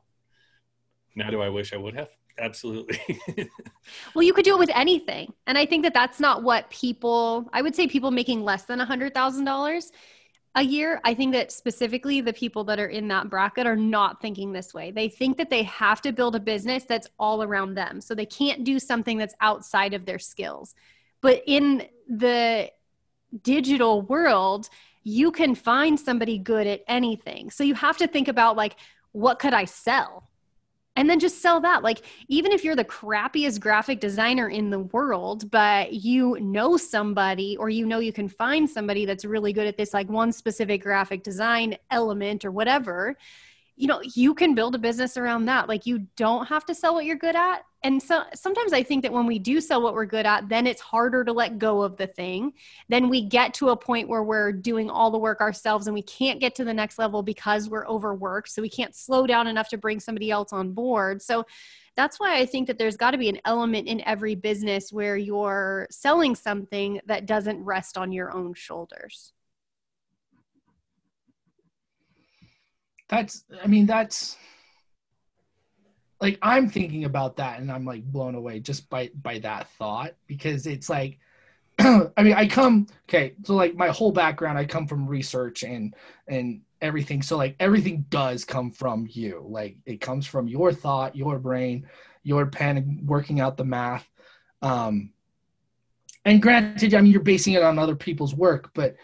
Now 1.15 1.29
do 1.29 1.41
I 1.41 1.49
wish 1.49 1.73
I 1.73 1.77
would 1.77 1.95
have? 1.95 2.09
Absolutely. 2.37 2.99
well, 4.15 4.23
you 4.23 4.33
could 4.33 4.45
do 4.45 4.55
it 4.55 4.59
with 4.59 4.71
anything. 4.73 5.33
And 5.47 5.57
I 5.57 5.65
think 5.65 5.83
that 5.83 5.93
that's 5.93 6.19
not 6.19 6.43
what 6.43 6.69
people, 6.69 7.49
I 7.53 7.61
would 7.61 7.75
say 7.75 7.87
people 7.87 8.11
making 8.11 8.43
less 8.43 8.63
than 8.63 8.81
a 8.81 8.85
$100,000 8.85 9.91
a 10.55 10.61
year. 10.61 11.01
I 11.03 11.13
think 11.13 11.33
that 11.33 11.51
specifically 11.51 12.21
the 12.21 12.33
people 12.33 12.63
that 12.65 12.79
are 12.79 12.87
in 12.87 13.07
that 13.09 13.29
bracket 13.29 13.67
are 13.67 13.75
not 13.75 14.21
thinking 14.21 14.51
this 14.51 14.73
way. 14.73 14.91
They 14.91 15.09
think 15.09 15.37
that 15.37 15.49
they 15.49 15.63
have 15.63 16.01
to 16.01 16.11
build 16.11 16.35
a 16.35 16.39
business 16.39 16.83
that's 16.83 17.07
all 17.19 17.43
around 17.43 17.75
them. 17.75 18.01
So 18.01 18.15
they 18.15 18.25
can't 18.25 18.63
do 18.63 18.79
something 18.79 19.17
that's 19.17 19.35
outside 19.41 19.93
of 19.93 20.05
their 20.05 20.19
skills. 20.19 20.75
But 21.21 21.41
in 21.45 21.87
the 22.07 22.69
digital 23.41 24.01
world, 24.01 24.69
you 25.03 25.31
can 25.31 25.55
find 25.55 25.99
somebody 25.99 26.37
good 26.37 26.67
at 26.67 26.81
anything. 26.87 27.51
So 27.51 27.63
you 27.63 27.75
have 27.75 27.97
to 27.97 28.07
think 28.07 28.27
about 28.27 28.55
like, 28.57 28.77
what 29.11 29.39
could 29.39 29.53
I 29.53 29.65
sell? 29.65 30.29
And 30.95 31.09
then 31.09 31.19
just 31.19 31.41
sell 31.41 31.59
that. 31.61 31.83
Like 31.83 32.01
even 32.27 32.51
if 32.51 32.63
you're 32.63 32.75
the 32.75 32.85
crappiest 32.85 33.59
graphic 33.59 33.99
designer 33.99 34.49
in 34.49 34.69
the 34.69 34.79
world 34.79 35.49
but 35.51 35.93
you 35.93 36.37
know 36.39 36.77
somebody 36.77 37.57
or 37.57 37.69
you 37.69 37.85
know 37.85 37.99
you 37.99 38.13
can 38.13 38.27
find 38.27 38.69
somebody 38.69 39.05
that's 39.05 39.25
really 39.25 39.53
good 39.53 39.67
at 39.67 39.77
this 39.77 39.93
like 39.93 40.09
one 40.09 40.31
specific 40.31 40.81
graphic 40.81 41.23
design 41.23 41.77
element 41.91 42.45
or 42.45 42.51
whatever 42.51 43.17
you 43.75 43.87
know 43.87 44.01
you 44.13 44.33
can 44.33 44.55
build 44.55 44.75
a 44.75 44.79
business 44.79 45.17
around 45.17 45.45
that. 45.45 45.67
Like 45.67 45.85
you 45.85 46.07
don't 46.15 46.47
have 46.47 46.65
to 46.65 46.75
sell 46.75 46.93
what 46.93 47.05
you're 47.05 47.15
good 47.15 47.35
at. 47.35 47.65
And 47.83 48.01
so 48.01 48.23
sometimes 48.33 48.73
i 48.73 48.81
think 48.81 49.03
that 49.03 49.13
when 49.13 49.27
we 49.27 49.37
do 49.37 49.61
sell 49.61 49.81
what 49.81 49.93
we're 49.93 50.05
good 50.05 50.25
at 50.25 50.49
then 50.49 50.65
it's 50.65 50.81
harder 50.81 51.23
to 51.23 51.31
let 51.31 51.59
go 51.59 51.81
of 51.81 51.97
the 51.97 52.07
thing. 52.07 52.53
Then 52.89 53.09
we 53.09 53.21
get 53.21 53.53
to 53.55 53.69
a 53.69 53.77
point 53.77 54.09
where 54.09 54.23
we're 54.23 54.51
doing 54.51 54.89
all 54.89 55.11
the 55.11 55.17
work 55.17 55.41
ourselves 55.41 55.87
and 55.87 55.93
we 55.93 56.01
can't 56.01 56.39
get 56.39 56.55
to 56.55 56.65
the 56.65 56.73
next 56.73 56.97
level 56.97 57.21
because 57.21 57.69
we're 57.69 57.87
overworked. 57.87 58.49
So 58.49 58.61
we 58.61 58.69
can't 58.69 58.95
slow 58.95 59.27
down 59.27 59.47
enough 59.47 59.69
to 59.69 59.77
bring 59.77 59.99
somebody 59.99 60.31
else 60.31 60.51
on 60.53 60.71
board. 60.71 61.21
So 61.21 61.45
that's 61.95 62.19
why 62.19 62.37
i 62.37 62.45
think 62.45 62.67
that 62.67 62.77
there's 62.77 62.97
got 62.97 63.11
to 63.11 63.17
be 63.17 63.29
an 63.29 63.39
element 63.45 63.87
in 63.87 64.01
every 64.05 64.35
business 64.35 64.91
where 64.91 65.15
you're 65.17 65.87
selling 65.89 66.35
something 66.35 66.99
that 67.05 67.25
doesn't 67.25 67.63
rest 67.63 67.97
on 67.97 68.11
your 68.11 68.35
own 68.35 68.53
shoulders 68.53 69.31
that's 73.07 73.43
i 73.63 73.67
mean 73.67 73.85
that's 73.85 74.37
like 76.21 76.37
i'm 76.41 76.69
thinking 76.69 77.05
about 77.05 77.37
that 77.37 77.59
and 77.59 77.71
i'm 77.71 77.85
like 77.85 78.03
blown 78.03 78.35
away 78.35 78.59
just 78.59 78.89
by 78.89 79.09
by 79.21 79.39
that 79.39 79.69
thought 79.71 80.13
because 80.27 80.65
it's 80.65 80.89
like 80.89 81.19
i 81.79 82.23
mean 82.23 82.33
i 82.33 82.47
come 82.47 82.87
okay 83.07 83.33
so 83.43 83.53
like 83.53 83.75
my 83.75 83.89
whole 83.89 84.11
background 84.11 84.57
i 84.57 84.65
come 84.65 84.87
from 84.87 85.07
research 85.07 85.63
and 85.63 85.93
and 86.27 86.61
everything. 86.85 87.21
So 87.21 87.35
like 87.35 87.55
everything 87.59 88.05
does 88.09 88.45
come 88.45 88.71
from 88.71 89.07
you. 89.09 89.45
Like 89.47 89.77
it 89.85 89.99
comes 89.99 90.25
from 90.27 90.47
your 90.47 90.71
thought 90.71 91.15
your 91.15 91.39
brain 91.39 91.87
your 92.23 92.47
pen 92.47 93.01
working 93.05 93.39
out 93.39 93.57
the 93.57 93.65
math. 93.65 94.07
Um 94.61 95.11
and 96.23 96.41
granted 96.41 96.95
i 96.95 97.01
mean 97.01 97.11
you're 97.11 97.21
basing 97.21 97.53
it 97.53 97.61
on 97.61 97.77
other 97.77 97.95
people's 97.95 98.33
work 98.33 98.71
but 98.73 98.95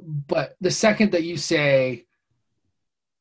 but 0.00 0.54
the 0.60 0.70
second 0.70 1.10
that 1.10 1.24
you 1.24 1.36
say 1.36 2.06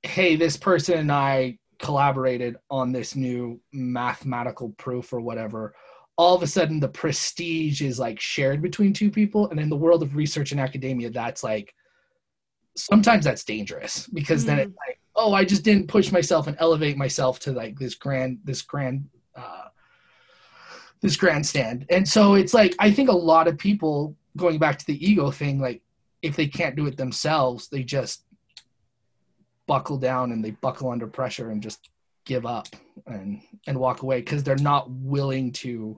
hey, 0.04 0.36
this 0.36 0.58
person 0.58 0.98
and 0.98 1.12
I 1.12 1.60
collaborated 1.80 2.58
on 2.70 2.92
this 2.92 3.16
new 3.16 3.60
mathematical 3.74 4.70
proof 4.78 5.12
or 5.12 5.20
whatever, 5.20 5.74
all 6.18 6.36
of 6.36 6.44
a 6.44 6.48
sudden 6.48 6.80
the 6.80 6.88
prestige 6.88 7.82
is 7.82 8.00
like 8.00 8.20
shared 8.20 8.62
between 8.62 8.94
two 8.94 9.10
people. 9.10 9.50
And 9.50 9.60
in 9.60 9.70
the 9.70 9.76
world 9.76 10.04
of 10.04 10.16
research 10.16 10.52
and 10.52 10.62
academia, 10.62 11.10
that's 11.10 11.44
like 11.44 11.74
sometimes 12.78 13.26
that's 13.26 13.44
dangerous 13.44 14.08
because 14.08 14.44
mm. 14.44 14.48
then 14.48 14.60
it's 14.60 14.76
like, 14.88 15.00
oh, 15.16 15.34
I 15.34 15.44
just 15.44 15.64
didn't 15.64 15.88
push 15.88 16.12
myself 16.12 16.48
and 16.48 16.56
elevate 16.60 16.98
myself 16.98 17.40
to 17.42 17.52
like 17.52 17.78
this 17.78 17.96
grand, 17.96 18.40
this 18.44 18.62
grand, 18.62 19.10
uh, 19.36 19.66
this 21.02 21.16
grandstand. 21.18 21.86
And 21.90 22.08
so 22.08 22.36
it's 22.36 22.54
like, 22.54 22.76
I 22.80 22.92
think 22.92 23.10
a 23.10 23.14
lot 23.14 23.48
of 23.48 23.58
people 23.58 24.16
going 24.38 24.60
back 24.60 24.78
to 24.78 24.86
the 24.86 25.06
ego 25.06 25.32
thing, 25.32 25.60
like 25.60 25.82
if 26.22 26.36
they 26.36 26.48
can't 26.48 26.76
do 26.76 26.86
it 26.86 26.98
themselves, 26.98 27.68
they 27.68 27.84
just 27.84 28.24
buckle 29.72 29.96
down 29.96 30.34
and 30.34 30.44
they 30.44 30.52
buckle 30.52 30.90
under 30.90 31.08
pressure 31.08 31.50
and 31.50 31.64
just 31.64 31.92
give 32.26 32.46
up 32.46 32.68
and 33.08 33.42
and 33.68 33.80
walk 33.80 34.02
away 34.02 34.20
because 34.20 34.44
they're 34.44 34.58
not 34.58 34.92
willing 34.92 35.50
to 35.50 35.98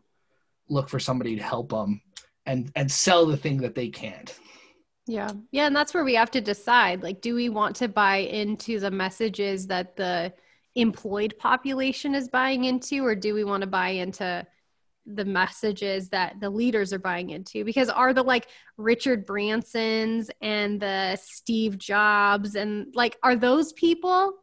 look 0.69 0.87
for 0.87 0.99
somebody 0.99 1.35
to 1.35 1.41
help 1.41 1.69
them 1.69 1.99
and 2.45 2.71
and 2.75 2.91
sell 2.91 3.25
the 3.25 3.35
thing 3.35 3.57
that 3.57 3.73
they 3.73 3.89
can't. 3.89 4.37
Yeah. 5.07 5.31
Yeah 5.49 5.65
and 5.65 5.75
that's 5.75 5.91
where 5.91 6.03
we 6.03 6.13
have 6.13 6.29
to 6.31 6.39
decide 6.39 7.01
like 7.01 7.19
do 7.19 7.33
we 7.33 7.49
want 7.49 7.75
to 7.77 7.87
buy 7.87 8.17
into 8.17 8.79
the 8.79 8.91
messages 8.91 9.65
that 9.65 9.95
the 9.95 10.31
employed 10.75 11.33
population 11.39 12.13
is 12.13 12.29
buying 12.29 12.65
into 12.65 13.03
or 13.03 13.15
do 13.15 13.33
we 13.33 13.43
want 13.43 13.61
to 13.61 13.67
buy 13.81 13.89
into 13.89 14.45
the 15.05 15.25
messages 15.25 16.09
that 16.09 16.39
the 16.39 16.49
leaders 16.49 16.93
are 16.93 16.99
buying 16.99 17.31
into 17.31 17.65
because 17.65 17.89
are 17.89 18.13
the 18.13 18.23
like 18.23 18.47
Richard 18.77 19.27
Bransons 19.27 20.29
and 20.41 20.79
the 20.79 21.17
Steve 21.21 21.77
Jobs 21.77 22.55
and 22.55 22.87
like 22.95 23.17
are 23.21 23.35
those 23.35 23.73
people 23.73 24.33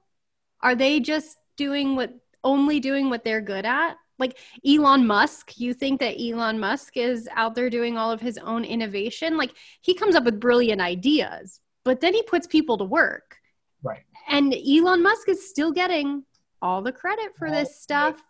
are 0.62 0.74
they 0.74 1.00
just 1.00 1.38
doing 1.56 1.96
what 1.96 2.12
only 2.44 2.80
doing 2.80 3.08
what 3.08 3.24
they're 3.24 3.40
good 3.40 3.64
at? 3.64 3.96
Like 4.18 4.38
Elon 4.66 5.06
Musk 5.06 5.58
you 5.58 5.72
think 5.72 6.00
that 6.00 6.20
Elon 6.20 6.60
Musk 6.60 6.96
is 6.96 7.28
out 7.34 7.54
there 7.54 7.70
doing 7.70 7.96
all 7.96 8.10
of 8.12 8.20
his 8.20 8.36
own 8.38 8.64
innovation? 8.64 9.38
Like 9.38 9.52
he 9.80 9.94
comes 9.94 10.14
up 10.14 10.24
with 10.24 10.40
brilliant 10.40 10.82
ideas 10.82 11.60
but 11.84 12.00
then 12.00 12.14
he 12.14 12.22
puts 12.22 12.46
people 12.46 12.78
to 12.78 12.84
work. 12.84 13.36
Right. 13.82 14.02
And 14.28 14.54
Elon 14.54 15.02
Musk 15.02 15.28
is 15.28 15.48
still 15.48 15.72
getting 15.72 16.24
all 16.62 16.82
the 16.82 16.92
credit 16.92 17.32
for 17.36 17.50
this 17.50 17.80
stuff 17.80 18.22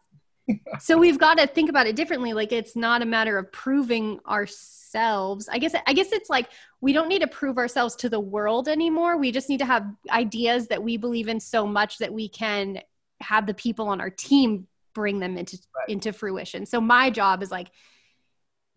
so 0.80 0.98
we've 0.98 1.18
got 1.18 1.38
to 1.38 1.46
think 1.46 1.70
about 1.70 1.86
it 1.86 1.96
differently. 1.96 2.32
Like 2.32 2.52
it's 2.52 2.76
not 2.76 3.02
a 3.02 3.06
matter 3.06 3.38
of 3.38 3.50
proving 3.52 4.20
ourselves. 4.28 5.48
I 5.48 5.58
guess 5.58 5.74
i 5.86 5.92
guess 5.92 6.12
it's 6.12 6.30
like 6.30 6.48
we 6.80 6.92
don't 6.92 7.08
need 7.08 7.22
to 7.22 7.28
prove 7.28 7.58
ourselves 7.58 7.96
to 7.96 8.08
the 8.08 8.20
world 8.20 8.68
anymore. 8.68 9.16
We 9.16 9.32
just 9.32 9.48
need 9.48 9.58
to 9.58 9.66
have 9.66 9.86
ideas 10.10 10.68
that 10.68 10.82
we 10.82 10.96
believe 10.96 11.28
in 11.28 11.40
so 11.40 11.66
much 11.66 11.98
that 11.98 12.12
we 12.12 12.28
can 12.28 12.80
have 13.20 13.46
the 13.46 13.54
people 13.54 13.88
on 13.88 14.00
our 14.00 14.10
team 14.10 14.66
bring 14.94 15.20
them 15.20 15.36
into 15.36 15.58
right. 15.76 15.88
into 15.88 16.12
fruition. 16.12 16.66
So 16.66 16.80
my 16.80 17.10
job 17.10 17.42
is 17.42 17.50
like 17.50 17.70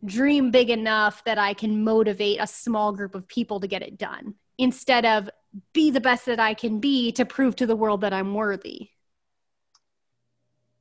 dream 0.06 0.52
big 0.52 0.70
enough 0.70 1.24
that 1.24 1.38
i 1.38 1.54
can 1.54 1.84
motivate 1.84 2.40
a 2.42 2.48
small 2.48 2.92
group 2.92 3.16
of 3.16 3.28
people 3.28 3.60
to 3.60 3.68
get 3.68 3.82
it 3.82 3.98
done 3.98 4.36
instead 4.58 5.06
of 5.06 5.30
be 5.74 5.92
the 5.92 6.02
best 6.02 6.26
that 6.26 6.40
i 6.40 6.54
can 6.54 6.80
be 6.80 7.12
to 7.12 7.26
prove 7.26 7.56
to 7.56 7.66
the 7.66 7.76
world 7.76 8.02
that 8.02 8.14
i'm 8.14 8.34
worthy 8.34 8.90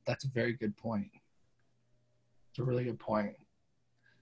that's 0.05 0.25
a 0.25 0.29
very 0.29 0.53
good 0.53 0.75
point. 0.75 1.09
It's 2.51 2.59
a 2.59 2.63
really 2.63 2.83
good 2.83 2.99
point. 2.99 3.35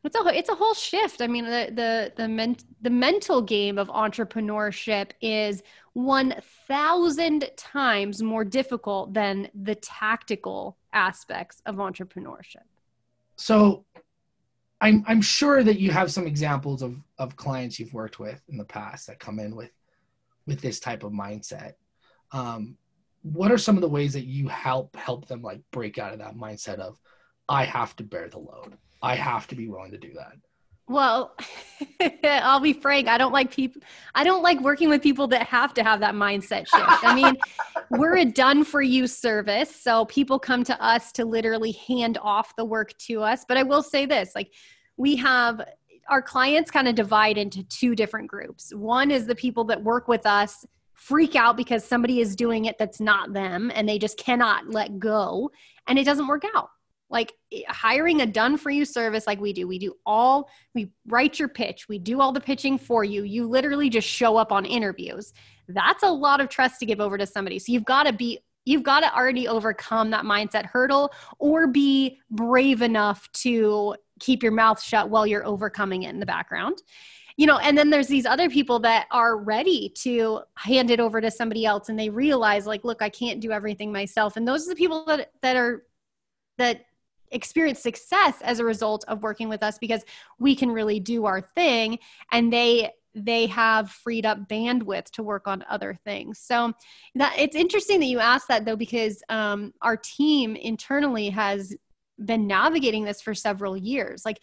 It's 0.04 0.16
a 0.16 0.26
it's 0.36 0.50
a 0.50 0.56
whole 0.56 0.74
shift. 0.74 1.22
I 1.22 1.28
mean, 1.28 1.46
the 1.46 1.70
the 1.74 2.14
the 2.16 2.28
men, 2.28 2.56
the 2.82 2.90
mental 2.90 3.42
game 3.42 3.78
of 3.78 3.88
entrepreneurship 3.90 5.12
is 5.22 5.62
one 5.94 6.36
thousand 6.68 7.50
times 7.56 8.24
more 8.24 8.44
difficult 8.44 9.14
than 9.14 9.50
the 9.54 9.76
tactical 9.76 10.78
aspects 10.94 11.62
of 11.66 11.76
entrepreneurship. 11.76 12.66
So, 13.36 13.86
I'm 14.80 15.04
I'm 15.08 15.22
sure 15.22 15.64
that 15.64 15.80
you 15.80 15.92
have 15.92 16.12
some 16.12 16.26
examples 16.26 16.82
of 16.82 16.98
of 17.20 17.36
clients 17.36 17.80
you've 17.80 17.94
worked 17.94 18.20
with 18.20 18.42
in 18.50 18.58
the 18.58 18.66
past 18.66 19.06
that 19.08 19.20
come 19.20 19.40
in 19.40 19.56
with 19.56 19.72
with 20.48 20.62
this 20.62 20.80
type 20.80 21.04
of 21.04 21.12
mindset. 21.12 21.74
Um, 22.32 22.78
what 23.24 23.52
are 23.52 23.58
some 23.58 23.76
of 23.76 23.82
the 23.82 23.90
ways 23.90 24.14
that 24.14 24.26
you 24.26 24.48
help 24.48 24.96
help 24.96 25.28
them 25.28 25.42
like 25.42 25.62
break 25.72 25.98
out 25.98 26.14
of 26.14 26.20
that 26.20 26.36
mindset 26.36 26.80
of 26.80 27.00
i 27.50 27.64
have 27.64 27.96
to 27.96 28.04
bear 28.04 28.30
the 28.30 28.40
load. 28.40 28.78
I 29.04 29.16
have 29.16 29.48
to 29.48 29.56
be 29.56 29.68
willing 29.68 29.92
to 29.92 29.98
do 29.98 30.14
that 30.16 30.34
well 30.88 31.36
i'll 32.24 32.60
be 32.60 32.74
frank 32.74 33.08
i 33.08 33.18
don't 33.18 33.32
like 33.32 33.52
people 33.52 33.82
i 34.14 34.24
don't 34.24 34.44
like 34.44 34.60
working 34.62 34.90
with 34.90 35.02
people 35.02 35.28
that 35.28 35.48
have 35.48 35.74
to 35.74 35.84
have 35.84 36.00
that 36.02 36.14
mindset 36.14 36.68
shift. 36.68 37.04
I 37.04 37.16
mean 37.16 37.36
we're 37.92 38.18
a 38.18 38.26
done 38.26 38.64
for 38.64 38.82
you 38.82 39.08
service 39.08 39.76
so 39.76 40.06
people 40.06 40.38
come 40.38 40.64
to 40.66 40.84
us 40.84 41.12
to 41.14 41.26
literally 41.26 41.72
hand 41.72 42.18
off 42.22 42.56
the 42.56 42.66
work 42.66 42.98
to 43.00 43.22
us. 43.22 43.46
But 43.48 43.58
i 43.58 43.64
will 43.64 43.84
say 43.84 44.06
this 44.06 44.34
like 44.36 44.52
we 44.98 45.16
have 45.16 45.62
our 46.10 46.22
clients 46.22 46.70
kind 46.70 46.88
of 46.88 46.96
divide 46.96 47.38
into 47.38 47.64
two 47.64 47.96
different 47.96 48.28
groups. 48.28 48.74
One 48.76 49.12
is 49.12 49.26
the 49.26 49.36
people 49.36 49.64
that 49.66 49.82
work 49.82 50.08
with 50.08 50.26
us 50.26 50.66
freak 51.02 51.36
out 51.36 51.58
because 51.58 51.84
somebody 51.84 52.20
is 52.20 52.36
doing 52.36 52.66
it 52.66 52.78
that's 52.78 53.00
not 53.00 53.34
them 53.34 53.72
and 53.74 53.90
they 53.90 53.98
just 53.98 54.20
cannot 54.20 54.70
let 54.70 55.00
go 55.00 55.50
and 55.88 55.98
it 55.98 56.04
doesn't 56.04 56.28
work 56.28 56.44
out. 56.56 56.70
Like 57.10 57.34
hiring 57.68 58.22
a 58.22 58.28
done 58.28 58.56
for 58.56 58.70
you 58.70 58.86
service 58.86 59.26
like 59.26 59.42
we 59.42 59.52
do 59.52 59.68
we 59.68 59.80
do 59.80 59.96
all 60.06 60.48
we 60.76 60.92
write 61.08 61.40
your 61.40 61.50
pitch 61.50 61.90
we 61.90 61.98
do 61.98 62.22
all 62.22 62.32
the 62.32 62.40
pitching 62.40 62.78
for 62.78 63.04
you 63.04 63.24
you 63.24 63.48
literally 63.48 63.90
just 63.90 64.08
show 64.08 64.38
up 64.38 64.52
on 64.52 64.64
interviews. 64.64 65.34
That's 65.68 66.04
a 66.04 66.12
lot 66.12 66.40
of 66.40 66.50
trust 66.50 66.80
to 66.82 66.86
give 66.86 67.02
over 67.02 67.18
to 67.18 67.26
somebody. 67.26 67.58
So 67.58 67.72
you've 67.72 67.84
got 67.84 68.04
to 68.04 68.14
be 68.14 68.40
you've 68.66 68.84
got 68.84 69.00
to 69.00 69.14
already 69.14 69.48
overcome 69.48 70.12
that 70.12 70.24
mindset 70.24 70.68
hurdle 70.68 71.12
or 71.40 71.66
be 71.66 72.20
brave 72.30 72.84
enough 72.84 73.28
to 73.34 73.96
keep 74.20 74.44
your 74.44 74.52
mouth 74.52 74.80
shut 74.80 75.10
while 75.10 75.26
you're 75.26 75.46
overcoming 75.48 76.04
it 76.04 76.12
in 76.12 76.20
the 76.20 76.28
background 76.28 76.78
you 77.38 77.46
know 77.46 77.58
and 77.60 77.78
then 77.78 77.90
there's 77.90 78.08
these 78.08 78.26
other 78.26 78.50
people 78.50 78.80
that 78.80 79.08
are 79.12 79.38
ready 79.38 79.90
to 79.90 80.42
hand 80.56 80.92
it 80.92 81.00
over 81.00 81.22
to 81.22 81.32
somebody 81.32 81.66
else 81.66 81.90
and 81.90 81.98
they 81.98 82.10
realize 82.10 82.66
like 82.66 82.84
look 82.84 83.02
i 83.02 83.10
can't 83.10 83.42
do 83.42 83.52
everything 83.52 83.92
myself. 83.92 84.38
And 84.38 84.48
those 84.48 84.66
are 84.66 84.70
the 84.70 84.76
people 84.76 85.06
that 85.06 85.32
that 85.42 85.56
are 85.56 85.84
that 86.58 86.86
experience 87.32 87.80
success 87.80 88.42
as 88.42 88.60
a 88.60 88.66
result 88.66 89.06
of 89.08 89.24
working 89.24 89.48
with 89.48 89.64
us 89.64 89.78
because 89.78 90.04
we 90.38 90.54
can 90.54 90.70
really 90.70 91.00
do 91.00 91.26
our 91.26 91.42
thing 91.42 91.98
and 92.32 92.52
they 92.52 92.92
they 93.14 93.46
have 93.48 93.92
freed 93.92 94.26
up 94.26 94.48
bandwidth 94.48 95.12
to 95.12 95.22
work 95.24 95.46
on 95.46 95.66
other 95.70 95.98
things. 96.06 96.40
So 96.40 96.72
that 97.16 97.36
it's 97.38 97.58
interesting 97.58 98.00
that 98.00 98.06
you 98.06 98.20
asked 98.20 98.48
that 98.48 98.64
though 98.64 98.78
because 98.78 99.22
um, 99.28 99.74
our 99.82 99.98
team 99.98 100.56
internally 100.56 101.30
has 101.30 101.76
been 102.24 102.48
navigating 102.48 103.04
this 103.04 103.22
for 103.22 103.34
several 103.34 103.76
years. 103.76 104.24
Like 104.24 104.40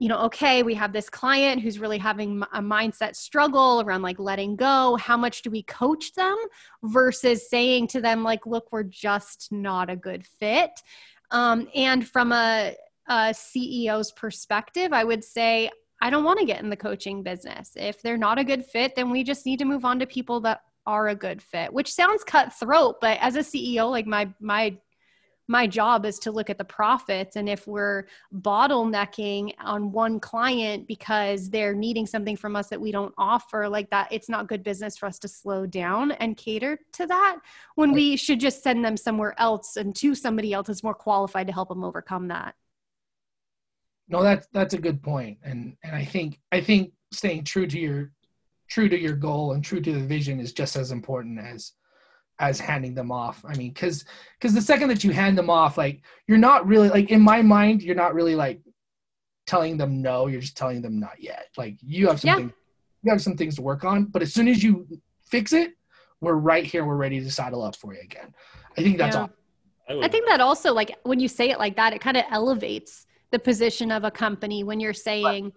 you 0.00 0.08
know, 0.08 0.18
okay, 0.20 0.62
we 0.62 0.74
have 0.74 0.94
this 0.94 1.10
client 1.10 1.60
who's 1.60 1.78
really 1.78 1.98
having 1.98 2.42
a 2.54 2.62
mindset 2.62 3.14
struggle 3.14 3.82
around 3.82 4.00
like 4.00 4.18
letting 4.18 4.56
go. 4.56 4.96
How 4.96 5.18
much 5.18 5.42
do 5.42 5.50
we 5.50 5.62
coach 5.62 6.14
them 6.14 6.36
versus 6.82 7.50
saying 7.50 7.88
to 7.88 8.00
them, 8.00 8.24
like, 8.24 8.46
look, 8.46 8.72
we're 8.72 8.82
just 8.82 9.52
not 9.52 9.90
a 9.90 9.96
good 9.96 10.26
fit? 10.26 10.70
Um, 11.30 11.68
and 11.74 12.08
from 12.08 12.32
a, 12.32 12.74
a 13.08 13.34
CEO's 13.34 14.10
perspective, 14.12 14.94
I 14.94 15.04
would 15.04 15.22
say, 15.22 15.70
I 16.00 16.08
don't 16.08 16.24
want 16.24 16.38
to 16.38 16.46
get 16.46 16.62
in 16.62 16.70
the 16.70 16.76
coaching 16.76 17.22
business. 17.22 17.72
If 17.76 18.00
they're 18.00 18.16
not 18.16 18.38
a 18.38 18.44
good 18.44 18.64
fit, 18.64 18.96
then 18.96 19.10
we 19.10 19.22
just 19.22 19.44
need 19.44 19.58
to 19.58 19.66
move 19.66 19.84
on 19.84 19.98
to 19.98 20.06
people 20.06 20.40
that 20.40 20.62
are 20.86 21.08
a 21.08 21.14
good 21.14 21.42
fit, 21.42 21.70
which 21.74 21.92
sounds 21.92 22.24
cutthroat, 22.24 23.02
but 23.02 23.18
as 23.20 23.36
a 23.36 23.40
CEO, 23.40 23.90
like 23.90 24.06
my 24.06 24.32
my 24.40 24.78
my 25.50 25.66
job 25.66 26.06
is 26.06 26.20
to 26.20 26.30
look 26.30 26.48
at 26.48 26.58
the 26.58 26.64
profits. 26.64 27.34
And 27.34 27.48
if 27.48 27.66
we're 27.66 28.06
bottlenecking 28.32 29.52
on 29.58 29.90
one 29.90 30.20
client 30.20 30.86
because 30.86 31.50
they're 31.50 31.74
needing 31.74 32.06
something 32.06 32.36
from 32.36 32.54
us 32.54 32.68
that 32.68 32.80
we 32.80 32.92
don't 32.92 33.12
offer 33.18 33.68
like 33.68 33.90
that 33.90 34.06
it's 34.12 34.28
not 34.28 34.46
good 34.46 34.62
business 34.62 34.96
for 34.96 35.06
us 35.06 35.18
to 35.18 35.28
slow 35.28 35.66
down 35.66 36.12
and 36.12 36.36
cater 36.36 36.78
to 36.92 37.06
that 37.08 37.38
when 37.74 37.90
we 37.90 38.16
should 38.16 38.38
just 38.38 38.62
send 38.62 38.84
them 38.84 38.96
somewhere 38.96 39.34
else 39.38 39.76
and 39.76 39.96
to 39.96 40.14
somebody 40.14 40.52
else 40.52 40.68
who's 40.68 40.84
more 40.84 40.94
qualified 40.94 41.48
to 41.48 41.52
help 41.52 41.68
them 41.68 41.82
overcome 41.82 42.28
that. 42.28 42.54
No 44.06 44.22
that's 44.22 44.46
that's 44.52 44.74
a 44.74 44.78
good 44.78 45.02
point. 45.02 45.38
And 45.42 45.76
and 45.82 45.96
i 45.96 46.04
think 46.04 46.38
i 46.52 46.60
think 46.60 46.92
staying 47.10 47.42
true 47.42 47.66
to 47.66 47.78
your 47.78 48.12
true 48.68 48.88
to 48.88 48.96
your 48.96 49.16
goal 49.16 49.52
and 49.52 49.64
true 49.64 49.80
to 49.80 49.92
the 49.92 50.06
vision 50.06 50.38
is 50.38 50.52
just 50.52 50.76
as 50.76 50.92
important 50.92 51.40
as 51.40 51.72
as 52.40 52.58
handing 52.58 52.94
them 52.94 53.12
off. 53.12 53.44
I 53.46 53.54
mean, 53.54 53.70
because 53.70 54.04
because 54.38 54.54
the 54.54 54.62
second 54.62 54.88
that 54.88 55.04
you 55.04 55.12
hand 55.12 55.38
them 55.38 55.50
off, 55.50 55.78
like 55.78 56.02
you're 56.26 56.38
not 56.38 56.66
really 56.66 56.88
like 56.88 57.10
in 57.10 57.20
my 57.20 57.42
mind, 57.42 57.82
you're 57.82 57.94
not 57.94 58.14
really 58.14 58.34
like 58.34 58.60
telling 59.46 59.76
them 59.76 60.02
no. 60.02 60.26
You're 60.26 60.40
just 60.40 60.56
telling 60.56 60.82
them 60.82 60.98
not 60.98 61.22
yet. 61.22 61.48
Like 61.56 61.76
you 61.82 62.08
have 62.08 62.20
something, 62.20 62.46
yeah. 62.46 62.52
you 63.02 63.10
have 63.12 63.22
some 63.22 63.36
things 63.36 63.56
to 63.56 63.62
work 63.62 63.84
on. 63.84 64.06
But 64.06 64.22
as 64.22 64.32
soon 64.32 64.48
as 64.48 64.64
you 64.64 64.88
fix 65.22 65.52
it, 65.52 65.74
we're 66.20 66.34
right 66.34 66.64
here. 66.64 66.84
We're 66.84 66.96
ready 66.96 67.20
to 67.20 67.30
saddle 67.30 67.62
up 67.62 67.76
for 67.76 67.94
you 67.94 68.00
again. 68.00 68.34
I 68.76 68.82
think 68.82 68.98
that's 68.98 69.14
yeah. 69.14 69.22
all. 69.22 69.30
I, 69.88 70.06
I 70.06 70.08
think 70.08 70.26
that 70.26 70.40
also 70.40 70.72
like 70.72 70.96
when 71.02 71.20
you 71.20 71.28
say 71.28 71.50
it 71.50 71.58
like 71.58 71.76
that, 71.76 71.92
it 71.92 72.00
kind 72.00 72.16
of 72.16 72.24
elevates 72.30 73.06
the 73.30 73.38
position 73.38 73.92
of 73.92 74.04
a 74.04 74.10
company 74.10 74.64
when 74.64 74.80
you're 74.80 74.94
saying 74.94 75.44
right. 75.44 75.52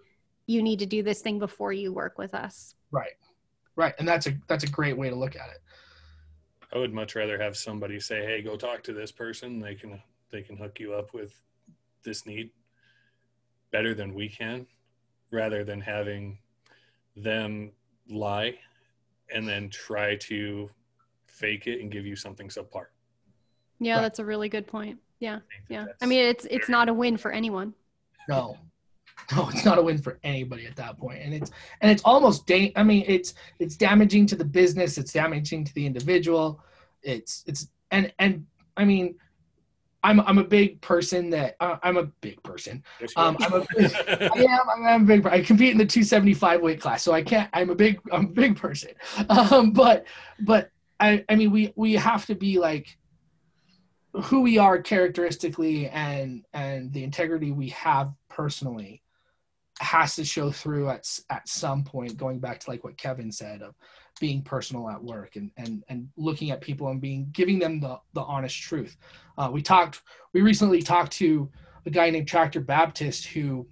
you 0.46 0.62
need 0.62 0.78
to 0.80 0.86
do 0.86 1.02
this 1.02 1.22
thing 1.22 1.38
before 1.38 1.72
you 1.72 1.92
work 1.92 2.18
with 2.18 2.34
us. 2.34 2.74
Right. 2.90 3.12
Right. 3.74 3.94
And 3.98 4.06
that's 4.06 4.26
a 4.26 4.34
that's 4.48 4.64
a 4.64 4.68
great 4.68 4.96
way 4.96 5.08
to 5.08 5.16
look 5.16 5.34
at 5.34 5.48
it. 5.48 5.58
I 6.74 6.78
would 6.78 6.92
much 6.92 7.14
rather 7.14 7.38
have 7.38 7.56
somebody 7.56 8.00
say, 8.00 8.24
"Hey, 8.24 8.42
go 8.42 8.56
talk 8.56 8.82
to 8.84 8.92
this 8.92 9.12
person. 9.12 9.60
They 9.60 9.74
can 9.74 10.02
they 10.30 10.42
can 10.42 10.56
hook 10.56 10.80
you 10.80 10.94
up 10.94 11.14
with 11.14 11.40
this 12.02 12.26
need 12.26 12.50
better 13.70 13.94
than 13.94 14.12
we 14.12 14.28
can," 14.28 14.66
rather 15.30 15.62
than 15.64 15.80
having 15.80 16.38
them 17.16 17.72
lie 18.08 18.58
and 19.32 19.48
then 19.48 19.70
try 19.70 20.16
to 20.16 20.68
fake 21.26 21.66
it 21.66 21.80
and 21.80 21.90
give 21.90 22.06
you 22.06 22.16
something 22.16 22.48
subpar. 22.48 22.86
Yeah, 23.78 23.94
right. 23.94 24.02
that's 24.02 24.18
a 24.18 24.24
really 24.24 24.48
good 24.48 24.66
point. 24.66 24.98
Yeah, 25.20 25.40
yeah. 25.68 25.86
I 26.00 26.06
mean, 26.06 26.24
it's 26.24 26.46
it's 26.50 26.68
not 26.68 26.88
a 26.88 26.94
win 26.94 27.16
for 27.16 27.30
anyone. 27.30 27.74
No, 28.28 28.58
no, 29.36 29.48
it's 29.48 29.64
not 29.64 29.78
a 29.78 29.82
win 29.82 29.98
for 29.98 30.18
anybody 30.22 30.66
at 30.66 30.76
that 30.76 30.98
point, 30.98 31.20
and 31.22 31.32
it's 31.32 31.50
and 31.80 31.90
it's 31.90 32.02
almost 32.04 32.46
da- 32.46 32.72
I 32.76 32.82
mean, 32.82 33.04
it's 33.06 33.34
it's 33.58 33.76
damaging 33.76 34.26
to 34.26 34.36
the 34.36 34.44
business. 34.44 34.98
It's 34.98 35.12
damaging 35.12 35.64
to 35.64 35.74
the 35.74 35.86
individual. 35.86 36.60
It's 37.02 37.42
it's 37.46 37.68
and 37.90 38.12
and 38.18 38.46
I 38.76 38.84
mean, 38.84 39.16
I'm 40.02 40.20
I'm 40.20 40.38
a 40.38 40.44
big 40.44 40.80
person 40.82 41.30
that 41.30 41.56
uh, 41.60 41.76
I'm 41.82 41.96
a 41.96 42.04
big 42.20 42.42
person. 42.42 42.82
Um, 43.16 43.36
I'm 43.40 43.54
a 43.54 43.66
big, 43.74 43.94
I 43.94 44.46
am 44.48 44.84
I'm 44.84 45.02
a 45.02 45.06
big. 45.06 45.26
I 45.26 45.40
compete 45.40 45.72
in 45.72 45.78
the 45.78 45.86
275 45.86 46.60
weight 46.60 46.80
class, 46.80 47.02
so 47.02 47.12
I 47.12 47.22
can't. 47.22 47.48
I'm 47.54 47.70
a 47.70 47.74
big 47.74 48.00
I'm 48.12 48.26
a 48.26 48.28
big 48.28 48.56
person. 48.56 48.90
Um, 49.30 49.72
but 49.72 50.04
but 50.40 50.70
I 51.00 51.24
I 51.28 51.36
mean 51.36 51.50
we 51.50 51.72
we 51.76 51.94
have 51.94 52.26
to 52.26 52.34
be 52.34 52.58
like 52.58 52.98
who 54.24 54.42
we 54.42 54.58
are 54.58 54.80
characteristically 54.82 55.88
and 55.88 56.44
and 56.52 56.92
the 56.92 57.02
integrity 57.02 57.52
we 57.52 57.70
have 57.70 58.12
personally 58.28 59.02
has 59.80 60.14
to 60.16 60.24
show 60.24 60.50
through 60.50 60.88
at 60.88 61.06
at 61.30 61.48
some 61.48 61.82
point 61.82 62.16
going 62.16 62.38
back 62.38 62.60
to 62.60 62.70
like 62.70 62.84
what 62.84 62.96
Kevin 62.96 63.32
said 63.32 63.62
of 63.62 63.74
being 64.20 64.42
personal 64.42 64.88
at 64.88 65.02
work 65.02 65.36
and 65.36 65.50
and 65.56 65.82
and 65.88 66.08
looking 66.16 66.50
at 66.50 66.60
people 66.60 66.88
and 66.88 67.00
being 67.00 67.28
giving 67.32 67.58
them 67.58 67.80
the 67.80 67.98
the 68.12 68.22
honest 68.22 68.60
truth. 68.60 68.96
Uh, 69.36 69.50
we 69.52 69.60
talked 69.60 70.02
we 70.32 70.42
recently 70.42 70.80
talked 70.80 71.12
to 71.12 71.50
a 71.86 71.90
guy 71.90 72.10
named 72.10 72.28
Tractor 72.28 72.60
Baptist 72.60 73.26
who 73.26 73.66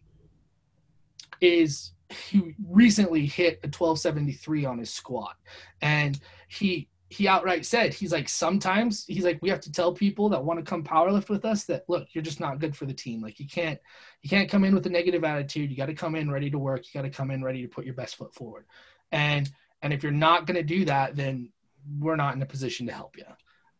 is 1.41 1.93
he 2.11 2.55
recently 2.69 3.25
hit 3.27 3.55
a 3.63 3.69
1273 3.69 4.65
on 4.65 4.79
his 4.79 4.93
squat 4.93 5.37
and 5.81 6.21
he 6.49 6.89
he 7.13 7.29
outright 7.29 7.67
said 7.67 7.93
he's 7.93 8.13
like 8.13 8.29
sometimes 8.29 9.05
he's 9.07 9.25
like 9.25 9.39
we 9.43 9.51
have 9.51 9.61
to 9.61 9.73
tell 9.73 9.93
people 9.93 10.29
that 10.29 10.45
want 10.45 10.59
to 10.59 10.65
come 10.65 10.83
powerlift 10.83 11.29
with 11.29 11.45
us 11.45 11.65
that 11.65 11.85
look 11.89 12.09
you're 12.13 12.23
just 12.23 12.41
not 12.41 12.59
good 12.59 12.77
for 12.77 12.87
the 12.87 12.95
team. 12.95 13.21
Like 13.21 13.39
you 13.39 13.47
can't 13.47 13.79
you 14.23 14.31
can't 14.31 14.49
come 14.49 14.65
in 14.65 14.75
with 14.75 14.87
a 14.87 14.91
negative 14.91 15.25
attitude. 15.25 15.71
You 15.71 15.77
got 15.77 15.87
to 15.87 15.95
come 15.95 16.15
in 16.15 16.31
ready 16.31 16.51
to 16.51 16.59
work. 16.59 16.83
You 16.87 16.99
got 16.99 17.07
to 17.07 17.11
come 17.11 17.31
in 17.31 17.43
ready 17.43 17.63
to 17.63 17.69
put 17.69 17.85
your 17.85 17.95
best 17.95 18.17
foot 18.17 18.35
forward. 18.35 18.65
And 19.11 19.51
and 19.83 19.93
if 19.93 20.03
you're 20.03 20.13
not 20.13 20.47
going 20.47 20.57
to 20.57 20.63
do 20.63 20.85
that 20.87 21.17
then 21.17 21.51
we're 21.99 22.17
not 22.17 22.35
in 22.35 22.43
a 22.43 22.47
position 22.47 22.87
to 22.87 22.93
help 22.93 23.17
you 23.17 23.25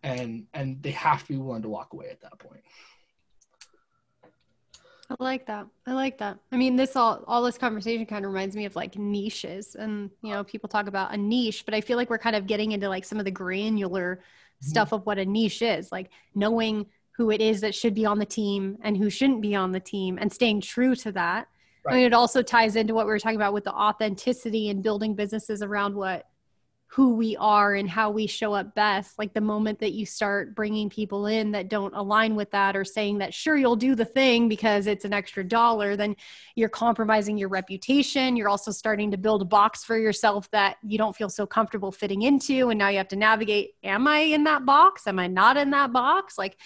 and 0.03 0.47
and 0.55 0.83
they 0.83 0.91
have 0.91 1.23
to 1.23 1.33
be 1.33 1.39
willing 1.39 1.63
to 1.63 1.69
walk 1.69 1.93
away 1.93 2.09
at 2.11 2.21
that 2.21 2.39
point 2.39 2.63
I 5.21 5.25
like 5.25 5.47
that. 5.47 5.67
I 5.87 5.93
like 5.93 6.19
that. 6.19 6.39
I 6.51 6.57
mean, 6.57 6.77
this 6.77 6.97
all 6.97 7.23
all 7.27 7.43
this 7.43 7.59
conversation 7.59 8.07
kind 8.07 8.25
of 8.25 8.33
reminds 8.33 8.57
me 8.57 8.65
of 8.65 8.77
like 8.77 8.97
niches, 8.97 9.75
and 9.75 10.11
you 10.23 10.31
know, 10.31 10.45
people 10.45 10.69
talk 10.69 10.87
about 10.87 11.13
a 11.13 11.17
niche, 11.17 11.65
but 11.65 11.75
I 11.75 11.81
feel 11.81 11.97
like 11.97 12.11
we're 12.11 12.19
kind 12.19 12.37
of 12.37 12.47
getting 12.47 12.73
into 12.73 12.89
like 12.89 13.05
some 13.05 13.19
of 13.19 13.25
the 13.25 13.31
granular 13.31 14.17
mm-hmm. 14.17 14.67
stuff 14.67 14.93
of 14.93 15.05
what 15.07 15.19
a 15.19 15.25
niche 15.25 15.63
is, 15.63 15.93
like 15.93 16.11
knowing 16.35 16.87
who 17.13 17.31
it 17.31 17.41
is 17.41 17.61
that 17.61 17.75
should 17.75 17.95
be 17.95 18.07
on 18.07 18.19
the 18.19 18.27
team 18.27 18.79
and 18.83 18.97
who 18.97 19.11
shouldn't 19.11 19.43
be 19.43 19.55
on 19.55 19.73
the 19.73 19.81
team, 19.81 20.19
and 20.21 20.33
staying 20.33 20.61
true 20.61 20.95
to 20.97 21.13
that. 21.13 21.49
Right. 21.85 21.95
I 21.95 21.97
mean, 21.97 22.07
it 22.07 22.15
also 22.15 22.43
ties 22.43 22.77
into 22.77 22.95
what 22.95 23.07
we 23.07 23.13
were 23.13 23.19
talking 23.19 23.37
about 23.37 23.53
with 23.53 23.65
the 23.65 23.73
authenticity 23.73 24.71
and 24.71 24.83
building 24.83 25.15
businesses 25.15 25.63
around 25.63 25.95
what 25.95 26.27
who 26.95 27.15
we 27.15 27.35
are 27.39 27.75
and 27.75 27.89
how 27.89 28.11
we 28.11 28.27
show 28.27 28.53
up 28.53 28.75
best 28.75 29.19
like 29.19 29.33
the 29.33 29.41
moment 29.41 29.79
that 29.79 29.93
you 29.93 30.05
start 30.05 30.55
bringing 30.55 30.91
people 30.91 31.25
in 31.25 31.53
that 31.53 31.69
don't 31.69 31.95
align 31.95 32.35
with 32.35 32.51
that 32.51 32.77
or 32.77 32.85
saying 32.85 33.17
that 33.17 33.33
sure 33.33 33.57
you'll 33.57 33.77
do 33.77 33.95
the 33.95 34.05
thing 34.05 34.47
because 34.47 34.87
it's 34.87 35.07
an 35.07 35.13
extra 35.13 35.43
dollar 35.43 35.97
then 35.97 36.15
you're 36.55 36.69
compromising 36.69 37.39
your 37.39 37.49
reputation. 37.49 38.37
You're 38.37 38.51
also 38.51 38.71
starting 38.71 39.11
to 39.13 39.17
build 39.17 39.41
a 39.41 39.47
box 39.47 39.85
for 39.85 39.97
yourself 39.97 40.51
that 40.51 40.77
you 40.83 40.99
don't 40.99 41.17
feel 41.17 41.31
so 41.31 41.47
comfortable 41.47 41.93
fitting 41.93 42.23
into 42.23 42.69
and 42.69 42.79
now 42.79 42.89
you 42.89 42.99
have 42.99 43.09
to 43.09 43.17
navigate 43.17 43.75
am 43.83 44.07
i 44.07 44.19
in 44.19 44.45
that 44.45 44.67
box? 44.67 45.07
Am 45.07 45.19
i 45.19 45.29
not 45.29 45.57
in 45.57 45.71
that 45.71 45.95
box? 45.95 46.37
Like 46.37 46.59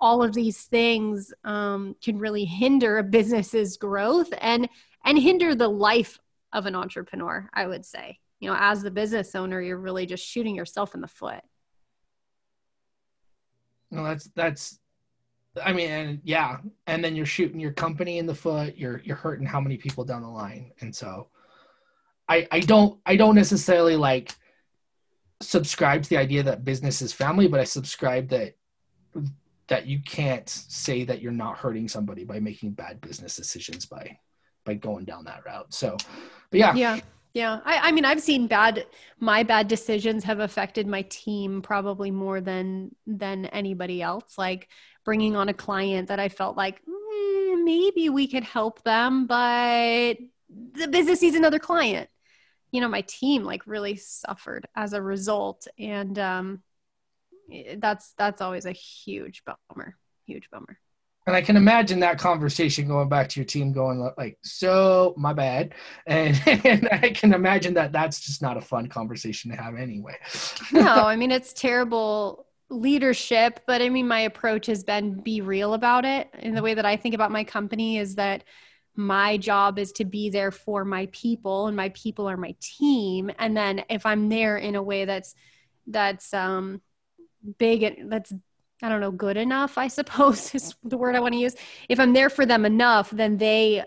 all 0.00 0.24
of 0.24 0.34
these 0.34 0.64
things 0.64 1.32
um, 1.44 1.94
can 2.02 2.18
really 2.18 2.44
hinder 2.44 2.98
a 2.98 3.04
business's 3.04 3.76
growth 3.76 4.32
and 4.40 4.68
and 5.04 5.16
hinder 5.16 5.54
the 5.54 5.68
life 5.68 6.18
of 6.52 6.66
an 6.66 6.74
entrepreneur 6.74 7.48
i 7.54 7.64
would 7.64 7.84
say 7.84 8.18
you 8.40 8.48
know 8.48 8.56
as 8.58 8.82
the 8.82 8.90
business 8.90 9.34
owner 9.34 9.60
you're 9.60 9.78
really 9.78 10.06
just 10.06 10.24
shooting 10.24 10.54
yourself 10.54 10.94
in 10.94 11.00
the 11.00 11.08
foot. 11.08 11.40
No 13.90 14.04
that's 14.04 14.26
that's 14.34 14.78
i 15.64 15.72
mean 15.72 15.90
and 15.90 16.20
yeah 16.24 16.58
and 16.86 17.02
then 17.02 17.16
you're 17.16 17.26
shooting 17.26 17.58
your 17.58 17.72
company 17.72 18.18
in 18.18 18.26
the 18.26 18.34
foot 18.34 18.76
you're 18.76 19.00
you're 19.04 19.16
hurting 19.16 19.46
how 19.46 19.60
many 19.60 19.76
people 19.76 20.04
down 20.04 20.22
the 20.22 20.28
line 20.28 20.70
and 20.80 20.94
so 20.94 21.26
i 22.28 22.46
i 22.52 22.60
don't 22.60 23.00
i 23.06 23.16
don't 23.16 23.34
necessarily 23.34 23.96
like 23.96 24.36
subscribe 25.40 26.02
to 26.02 26.08
the 26.10 26.16
idea 26.16 26.42
that 26.42 26.64
business 26.64 27.02
is 27.02 27.12
family 27.12 27.48
but 27.48 27.58
i 27.58 27.64
subscribe 27.64 28.28
that 28.28 28.54
that 29.68 29.86
you 29.86 30.00
can't 30.00 30.48
say 30.48 31.04
that 31.04 31.20
you're 31.20 31.32
not 31.32 31.58
hurting 31.58 31.88
somebody 31.88 32.24
by 32.24 32.40
making 32.40 32.72
bad 32.72 33.00
business 33.00 33.36
decisions 33.36 33.86
by 33.86 34.18
by 34.64 34.74
going 34.74 35.04
down 35.04 35.24
that 35.24 35.44
route. 35.46 35.72
So 35.72 35.96
but 36.50 36.58
yeah. 36.58 36.74
Yeah 36.74 37.00
yeah, 37.34 37.60
I, 37.64 37.88
I 37.88 37.92
mean, 37.92 38.04
I've 38.04 38.20
seen 38.20 38.46
bad. 38.46 38.86
My 39.20 39.42
bad 39.42 39.68
decisions 39.68 40.24
have 40.24 40.40
affected 40.40 40.86
my 40.86 41.02
team 41.02 41.62
probably 41.62 42.10
more 42.10 42.40
than 42.40 42.94
than 43.06 43.46
anybody 43.46 44.02
else. 44.02 44.38
Like 44.38 44.68
bringing 45.04 45.36
on 45.36 45.48
a 45.48 45.54
client 45.54 46.08
that 46.08 46.20
I 46.20 46.28
felt 46.28 46.56
like 46.56 46.80
mm, 46.84 47.64
maybe 47.64 48.08
we 48.08 48.28
could 48.28 48.44
help 48.44 48.82
them, 48.82 49.26
but 49.26 50.14
the 50.48 50.88
business 50.88 51.22
needs 51.22 51.36
another 51.36 51.58
client. 51.58 52.08
You 52.72 52.80
know, 52.80 52.88
my 52.88 53.02
team 53.02 53.44
like 53.44 53.66
really 53.66 53.96
suffered 53.96 54.66
as 54.74 54.92
a 54.92 55.02
result, 55.02 55.66
and 55.78 56.18
um, 56.18 56.62
that's 57.76 58.14
that's 58.16 58.40
always 58.40 58.66
a 58.66 58.72
huge 58.72 59.42
bummer. 59.44 59.96
Huge 60.26 60.50
bummer. 60.50 60.78
And 61.28 61.36
I 61.36 61.42
can 61.42 61.58
imagine 61.58 62.00
that 62.00 62.18
conversation 62.18 62.88
going 62.88 63.10
back 63.10 63.28
to 63.28 63.40
your 63.40 63.44
team, 63.44 63.70
going 63.70 63.98
like, 64.16 64.38
"So 64.42 65.12
my 65.18 65.34
bad," 65.34 65.74
and, 66.06 66.40
and 66.46 66.88
I 66.90 67.10
can 67.10 67.34
imagine 67.34 67.74
that 67.74 67.92
that's 67.92 68.18
just 68.18 68.40
not 68.40 68.56
a 68.56 68.62
fun 68.62 68.86
conversation 68.86 69.50
to 69.50 69.56
have 69.58 69.76
anyway. 69.76 70.16
no, 70.72 70.86
I 71.06 71.16
mean 71.16 71.30
it's 71.30 71.52
terrible 71.52 72.46
leadership, 72.70 73.60
but 73.66 73.82
I 73.82 73.90
mean 73.90 74.08
my 74.08 74.20
approach 74.20 74.66
has 74.68 74.82
been 74.82 75.20
be 75.20 75.42
real 75.42 75.74
about 75.74 76.06
it. 76.06 76.30
And 76.32 76.56
the 76.56 76.62
way 76.62 76.72
that 76.72 76.86
I 76.86 76.96
think 76.96 77.14
about 77.14 77.30
my 77.30 77.44
company 77.44 77.98
is 77.98 78.14
that 78.14 78.44
my 78.96 79.36
job 79.36 79.78
is 79.78 79.92
to 79.92 80.06
be 80.06 80.30
there 80.30 80.50
for 80.50 80.82
my 80.82 81.10
people 81.12 81.66
and 81.66 81.76
my 81.76 81.90
people 81.90 82.26
are 82.26 82.36
my 82.36 82.52
team 82.58 83.30
and 83.38 83.56
then 83.56 83.84
if 83.88 84.04
i'm 84.04 84.28
there 84.28 84.56
in 84.56 84.74
a 84.74 84.82
way 84.82 85.04
that's 85.04 85.36
that's 85.86 86.34
um 86.34 86.82
big 87.58 87.84
and 87.84 88.10
that's 88.10 88.32
i 88.82 88.88
don't 88.88 89.00
know 89.00 89.10
good 89.10 89.36
enough 89.36 89.78
i 89.78 89.88
suppose 89.98 90.54
is 90.54 90.74
the 90.84 90.96
word 90.96 91.16
i 91.16 91.20
want 91.20 91.34
to 91.34 91.40
use. 91.40 91.54
If 91.88 92.00
i'm 92.00 92.12
there 92.12 92.30
for 92.30 92.46
them 92.46 92.64
enough 92.64 93.10
then 93.10 93.36
they 93.36 93.84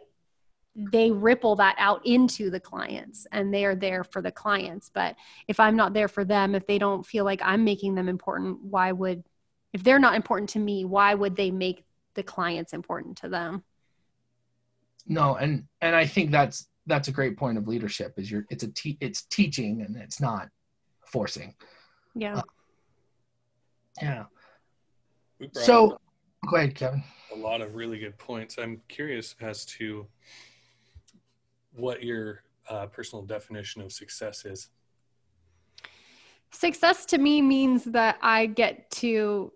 they 0.75 1.11
ripple 1.11 1.57
that 1.57 1.75
out 1.77 2.05
into 2.05 2.49
the 2.49 2.59
clients 2.59 3.27
and 3.31 3.53
they 3.53 3.65
are 3.65 3.75
there 3.75 4.03
for 4.03 4.21
the 4.21 4.31
clients. 4.31 4.89
But 4.93 5.15
if 5.47 5.59
i'm 5.59 5.75
not 5.75 5.93
there 5.93 6.07
for 6.07 6.23
them 6.23 6.55
if 6.55 6.65
they 6.65 6.77
don't 6.77 7.05
feel 7.05 7.25
like 7.25 7.41
i'm 7.43 7.63
making 7.63 7.95
them 7.95 8.07
important 8.07 8.61
why 8.63 8.91
would 8.91 9.23
if 9.73 9.83
they're 9.83 9.99
not 9.99 10.15
important 10.15 10.49
to 10.51 10.59
me 10.59 10.85
why 10.85 11.13
would 11.13 11.35
they 11.35 11.51
make 11.51 11.83
the 12.13 12.23
clients 12.23 12.73
important 12.73 13.17
to 13.17 13.29
them? 13.29 13.63
No 15.07 15.35
and 15.35 15.65
and 15.81 15.95
i 15.95 16.05
think 16.05 16.31
that's 16.31 16.67
that's 16.87 17.07
a 17.07 17.11
great 17.11 17.37
point 17.37 17.57
of 17.57 17.67
leadership 17.67 18.13
is 18.17 18.31
you're 18.31 18.45
it's 18.49 18.63
a 18.63 18.71
te- 18.71 18.97
it's 19.01 19.23
teaching 19.23 19.81
and 19.81 19.95
it's 19.95 20.19
not 20.19 20.49
forcing. 21.05 21.53
Yeah. 22.15 22.37
Uh, 22.37 22.41
yeah 24.01 24.23
so 25.53 25.97
go 26.49 26.57
ahead 26.57 26.75
kevin 26.75 27.03
a 27.33 27.37
lot 27.37 27.61
of 27.61 27.75
really 27.75 27.99
good 27.99 28.17
points 28.17 28.57
i'm 28.57 28.81
curious 28.87 29.35
as 29.41 29.65
to 29.65 30.05
what 31.73 32.03
your 32.03 32.43
uh, 32.69 32.85
personal 32.87 33.23
definition 33.23 33.81
of 33.81 33.91
success 33.91 34.45
is 34.45 34.69
success 36.51 37.05
to 37.05 37.17
me 37.17 37.41
means 37.41 37.83
that 37.85 38.17
i 38.21 38.45
get 38.45 38.89
to 38.91 39.51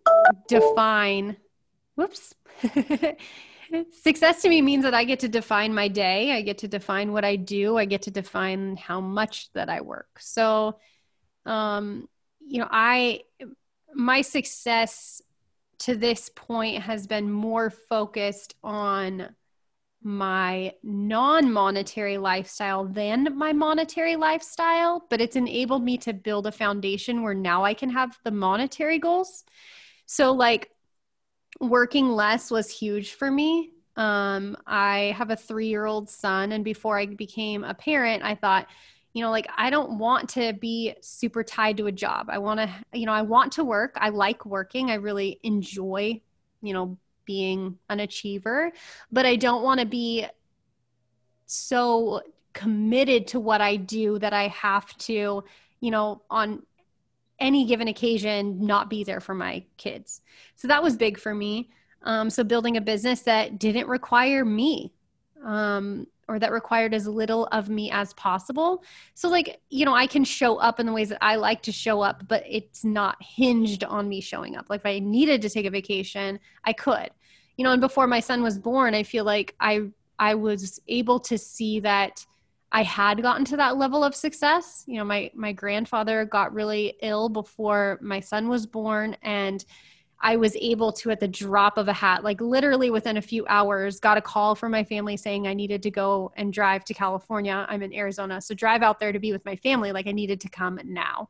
define 0.48 1.36
whoops 1.96 2.34
Success 4.04 4.42
to 4.44 4.50
me 4.50 4.62
means 4.62 4.84
that 4.84 4.94
I 4.94 5.04
get 5.04 5.20
to 5.22 5.28
define 5.28 5.74
my 5.74 5.88
day. 5.88 6.32
I 6.32 6.42
get 6.42 6.60
to 6.60 6.68
define 6.68 7.12
what 7.12 7.26
I 7.26 7.36
do. 7.36 7.78
I 7.78 7.86
get 7.86 8.04
to 8.04 8.12
define 8.12 8.78
how 8.78 9.02
much 9.02 9.52
that 9.54 9.70
I 9.70 9.82
work. 9.82 10.20
So, 10.20 10.78
um, 11.46 12.08
you 12.40 12.60
know, 12.60 12.68
I, 12.70 13.22
my 13.94 14.22
success 14.22 15.22
to 15.80 15.96
this 15.96 16.30
point 16.36 16.82
has 16.82 17.08
been 17.08 17.32
more 17.32 17.70
focused 17.70 18.56
on 18.64 19.36
my 20.06 20.72
non 20.84 21.52
monetary 21.52 22.18
lifestyle 22.18 22.86
than 22.86 23.36
my 23.36 23.54
monetary 23.54 24.16
lifestyle, 24.16 25.06
but 25.10 25.20
it's 25.20 25.36
enabled 25.36 25.84
me 25.84 25.98
to 25.98 26.14
build 26.14 26.46
a 26.46 26.52
foundation 26.52 27.24
where 27.24 27.34
now 27.34 27.64
I 27.64 27.74
can 27.74 27.90
have 27.90 28.18
the 28.24 28.32
monetary 28.32 29.00
goals. 29.00 29.44
So, 30.06 30.32
like, 30.32 30.70
working 31.60 32.10
less 32.10 32.52
was 32.52 32.70
huge 32.70 33.14
for 33.14 33.32
me. 33.32 33.72
Um, 33.96 34.58
I 34.68 35.16
have 35.18 35.32
a 35.32 35.36
three 35.36 35.68
year 35.68 35.86
old 35.86 36.10
son, 36.10 36.52
and 36.52 36.64
before 36.64 37.00
I 37.00 37.08
became 37.08 37.64
a 37.64 37.74
parent, 37.74 38.24
I 38.24 38.36
thought, 38.36 38.68
you 39.16 39.22
know, 39.22 39.32
like 39.32 39.48
I 39.56 39.70
don't 39.70 39.98
want 39.98 40.28
to 40.32 40.52
be 40.52 40.94
super 41.00 41.42
tied 41.42 41.78
to 41.78 41.88
a 41.88 41.92
job. 41.92 42.28
I 42.30 42.38
want 42.38 42.60
to, 42.60 42.70
you 42.92 43.06
know, 43.06 43.14
I 43.14 43.22
want 43.22 43.54
to 43.54 43.64
work. 43.64 43.94
I 43.96 44.10
like 44.10 44.46
working. 44.46 44.92
I 44.92 44.96
really 44.96 45.40
enjoy, 45.42 46.20
you 46.62 46.74
know, 46.74 46.98
being 47.24 47.80
an 47.90 48.02
achiever, 48.02 48.74
but 49.14 49.26
I 49.26 49.38
don't 49.38 49.64
want 49.64 49.80
to 49.80 49.86
be 49.86 50.26
so 51.46 52.24
committed 52.52 53.28
to 53.28 53.40
what 53.40 53.62
I 53.62 53.78
do 53.78 54.20
that 54.20 54.34
I 54.34 54.50
have 54.50 54.96
to, 54.98 55.46
you 55.80 55.92
know, 55.92 56.22
on 56.30 56.64
any 57.40 57.66
given 57.66 57.88
occasion 57.88 58.66
not 58.66 58.90
be 58.90 59.06
there 59.06 59.22
for 59.22 59.34
my 59.34 59.64
kids. 59.78 60.20
So 60.58 60.68
that 60.68 60.84
was 60.84 60.98
big 60.98 61.18
for 61.18 61.34
me. 61.34 61.70
Um, 62.04 62.30
so 62.30 62.44
building 62.44 62.76
a 62.76 62.82
business 62.82 63.22
that 63.22 63.60
didn't 63.60 63.88
require 63.88 64.44
me 64.44 64.92
um, 65.42 66.06
or 66.28 66.40
that 66.40 66.52
required 66.52 66.94
as 66.94 67.08
little 67.08 67.48
of 67.52 67.70
me 67.70 67.92
as 67.92 68.14
possible. 68.14 68.84
So, 69.14 69.30
like, 69.30 69.60
you 69.70 69.86
know, 69.86 69.94
I 69.94 70.08
can 70.08 70.24
show 70.24 70.58
up 70.58 70.80
in 70.80 70.86
the 70.86 70.94
ways 70.94 71.10
that 71.10 71.24
I 71.24 71.36
like 71.36 71.62
to 71.64 71.72
show 71.72 72.02
up, 72.02 72.28
but 72.28 72.44
it's 72.48 72.84
not 72.84 73.18
hinged 73.22 73.84
on 73.84 74.10
me 74.10 74.22
showing 74.22 74.56
up. 74.56 74.66
Like, 74.70 74.82
if 74.82 74.86
I 74.86 75.00
needed 75.00 75.42
to 75.44 75.50
take 75.50 75.66
a 75.66 75.70
vacation, 75.70 76.40
I 76.64 76.74
could. 76.74 77.10
You 77.58 77.64
know, 77.64 77.72
and 77.72 77.82
before 77.82 78.08
my 78.08 78.20
son 78.20 78.44
was 78.44 78.58
born, 78.58 78.94
I 78.96 79.04
feel 79.04 79.24
like 79.24 79.56
I 79.60 79.88
I 80.18 80.36
was 80.36 80.80
able 80.88 81.20
to 81.22 81.38
see 81.38 81.80
that 81.82 82.26
I 82.72 82.84
had 82.84 83.22
gotten 83.22 83.46
to 83.46 83.58
that 83.58 83.78
level 83.78 84.04
of 84.04 84.16
success. 84.16 84.84
You 84.88 84.98
know, 84.98 85.06
my 85.06 85.32
my 85.34 85.54
grandfather 85.54 86.26
got 86.26 86.54
really 86.54 86.96
ill 87.02 87.30
before 87.30 88.00
my 88.02 88.20
son 88.20 88.50
was 88.50 88.66
born 88.66 89.16
and 89.22 89.64
I 90.20 90.38
was 90.38 90.56
able 90.56 90.92
to 90.94 91.12
at 91.12 91.20
the 91.20 91.28
drop 91.28 91.78
of 91.78 91.88
a 91.88 91.94
hat, 91.94 92.24
like 92.24 92.42
literally 92.42 92.90
within 92.90 93.18
a 93.18 93.22
few 93.22 93.46
hours, 93.48 94.00
got 94.00 94.18
a 94.18 94.22
call 94.22 94.56
from 94.56 94.72
my 94.72 94.84
family 94.84 95.18
saying 95.18 95.48
I 95.48 95.54
needed 95.54 95.84
to 95.84 95.92
go 95.92 96.32
and 96.36 96.52
drive 96.52 96.86
to 96.86 96.94
California. 96.94 97.66
I'm 97.70 97.84
in 97.84 97.94
Arizona. 97.94 98.42
So 98.42 98.56
drive 98.56 98.82
out 98.82 99.00
there 99.00 99.12
to 99.12 99.20
be 99.20 99.32
with 99.32 99.46
my 99.46 99.56
family 99.58 99.92
like 99.92 100.08
I 100.08 100.12
needed 100.12 100.40
to 100.42 100.50
come 100.50 100.80
now. 100.84 101.30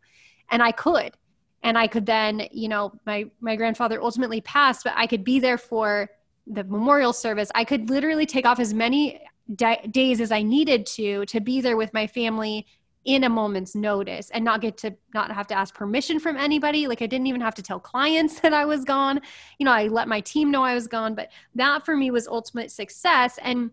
And 0.50 0.62
I 0.62 0.72
could. 0.72 1.16
And 1.64 1.78
I 1.78 1.88
could 1.88 2.06
then, 2.06 2.48
you 2.52 2.70
know, 2.70 2.94
my 3.06 3.26
my 3.42 3.56
grandfather 3.56 4.02
ultimately 4.02 4.40
passed, 4.42 4.84
but 4.84 4.94
I 4.96 5.08
could 5.08 5.24
be 5.24 5.40
there 5.40 5.58
for 5.58 6.10
the 6.46 6.64
memorial 6.64 7.12
service. 7.12 7.52
I 7.56 7.64
could 7.64 7.90
literally 7.90 8.28
take 8.28 8.46
off 8.46 8.60
as 8.60 8.74
many 8.74 9.22
days 9.56 10.22
as 10.22 10.32
I 10.32 10.42
needed 10.42 10.86
to 10.88 11.26
to 11.26 11.40
be 11.40 11.62
there 11.62 11.78
with 11.78 11.94
my 11.94 12.08
family 12.08 12.66
in 13.06 13.24
a 13.24 13.30
moment's 13.30 13.76
notice 13.76 14.32
and 14.32 14.44
not 14.44 14.62
get 14.62 14.78
to 14.78 14.96
not 15.14 15.32
have 15.32 15.48
to 15.48 15.58
ask 15.58 15.74
permission 15.74 16.20
from 16.20 16.36
anybody. 16.38 16.88
Like 16.88 17.02
I 17.02 17.06
didn't 17.06 17.28
even 17.28 17.42
have 17.42 17.56
to 17.56 17.62
tell 17.62 17.80
clients 17.80 18.40
that 18.42 18.54
I 18.54 18.66
was 18.66 18.84
gone. 18.84 19.22
You 19.60 19.66
know 19.66 19.72
I 19.72 19.88
let 19.88 20.08
my 20.08 20.20
team 20.20 20.52
know 20.52 20.64
I 20.64 20.74
was 20.74 20.88
gone 20.88 21.16
but 21.16 21.30
that 21.56 21.86
for 21.86 21.96
me 21.96 22.12
was 22.12 22.28
ultimate 22.28 22.72
success. 22.72 23.40
And 23.42 23.72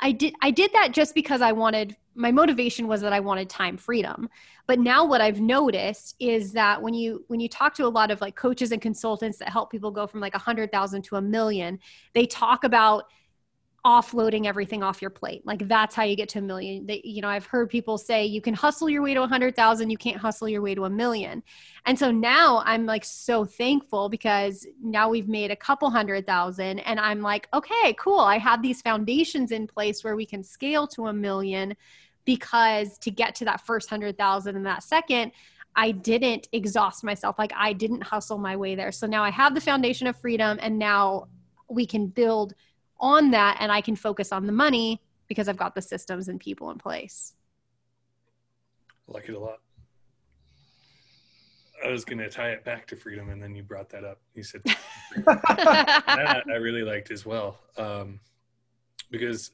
I 0.00 0.12
did 0.12 0.34
I 0.42 0.50
did 0.50 0.72
that 0.72 0.92
just 0.92 1.14
because 1.14 1.42
I 1.42 1.52
wanted 1.52 1.96
my 2.14 2.30
motivation 2.30 2.86
was 2.86 3.00
that 3.00 3.12
I 3.12 3.20
wanted 3.20 3.50
time 3.50 3.76
freedom. 3.76 4.28
But 4.66 4.78
now 4.78 5.04
what 5.04 5.20
I've 5.20 5.40
noticed 5.40 6.14
is 6.20 6.52
that 6.52 6.80
when 6.80 6.94
you 6.94 7.24
when 7.28 7.40
you 7.40 7.48
talk 7.48 7.74
to 7.74 7.86
a 7.86 7.88
lot 7.88 8.10
of 8.10 8.20
like 8.20 8.34
coaches 8.34 8.72
and 8.72 8.80
consultants 8.80 9.38
that 9.38 9.48
help 9.48 9.70
people 9.70 9.90
go 9.90 10.06
from 10.06 10.20
like 10.20 10.34
a 10.34 10.38
hundred 10.38 10.72
thousand 10.72 11.02
to 11.02 11.16
a 11.16 11.22
million, 11.22 11.78
they 12.14 12.24
talk 12.26 12.64
about 12.64 13.04
offloading 13.84 14.46
everything 14.46 14.82
off 14.82 15.02
your 15.02 15.10
plate. 15.10 15.44
Like 15.44 15.68
that's 15.68 15.94
how 15.94 16.04
you 16.04 16.16
get 16.16 16.30
to 16.30 16.38
a 16.38 16.42
million. 16.42 16.86
They, 16.86 17.02
you 17.04 17.20
know, 17.20 17.28
I've 17.28 17.44
heard 17.44 17.68
people 17.68 17.98
say 17.98 18.24
you 18.24 18.40
can 18.40 18.54
hustle 18.54 18.88
your 18.88 19.02
way 19.02 19.12
to 19.12 19.22
a 19.22 19.26
hundred 19.26 19.54
thousand, 19.54 19.90
you 19.90 19.98
can't 19.98 20.16
hustle 20.16 20.48
your 20.48 20.62
way 20.62 20.74
to 20.74 20.86
a 20.86 20.90
million. 20.90 21.42
And 21.84 21.98
so 21.98 22.10
now 22.10 22.62
I'm 22.64 22.86
like 22.86 23.04
so 23.04 23.44
thankful 23.44 24.08
because 24.08 24.66
now 24.82 25.10
we've 25.10 25.28
made 25.28 25.50
a 25.50 25.56
couple 25.56 25.90
hundred 25.90 26.26
thousand 26.26 26.78
and 26.80 26.98
I'm 26.98 27.20
like, 27.20 27.46
okay, 27.52 27.94
cool. 27.98 28.20
I 28.20 28.38
have 28.38 28.62
these 28.62 28.80
foundations 28.80 29.52
in 29.52 29.66
place 29.66 30.02
where 30.02 30.16
we 30.16 30.24
can 30.24 30.42
scale 30.42 30.86
to 30.88 31.08
a 31.08 31.12
million 31.12 31.76
because 32.24 32.96
to 32.98 33.10
get 33.10 33.34
to 33.34 33.44
that 33.44 33.60
first 33.60 33.90
hundred 33.90 34.16
thousand 34.16 34.56
in 34.56 34.62
that 34.62 34.82
second, 34.82 35.32
I 35.76 35.90
didn't 35.90 36.48
exhaust 36.52 37.04
myself. 37.04 37.38
Like 37.38 37.52
I 37.54 37.74
didn't 37.74 38.02
hustle 38.02 38.38
my 38.38 38.56
way 38.56 38.76
there. 38.76 38.92
So 38.92 39.06
now 39.06 39.22
I 39.22 39.30
have 39.30 39.54
the 39.54 39.60
foundation 39.60 40.06
of 40.06 40.16
freedom 40.16 40.58
and 40.62 40.78
now 40.78 41.28
we 41.68 41.84
can 41.84 42.06
build 42.06 42.54
on 43.00 43.30
that 43.32 43.58
and 43.60 43.70
I 43.70 43.80
can 43.80 43.96
focus 43.96 44.32
on 44.32 44.46
the 44.46 44.52
money 44.52 45.00
because 45.28 45.48
I've 45.48 45.56
got 45.56 45.74
the 45.74 45.82
systems 45.82 46.28
and 46.28 46.38
people 46.38 46.70
in 46.70 46.78
place. 46.78 47.34
I 49.08 49.12
like 49.12 49.28
it 49.28 49.34
a 49.34 49.38
lot. 49.38 49.60
I 51.84 51.90
was 51.90 52.04
going 52.04 52.18
to 52.18 52.30
tie 52.30 52.50
it 52.50 52.64
back 52.64 52.86
to 52.88 52.96
freedom, 52.96 53.28
and 53.28 53.42
then 53.42 53.54
you 53.54 53.62
brought 53.62 53.90
that 53.90 54.04
up. 54.04 54.18
You 54.34 54.42
said 54.42 54.62
that 55.16 56.44
I 56.48 56.54
really 56.54 56.82
liked 56.82 57.10
as 57.10 57.26
well, 57.26 57.58
um, 57.76 58.20
because 59.10 59.50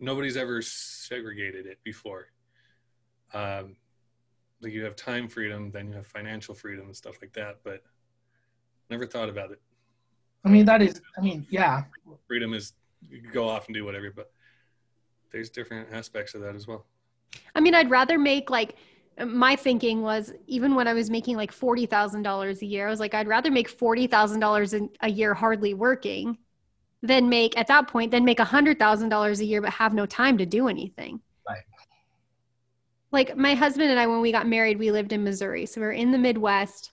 nobody's 0.00 0.36
ever 0.36 0.62
segregated 0.62 1.66
it 1.66 1.78
before. 1.84 2.28
Um, 3.34 3.76
like 4.60 4.72
you 4.72 4.82
have 4.84 4.96
time 4.96 5.28
freedom, 5.28 5.70
then 5.70 5.86
you 5.86 5.92
have 5.92 6.06
financial 6.06 6.54
freedom 6.54 6.86
and 6.86 6.96
stuff 6.96 7.16
like 7.20 7.32
that, 7.34 7.58
but 7.62 7.84
never 8.90 9.06
thought 9.06 9.28
about 9.28 9.52
it 9.52 9.60
I 10.44 10.48
mean, 10.48 10.64
that 10.66 10.82
is, 10.82 11.00
I 11.16 11.20
mean, 11.20 11.46
yeah. 11.50 11.84
Freedom 12.26 12.54
is 12.54 12.72
you 13.08 13.20
can 13.20 13.30
go 13.30 13.48
off 13.48 13.66
and 13.66 13.74
do 13.74 13.84
whatever, 13.84 14.10
but 14.14 14.30
there's 15.32 15.50
different 15.50 15.88
aspects 15.92 16.34
of 16.34 16.40
that 16.42 16.54
as 16.54 16.66
well. 16.66 16.86
I 17.54 17.60
mean, 17.60 17.74
I'd 17.74 17.90
rather 17.90 18.18
make 18.18 18.50
like 18.50 18.76
my 19.26 19.56
thinking 19.56 20.02
was 20.02 20.32
even 20.46 20.74
when 20.74 20.86
I 20.86 20.94
was 20.94 21.10
making 21.10 21.36
like 21.36 21.52
forty 21.52 21.86
thousand 21.86 22.22
dollars 22.22 22.62
a 22.62 22.66
year, 22.66 22.86
I 22.86 22.90
was 22.90 23.00
like, 23.00 23.14
I'd 23.14 23.28
rather 23.28 23.50
make 23.50 23.68
forty 23.68 24.06
thousand 24.06 24.40
dollars 24.40 24.74
a 25.00 25.08
year 25.08 25.34
hardly 25.34 25.74
working 25.74 26.38
than 27.02 27.28
make 27.28 27.56
at 27.58 27.66
that 27.68 27.88
point 27.88 28.10
than 28.10 28.24
make 28.24 28.40
a 28.40 28.44
hundred 28.44 28.78
thousand 28.78 29.08
dollars 29.08 29.40
a 29.40 29.44
year 29.44 29.60
but 29.60 29.70
have 29.70 29.94
no 29.94 30.06
time 30.06 30.38
to 30.38 30.46
do 30.46 30.68
anything. 30.68 31.20
Right. 31.48 31.62
Like 33.10 33.36
my 33.36 33.54
husband 33.54 33.90
and 33.90 33.98
I, 33.98 34.06
when 34.06 34.20
we 34.20 34.32
got 34.32 34.46
married, 34.46 34.78
we 34.78 34.90
lived 34.90 35.12
in 35.12 35.24
Missouri, 35.24 35.66
so 35.66 35.80
we 35.80 35.86
we're 35.86 35.92
in 35.92 36.10
the 36.10 36.18
Midwest 36.18 36.92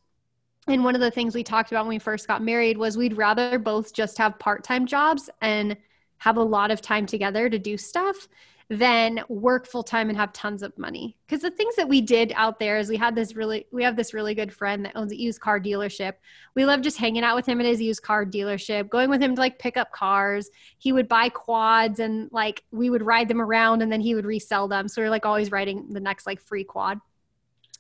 and 0.68 0.84
one 0.84 0.95
of 0.95 1.01
the 1.01 1.11
things 1.11 1.36
we 1.36 1.43
talked 1.43 1.72
about 1.72 1.86
when 1.86 1.95
we 1.95 1.99
first 1.99 2.28
got 2.28 2.41
married 2.41 2.78
was 2.78 2.97
we'd 2.97 3.18
rather 3.18 3.59
both 3.59 3.93
just 3.93 4.18
have 4.18 4.39
part-time 4.39 4.86
jobs 4.86 5.30
and 5.41 5.78
have 6.18 6.38
a 6.38 6.43
lot 6.43 6.72
of 6.72 6.82
time 6.82 7.05
together 7.05 7.49
to 7.49 7.59
do 7.59 7.78
stuff 7.78 8.28
than 8.70 9.20
work 9.30 9.68
full 9.68 9.84
time 9.84 10.09
and 10.09 10.18
have 10.18 10.34
tons 10.34 10.63
of 10.63 10.76
money. 10.76 11.16
Because 11.28 11.43
the 11.43 11.51
things 11.51 11.76
that 11.76 11.88
we 11.88 12.01
did 12.01 12.34
out 12.36 12.57
there 12.57 12.80
is 12.80 12.89
we 12.89 12.97
had 12.97 13.13
this 13.13 13.36
really, 13.36 13.68
we 13.72 13.84
have 13.84 13.95
this 13.95 14.11
really 14.11 14.34
good 14.34 14.51
friend 14.51 14.84
that 14.86 14.95
owns 14.95 15.11
a 15.11 15.20
used 15.20 15.39
car 15.39 15.59
dealership. 15.59 16.13
We 16.55 16.66
love 16.66 16.82
just 16.82 16.97
hanging 16.97 17.24
out 17.24 17.36
with 17.36 17.45
him 17.45 17.59
at 17.59 17.68
his 17.68 17.80
used 17.80 18.01
car 18.01 18.26
dealership, 18.26 18.89
going 18.89 19.11
with 19.11 19.22
him 19.22 19.36
to 19.36 19.41
like 19.41 19.59
pick 19.59 19.78
up 19.78 19.91
cars. 19.91 20.49
He 20.80 20.91
would 20.91 21.07
buy 21.07 21.30
quads 21.30 21.99
and 21.99 22.28
like 22.32 22.63
we 22.72 22.89
would 22.89 23.03
ride 23.03 23.28
them 23.28 23.41
around 23.41 23.84
and 23.84 23.91
then 23.91 24.01
he 24.01 24.16
would 24.16 24.26
resell 24.26 24.68
them. 24.68 24.88
So 24.88 24.99
we 24.99 25.05
are 25.07 25.11
like 25.11 25.28
always 25.28 25.51
riding 25.51 25.89
the 25.89 25.99
next 25.99 26.26
like 26.26 26.41
free 26.41 26.63
quad. 26.63 26.99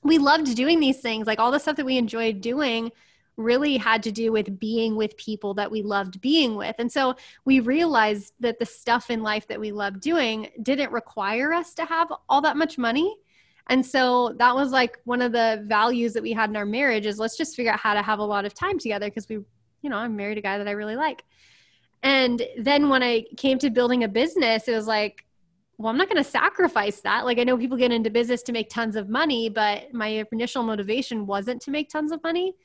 We 0.05 0.19
loved 0.19 0.55
doing 0.55 0.79
these 0.79 1.01
things, 1.01 1.27
like 1.27 1.39
all 1.39 1.51
the 1.51 1.59
stuff 1.59 1.75
that 1.75 1.85
we 1.85 1.97
enjoyed 1.97 2.39
doing 2.39 2.91
really 3.37 3.75
had 3.75 4.03
to 4.03 4.11
do 4.11 4.31
with 4.31 4.59
being 4.59 4.95
with 4.95 5.17
people 5.17 5.53
that 5.55 5.69
we 5.69 5.81
loved 5.81 6.21
being 6.21 6.55
with. 6.55 6.75
And 6.79 6.91
so 6.91 7.15
we 7.43 7.59
realized 7.59 8.33
that 8.39 8.59
the 8.59 8.65
stuff 8.65 9.09
in 9.09 9.23
life 9.23 9.47
that 9.47 9.59
we 9.59 9.71
loved 9.71 9.99
doing 9.99 10.49
didn't 10.61 10.91
require 10.91 11.51
us 11.51 11.73
to 11.73 11.85
have 11.85 12.13
all 12.29 12.41
that 12.41 12.55
much 12.55 12.77
money. 12.77 13.17
And 13.67 13.85
so 13.85 14.35
that 14.37 14.55
was 14.55 14.71
like 14.71 14.99
one 15.05 15.21
of 15.21 15.31
the 15.31 15.63
values 15.65 16.13
that 16.13 16.23
we 16.23 16.31
had 16.33 16.49
in 16.49 16.55
our 16.55 16.65
marriage 16.65 17.05
is 17.05 17.19
let's 17.19 17.35
just 17.35 17.55
figure 17.55 17.73
out 17.73 17.79
how 17.79 17.95
to 17.95 18.01
have 18.01 18.19
a 18.19 18.23
lot 18.23 18.45
of 18.45 18.53
time 18.53 18.77
together 18.77 19.07
because 19.07 19.27
we, 19.27 19.35
you 19.81 19.89
know, 19.89 19.97
I'm 19.97 20.15
married 20.15 20.37
a 20.37 20.41
guy 20.41 20.57
that 20.59 20.67
I 20.67 20.71
really 20.71 20.95
like. 20.95 21.23
And 22.03 22.43
then 22.59 22.89
when 22.89 23.01
I 23.01 23.25
came 23.35 23.57
to 23.59 23.71
building 23.71 24.03
a 24.03 24.07
business, 24.07 24.67
it 24.67 24.75
was 24.75 24.85
like, 24.85 25.25
well, 25.77 25.89
I'm 25.89 25.97
not 25.97 26.09
going 26.09 26.23
to 26.23 26.29
sacrifice 26.29 27.01
that. 27.01 27.25
Like, 27.25 27.37
I 27.37 27.43
know 27.43 27.57
people 27.57 27.77
get 27.77 27.91
into 27.91 28.09
business 28.09 28.41
to 28.43 28.51
make 28.51 28.69
tons 28.69 28.95
of 28.95 29.09
money, 29.09 29.49
but 29.49 29.93
my 29.93 30.25
initial 30.31 30.63
motivation 30.63 31.25
wasn't 31.25 31.61
to 31.63 31.71
make 31.71 31.89
tons 31.89 32.11
of 32.11 32.23
money 32.23 32.55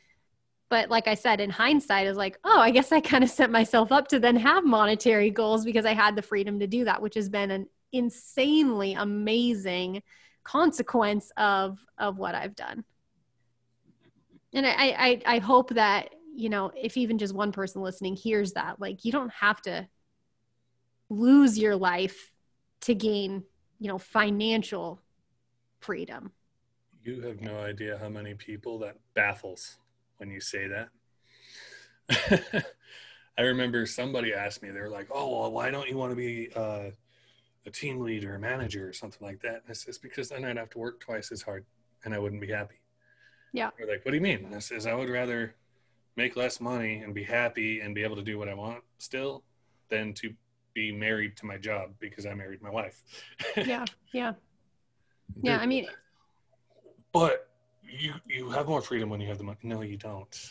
but 0.71 0.89
like 0.89 1.07
i 1.07 1.15
said 1.15 1.41
in 1.41 1.51
hindsight 1.51 2.07
is 2.07 2.17
like 2.17 2.39
oh 2.45 2.59
i 2.59 2.71
guess 2.71 2.93
i 2.93 3.01
kind 3.01 3.23
of 3.23 3.29
set 3.39 3.51
myself 3.51 3.93
up 3.93 4.09
to 4.09 4.19
then 4.19 4.37
have 4.37 4.65
monetary 4.65 5.31
goals 5.31 5.65
because 5.65 5.85
i 5.85 5.93
had 5.93 6.17
the 6.17 6.23
freedom 6.23 6.59
to 6.59 6.67
do 6.67 6.85
that 6.85 7.03
which 7.03 7.15
has 7.15 7.29
been 7.29 7.51
an 7.51 7.67
insanely 7.93 8.95
amazing 8.95 10.03
consequence 10.45 11.31
of 11.37 11.79
of 11.99 12.17
what 12.17 12.35
i've 12.35 12.57
done 12.57 12.83
and 14.55 14.67
i 14.67 14.73
i 14.73 15.23
i 15.27 15.39
hope 15.39 15.75
that 15.75 16.15
you 16.35 16.49
know 16.49 16.71
if 16.75 16.97
even 16.97 17.19
just 17.19 17.35
one 17.35 17.53
person 17.53 17.83
listening 17.83 18.17
hears 18.17 18.53
that 18.53 18.81
like 18.81 19.05
you 19.05 19.13
don't 19.13 19.33
have 19.33 19.61
to 19.61 19.87
lose 21.11 21.59
your 21.59 21.77
life 21.77 22.33
to 22.81 22.95
gain 22.95 23.45
you 23.79 23.89
know 23.89 23.99
financial 23.99 25.01
freedom 25.81 26.33
you 27.03 27.23
have 27.23 27.41
no 27.41 27.59
idea 27.61 27.99
how 27.99 28.09
many 28.09 28.35
people 28.35 28.79
that 28.81 28.97
baffles 29.15 29.79
when 30.19 30.31
you 30.31 30.41
say 30.41 30.69
that. 30.69 30.89
I 33.39 33.43
remember 33.43 33.87
somebody 33.87 34.35
asked 34.35 34.63
me, 34.63 34.71
they 34.71 34.81
were 34.81 34.91
like, 34.91 35.09
"Oh, 35.11 35.41
well, 35.41 35.51
why 35.51 35.71
don't 35.71 35.89
you 35.89 35.97
want 35.97 36.11
to 36.11 36.17
be 36.17 36.51
uh, 36.55 36.91
a 37.67 37.71
team 37.71 38.01
leader, 38.01 38.35
or 38.35 38.39
manager, 38.39 38.89
or 38.89 38.93
something 38.93 39.27
like 39.27 39.41
that?" 39.41 39.63
And 39.63 39.71
I 39.71 39.73
says, 39.73 39.97
"Because 39.97 40.29
then 40.29 40.45
I'd 40.45 40.59
have 40.59 40.71
to 40.71 40.79
work 40.79 41.01
twice 41.01 41.33
as 41.33 41.43
hard, 41.43 41.65
and 42.05 42.13
I 42.13 42.19
wouldn't 42.19 42.41
be 42.41 42.49
happy." 42.49 42.81
Yeah. 43.53 43.71
They're 43.79 43.87
like, 43.87 44.05
"What 44.05 44.11
do 44.11 44.17
you 44.17 44.23
mean?" 44.23 44.45
And 44.45 44.55
I 44.55 44.59
says, 44.59 44.87
"I 44.87 44.95
would 44.95 45.09
rather 45.09 45.55
make 46.17 46.37
less 46.37 46.61
money 46.61 46.99
and 46.99 47.15
be 47.15 47.23
happy 47.25 47.81
and 47.81 47.95
be 47.95 48.03
able 48.03 48.17
to 48.17 48.23
do 48.23 48.37
what 48.37 48.49
I 48.49 48.55
want 48.55 48.83
still, 48.99 49.43
than 49.89 50.13
to 50.15 50.35
be 50.75 50.93
married 50.93 51.37
to 51.39 51.47
my 51.47 51.57
job 51.57 51.91
because 51.99 52.27
I 52.27 52.35
married 52.35 52.63
my 52.63 52.71
wife." 52.71 53.03
yeah. 53.57 53.85
Yeah. 54.13 54.35
Yeah. 55.43 55.59
I 55.59 55.67
mean, 55.67 55.87
but 57.13 57.49
you 57.83 58.15
you 58.27 58.51
have 58.51 58.69
more 58.69 58.83
freedom 58.83 59.11
when 59.11 59.21
you 59.21 59.29
have 59.29 59.39
the 59.39 59.45
money. 59.45 59.59
No, 59.63 59.83
you 59.83 59.97
don't. 59.97 60.51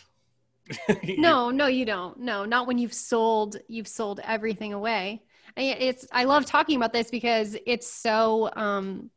no, 1.17 1.49
no, 1.49 1.67
you 1.67 1.85
don't. 1.85 2.19
No, 2.19 2.45
not 2.45 2.67
when 2.67 2.77
you've 2.77 2.93
sold 2.93 3.57
you've 3.67 3.87
sold 3.87 4.19
everything 4.23 4.73
away. 4.73 5.23
it's 5.57 6.07
I 6.11 6.25
love 6.25 6.45
talking 6.45 6.75
about 6.75 6.93
this 6.93 7.09
because 7.09 7.57
it's 7.65 7.91
so 7.91 8.49
um 8.55 9.09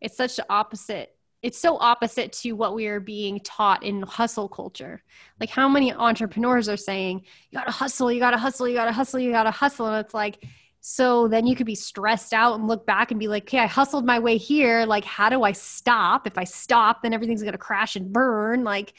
it's 0.00 0.16
such 0.16 0.36
the 0.36 0.46
opposite 0.48 1.14
it's 1.42 1.58
so 1.58 1.78
opposite 1.78 2.32
to 2.32 2.52
what 2.52 2.74
we 2.74 2.86
are 2.86 3.00
being 3.00 3.40
taught 3.40 3.82
in 3.82 4.02
hustle 4.02 4.48
culture. 4.48 5.02
Like 5.38 5.48
how 5.48 5.68
many 5.68 5.92
entrepreneurs 5.92 6.68
are 6.68 6.76
saying, 6.76 7.22
you 7.50 7.58
gotta 7.58 7.70
hustle, 7.70 8.12
you 8.12 8.20
gotta 8.20 8.36
hustle, 8.36 8.68
you 8.68 8.74
gotta 8.74 8.92
hustle, 8.92 9.20
you 9.20 9.30
gotta 9.30 9.50
hustle. 9.50 9.86
And 9.86 10.04
it's 10.04 10.14
like, 10.14 10.44
so 10.82 11.28
then 11.28 11.46
you 11.46 11.54
could 11.54 11.66
be 11.66 11.74
stressed 11.74 12.32
out 12.32 12.54
and 12.54 12.66
look 12.66 12.86
back 12.86 13.10
and 13.10 13.20
be 13.20 13.28
like, 13.28 13.44
okay, 13.44 13.58
I 13.58 13.66
hustled 13.66 14.04
my 14.04 14.18
way 14.18 14.36
here. 14.36 14.84
Like, 14.86 15.04
how 15.04 15.28
do 15.28 15.42
I 15.42 15.52
stop? 15.52 16.26
If 16.26 16.38
I 16.38 16.44
stop, 16.44 17.02
then 17.02 17.12
everything's 17.12 17.42
to 17.42 17.58
crash 17.58 17.96
and 17.96 18.12
burn. 18.12 18.64
Like, 18.64 18.94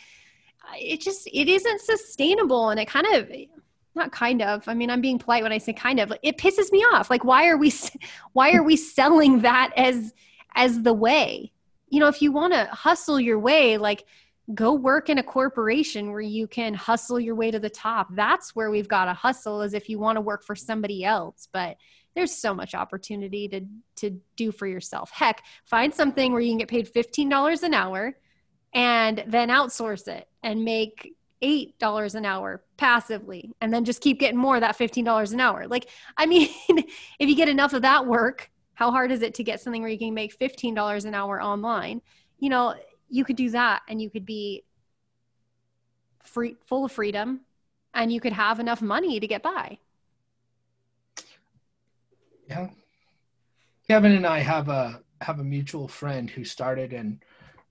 it 0.79 1.01
just, 1.01 1.27
it 1.27 1.47
isn't 1.47 1.81
sustainable. 1.81 2.69
And 2.69 2.79
it 2.79 2.87
kind 2.87 3.07
of, 3.07 3.31
not 3.95 4.11
kind 4.11 4.41
of, 4.41 4.67
I 4.67 4.73
mean, 4.73 4.89
I'm 4.89 5.01
being 5.01 5.19
polite 5.19 5.43
when 5.43 5.51
I 5.51 5.57
say 5.57 5.73
kind 5.73 5.99
of, 5.99 6.13
it 6.23 6.37
pisses 6.37 6.71
me 6.71 6.79
off. 6.79 7.09
Like, 7.09 7.23
why 7.23 7.47
are 7.47 7.57
we, 7.57 7.73
why 8.33 8.53
are 8.53 8.63
we 8.63 8.77
selling 8.77 9.41
that 9.41 9.71
as, 9.75 10.13
as 10.55 10.83
the 10.83 10.93
way? 10.93 11.51
You 11.91 11.99
know, 11.99 12.07
if 12.07 12.21
you 12.21 12.31
want 12.31 12.53
to 12.53 12.65
hustle 12.71 13.19
your 13.19 13.37
way, 13.37 13.77
like, 13.77 14.05
go 14.55 14.73
work 14.73 15.09
in 15.09 15.17
a 15.17 15.23
corporation 15.23 16.11
where 16.11 16.21
you 16.21 16.47
can 16.47 16.73
hustle 16.73 17.19
your 17.19 17.35
way 17.35 17.51
to 17.51 17.59
the 17.59 17.69
top. 17.69 18.07
That's 18.15 18.55
where 18.55 18.71
we've 18.71 18.87
got 18.87 19.05
to 19.05 19.13
hustle 19.13 19.61
is 19.61 19.73
if 19.73 19.87
you 19.87 19.99
want 19.99 20.17
to 20.17 20.21
work 20.21 20.43
for 20.43 20.55
somebody 20.55 21.03
else. 21.03 21.47
But 21.53 21.77
there's 22.15 22.33
so 22.33 22.53
much 22.53 22.75
opportunity 22.75 23.47
to 23.49 23.61
to 23.97 24.19
do 24.35 24.51
for 24.51 24.67
yourself. 24.67 25.11
Heck, 25.11 25.43
find 25.65 25.93
something 25.93 26.31
where 26.31 26.41
you 26.41 26.51
can 26.51 26.57
get 26.57 26.67
paid 26.67 26.91
$15 26.91 27.63
an 27.63 27.73
hour 27.73 28.17
and 28.73 29.23
then 29.27 29.49
outsource 29.49 30.07
it 30.07 30.27
and 30.43 30.65
make 30.65 31.15
$8 31.41 32.15
an 32.15 32.25
hour 32.25 32.63
passively 32.77 33.51
and 33.61 33.73
then 33.73 33.85
just 33.85 34.01
keep 34.01 34.19
getting 34.19 34.37
more 34.37 34.55
of 34.55 34.61
that 34.61 34.77
$15 34.77 35.33
an 35.33 35.39
hour. 35.39 35.67
Like, 35.67 35.89
I 36.17 36.25
mean, 36.25 36.49
if 37.19 37.29
you 37.29 37.35
get 37.35 37.49
enough 37.49 37.73
of 37.73 37.83
that 37.83 38.05
work, 38.05 38.49
how 38.81 38.89
hard 38.89 39.11
is 39.11 39.21
it 39.21 39.35
to 39.35 39.43
get 39.43 39.61
something 39.61 39.83
where 39.83 39.91
you 39.91 39.99
can 39.99 40.11
make 40.11 40.35
$15 40.39 41.05
an 41.05 41.13
hour 41.13 41.39
online? 41.39 42.01
You 42.39 42.49
know, 42.49 42.73
you 43.09 43.23
could 43.23 43.35
do 43.35 43.51
that 43.51 43.83
and 43.87 44.01
you 44.01 44.09
could 44.09 44.25
be 44.25 44.63
free 46.23 46.55
full 46.65 46.85
of 46.85 46.91
freedom 46.91 47.41
and 47.93 48.11
you 48.11 48.19
could 48.19 48.33
have 48.33 48.59
enough 48.59 48.81
money 48.81 49.19
to 49.19 49.27
get 49.27 49.43
by 49.43 49.77
yeah 52.47 52.69
kevin 53.87 54.11
and 54.11 54.25
i 54.25 54.37
have 54.37 54.69
a 54.69 55.01
have 55.19 55.39
a 55.39 55.43
mutual 55.43 55.87
friend 55.87 56.29
who 56.29 56.45
started 56.45 56.93
in 56.93 57.19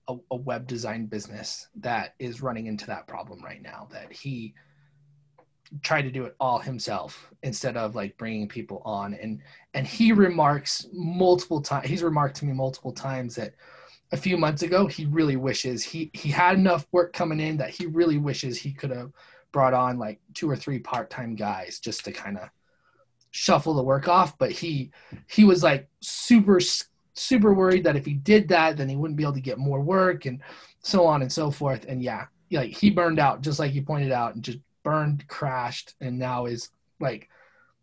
a, 0.09 0.15
a 0.31 0.35
web 0.35 0.67
design 0.67 1.05
business 1.05 1.69
that 1.75 2.13
is 2.19 2.41
running 2.41 2.67
into 2.67 2.85
that 2.85 3.07
problem 3.07 3.41
right 3.41 3.61
now 3.61 3.87
that 3.89 4.11
he 4.11 4.53
tried 5.81 6.03
to 6.03 6.11
do 6.11 6.25
it 6.25 6.35
all 6.39 6.59
himself 6.59 7.31
instead 7.43 7.77
of 7.77 7.95
like 7.95 8.17
bringing 8.17 8.47
people 8.47 8.81
on. 8.85 9.13
And 9.13 9.41
and 9.73 9.87
he 9.87 10.11
remarks 10.11 10.87
multiple 10.91 11.61
times 11.61 11.87
he's 11.87 12.03
remarked 12.03 12.37
to 12.37 12.45
me 12.45 12.53
multiple 12.53 12.91
times 12.91 13.35
that 13.35 13.53
a 14.11 14.17
few 14.17 14.37
months 14.37 14.61
ago, 14.63 14.87
he 14.87 15.05
really 15.05 15.37
wishes 15.37 15.83
he 15.83 16.11
he 16.13 16.29
had 16.29 16.57
enough 16.57 16.85
work 16.91 17.13
coming 17.13 17.39
in 17.39 17.57
that 17.57 17.69
he 17.69 17.85
really 17.85 18.17
wishes 18.17 18.57
he 18.57 18.71
could 18.71 18.91
have 18.91 19.11
brought 19.51 19.73
on 19.73 19.97
like 19.97 20.19
two 20.33 20.49
or 20.49 20.55
three 20.55 20.79
part-time 20.79 21.35
guys 21.35 21.79
just 21.79 22.05
to 22.05 22.11
kind 22.11 22.37
of 22.37 22.49
shuffle 23.31 23.73
the 23.73 23.83
work 23.83 24.07
off. 24.07 24.37
But 24.37 24.51
he 24.51 24.91
he 25.27 25.43
was 25.43 25.63
like 25.63 25.87
super 26.01 26.59
super 27.13 27.53
worried 27.53 27.83
that 27.83 27.95
if 27.95 28.05
he 28.05 28.13
did 28.13 28.47
that 28.49 28.77
then 28.77 28.87
he 28.89 28.95
wouldn't 28.95 29.17
be 29.17 29.23
able 29.23 29.33
to 29.33 29.41
get 29.41 29.57
more 29.57 29.81
work 29.81 30.25
and 30.25 30.41
so 30.81 31.05
on 31.05 31.21
and 31.21 31.31
so 31.31 31.51
forth. 31.51 31.85
And 31.87 32.01
yeah 32.01 32.25
like 32.51 32.71
he 32.71 32.89
burned 32.89 33.19
out 33.19 33.41
just 33.41 33.59
like 33.59 33.73
you 33.73 33.81
pointed 33.81 34.11
out 34.11 34.35
and 34.35 34.43
just 34.43 34.59
burned 34.83 35.27
crashed 35.27 35.95
and 36.01 36.17
now 36.17 36.45
is 36.45 36.69
like 36.99 37.29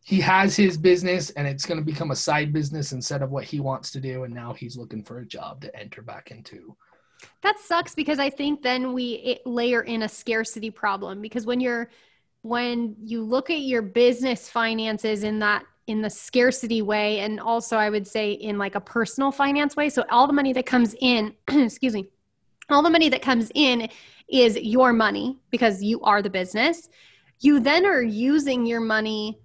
he 0.05 0.21
has 0.21 0.57
his 0.57 0.77
business 0.77 1.31
and 1.31 1.47
it's 1.47 1.67
going 1.67 1.79
to 1.79 1.85
become 1.85 2.11
a 2.11 2.17
side 2.17 2.53
business 2.53 2.93
instead 2.93 3.23
of 3.23 3.31
what 3.31 3.45
he 3.45 3.61
wants 3.61 3.91
to 3.91 4.01
do 4.01 4.25
and 4.25 4.35
now 4.35 4.53
he's 4.53 4.77
looking 4.77 5.03
for 5.03 5.19
a 5.19 5.27
job 5.27 5.61
to 5.61 5.77
enter 5.77 6.03
back 6.03 6.31
into. 6.31 6.77
That 7.43 7.59
sucks 7.59 7.95
because 7.95 8.19
i 8.19 8.31
think 8.31 8.63
then 8.63 8.93
we 8.93 9.41
layer 9.45 9.83
in 9.83 10.03
a 10.03 10.09
scarcity 10.09 10.71
problem 10.71 11.21
because 11.21 11.47
when 11.47 11.61
you're 11.61 11.91
when 12.43 12.95
you 13.03 13.23
look 13.23 13.51
at 13.51 13.61
your 13.61 13.83
business 13.83 14.49
finances 14.49 15.25
in 15.25 15.39
that 15.41 15.65
in 15.89 16.01
the 16.03 16.11
scarcity 16.11 16.83
way 16.83 17.21
and 17.21 17.41
also 17.41 17.77
i 17.77 17.91
would 17.91 18.07
say 18.07 18.33
in 18.33 18.59
like 18.59 18.75
a 18.75 18.81
personal 18.81 19.33
finance 19.33 19.75
way 19.75 19.89
so 19.89 20.05
all 20.11 20.27
the 20.27 20.33
money 20.33 20.53
that 20.53 20.67
comes 20.67 20.95
in 21.01 21.35
excuse 21.49 21.95
me 21.95 22.09
all 22.71 22.83
the 22.83 22.91
money 22.91 23.09
that 23.09 23.23
comes 23.23 23.51
in 23.55 23.89
is 24.29 24.57
your 24.57 24.93
money 24.93 25.39
because 25.51 25.83
you 25.83 26.01
are 26.03 26.23
the 26.23 26.31
business 26.31 26.89
you 27.41 27.61
then 27.61 27.87
are 27.87 28.03
using 28.03 28.67
your 28.67 28.81
money 28.81 29.39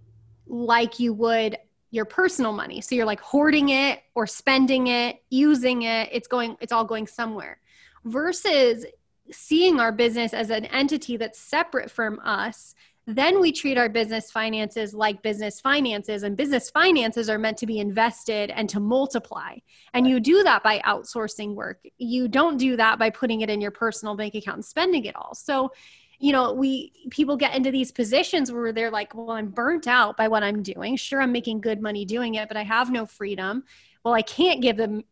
like 0.47 0.99
you 0.99 1.13
would 1.13 1.57
your 1.91 2.05
personal 2.05 2.51
money. 2.51 2.81
So 2.81 2.95
you're 2.95 3.05
like 3.05 3.19
hoarding 3.19 3.69
it 3.69 4.01
or 4.15 4.25
spending 4.25 4.87
it, 4.87 5.21
using 5.29 5.83
it, 5.83 6.09
it's 6.11 6.27
going 6.27 6.57
it's 6.59 6.71
all 6.71 6.85
going 6.85 7.05
somewhere. 7.05 7.59
Versus 8.05 8.85
seeing 9.31 9.79
our 9.79 9.91
business 9.91 10.33
as 10.33 10.49
an 10.49 10.65
entity 10.65 11.17
that's 11.17 11.39
separate 11.39 11.91
from 11.91 12.19
us, 12.23 12.73
then 13.05 13.41
we 13.41 13.51
treat 13.51 13.77
our 13.77 13.89
business 13.89 14.31
finances 14.31 14.93
like 14.93 15.21
business 15.21 15.59
finances 15.59 16.23
and 16.23 16.37
business 16.37 16.69
finances 16.69 17.29
are 17.29 17.37
meant 17.37 17.57
to 17.57 17.65
be 17.65 17.79
invested 17.79 18.49
and 18.51 18.69
to 18.69 18.79
multiply. 18.79 19.55
And 19.93 20.07
you 20.07 20.19
do 20.19 20.43
that 20.43 20.63
by 20.63 20.79
outsourcing 20.79 21.53
work. 21.53 21.79
You 21.97 22.27
don't 22.27 22.57
do 22.57 22.77
that 22.77 22.99
by 22.99 23.09
putting 23.09 23.41
it 23.41 23.49
in 23.49 23.59
your 23.59 23.71
personal 23.71 24.15
bank 24.15 24.35
account 24.35 24.57
and 24.57 24.65
spending 24.65 25.05
it 25.05 25.15
all. 25.15 25.35
So 25.35 25.71
you 26.19 26.31
know 26.31 26.53
we 26.53 26.93
people 27.09 27.35
get 27.35 27.55
into 27.55 27.71
these 27.71 27.91
positions 27.91 28.51
where 28.51 28.71
they're 28.71 28.91
like 28.91 29.13
well 29.15 29.31
i'm 29.31 29.49
burnt 29.49 29.87
out 29.87 30.15
by 30.15 30.27
what 30.27 30.43
i'm 30.43 30.61
doing 30.61 30.95
sure 30.95 31.19
i'm 31.19 31.31
making 31.31 31.59
good 31.59 31.81
money 31.81 32.05
doing 32.05 32.35
it 32.35 32.47
but 32.47 32.55
i 32.55 32.61
have 32.61 32.91
no 32.91 33.03
freedom 33.03 33.63
well, 34.03 34.13
I 34.13 34.21
can't 34.21 34.61
give 34.61 34.77
them, 34.77 35.03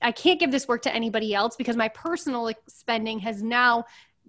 I 0.00 0.12
can't 0.12 0.38
give 0.38 0.52
this 0.52 0.68
work 0.68 0.82
to 0.82 0.94
anybody 0.94 1.34
else 1.34 1.56
because 1.56 1.76
my 1.76 1.88
personal 1.88 2.50
spending 2.68 3.18
has 3.20 3.42
now 3.42 3.84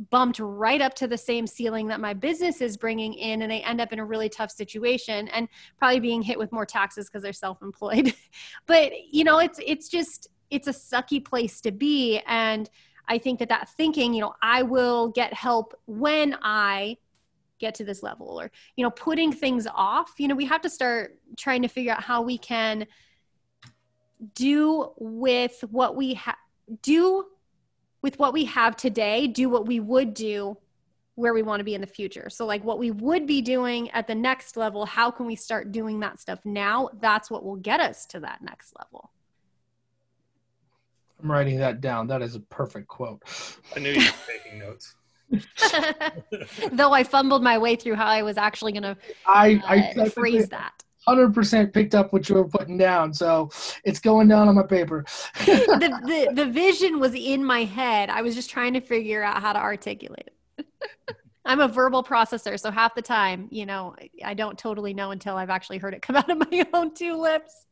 bumped 0.10 0.40
right 0.40 0.82
up 0.82 0.94
to 0.96 1.08
the 1.08 1.18
same 1.18 1.48
ceiling 1.48 1.88
that 1.88 2.00
my 2.00 2.14
business 2.14 2.62
is 2.62 2.78
bringing 2.78 3.14
in 3.14 3.42
and 3.42 3.52
they 3.52 3.62
end 3.62 3.82
up 3.82 3.92
in 3.92 4.00
a 4.00 4.06
really 4.06 4.30
tough 4.30 4.52
situation 4.52 5.28
and 5.30 5.48
probably 5.78 6.00
being 6.00 6.22
hit 6.22 6.38
with 6.38 6.52
more 6.52 6.66
taxes 6.66 7.08
because 7.08 7.24
they're 7.24 7.34
self-employed. 7.34 8.14
But 8.66 8.92
you 9.12 9.24
know 9.24 9.40
it's 9.40 9.60
it's 9.66 9.88
just 9.88 10.28
it's 10.50 10.68
a 10.68 10.72
sucky 10.72 11.24
place 11.24 11.62
to 11.62 11.72
be 11.72 12.22
and 12.28 12.70
i 13.08 13.18
think 13.18 13.40
that 13.40 13.50
that 13.50 13.70
thinking 13.70 14.14
you 14.14 14.22
know 14.22 14.34
i 14.42 14.62
will 14.62 15.10
get 15.10 15.34
help 15.34 15.74
when 15.86 16.38
i 16.42 16.98
get 17.60 17.76
to 17.76 17.84
this 17.84 18.04
level 18.04 18.40
or 18.40 18.52
you 18.76 18.84
know 18.84 18.92
putting 18.92 19.32
things 19.32 19.68
off. 19.74 20.14
You 20.18 20.28
know 20.28 20.36
we 20.36 20.46
have 20.46 20.62
to 20.62 20.70
start 20.70 21.18
trying 21.38 21.62
to 21.62 21.68
figure 21.68 21.94
out 21.94 22.04
how 22.04 22.22
we 22.22 22.38
can 22.38 22.88
do 24.34 24.92
with 24.98 25.64
what 25.70 25.96
we 25.96 26.16
have 26.16 26.36
do 26.82 27.26
with 28.02 28.20
what 28.20 28.34
we 28.34 28.46
have 28.46 28.76
today, 28.76 29.28
do 29.28 29.50
what 29.50 29.66
we 29.66 29.80
would 29.80 30.14
do 30.14 30.58
where 31.16 31.34
we 31.34 31.42
want 31.42 31.60
to 31.60 31.64
be 31.64 31.74
in 31.74 31.82
the 31.82 31.88
future. 31.88 32.30
So, 32.30 32.46
like 32.46 32.64
what 32.64 32.78
we 32.78 32.92
would 32.92 33.26
be 33.26 33.42
doing 33.42 33.90
at 33.92 34.08
the 34.08 34.16
next 34.16 34.56
level, 34.56 34.86
how 34.86 35.10
can 35.10 35.26
we 35.26 35.36
start 35.36 35.72
doing 35.72 36.00
that 36.02 36.20
stuff 36.20 36.40
now? 36.46 36.90
That's 37.02 37.32
what 37.32 37.44
will 37.44 37.56
get 37.56 37.80
us 37.80 38.06
to 38.08 38.20
that 38.20 38.42
next 38.44 38.74
level. 38.78 39.12
I'm 41.22 41.32
writing 41.32 41.58
that 41.58 41.82
down. 41.82 42.08
That 42.08 42.22
is 42.22 42.36
a 42.36 42.40
perfect 42.40 42.88
quote. 42.88 43.24
I 43.76 43.80
knew 43.80 43.90
you 43.90 44.06
were 44.06 44.42
taking 44.44 44.60
notes. 44.60 44.96
Though 46.72 46.94
I 46.94 47.04
fumbled 47.04 47.44
my 47.44 47.58
way 47.58 47.76
through 47.76 47.96
how 47.96 48.06
I 48.06 48.22
was 48.22 48.38
actually 48.38 48.72
going 48.72 48.84
to 48.84 48.98
I, 49.26 49.96
uh, 49.98 50.04
I 50.04 50.10
phrase 50.10 50.50
that. 50.50 50.84
100% 51.08 51.74
picked 51.74 51.96
up 51.96 52.12
what 52.12 52.28
you 52.28 52.36
were 52.36 52.48
putting 52.48 52.78
down. 52.78 53.14
So 53.14 53.50
it's 53.84 54.00
going 54.00 54.28
down 54.28 54.48
on 54.48 54.56
my 54.56 54.64
paper. 54.64 55.06
the, 55.46 56.28
the, 56.30 56.34
the 56.34 56.46
vision 56.46 57.00
was 57.00 57.14
in 57.14 57.44
my 57.44 57.64
head. 57.64 58.10
I 58.10 58.22
was 58.22 58.36
just 58.36 58.50
trying 58.50 58.74
to 58.74 58.82
figure 58.82 59.24
out 59.24 59.42
how 59.42 59.54
to 59.54 59.60
articulate 59.60 60.30
it. 60.58 60.66
I'm 61.46 61.62
a 61.62 61.68
verbal 61.68 62.04
processor. 62.04 62.60
So 62.60 62.72
half 62.72 62.94
the 62.94 63.02
time, 63.02 63.48
you 63.52 63.66
know, 63.66 63.96
I 64.24 64.34
don't 64.34 64.58
totally 64.58 64.94
know 64.94 65.12
until 65.12 65.38
I've 65.38 65.50
actually 65.50 65.78
heard 65.78 65.94
it 65.94 66.02
come 66.02 66.16
out 66.18 66.30
of 66.30 66.38
my 66.38 66.68
own 66.74 66.94
two 66.94 67.16
lips. 67.16 67.66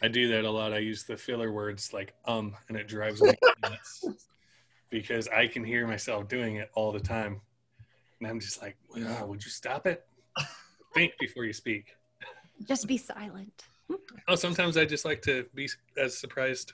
I 0.00 0.08
do 0.08 0.28
that 0.28 0.44
a 0.44 0.50
lot. 0.50 0.72
I 0.72 0.78
use 0.78 1.04
the 1.04 1.16
filler 1.16 1.52
words 1.52 1.92
like 1.92 2.14
um, 2.24 2.54
and 2.68 2.76
it 2.76 2.88
drives 2.88 3.22
me 3.22 3.34
nuts 3.62 4.04
because 4.90 5.28
I 5.28 5.46
can 5.46 5.64
hear 5.64 5.86
myself 5.86 6.28
doing 6.28 6.56
it 6.56 6.70
all 6.74 6.92
the 6.92 7.00
time. 7.00 7.40
And 8.20 8.28
I'm 8.28 8.40
just 8.40 8.62
like, 8.62 8.76
wow, 8.96 9.26
would 9.26 9.44
you 9.44 9.50
stop 9.50 9.86
it? 9.86 10.04
Think 10.94 11.12
before 11.18 11.44
you 11.44 11.52
speak. 11.52 11.94
Just 12.66 12.86
be 12.86 12.96
silent. 12.96 13.64
Oh, 14.28 14.36
sometimes 14.36 14.76
I 14.76 14.84
just 14.84 15.04
like 15.04 15.22
to 15.22 15.46
be 15.54 15.68
as 15.96 16.16
surprised 16.16 16.72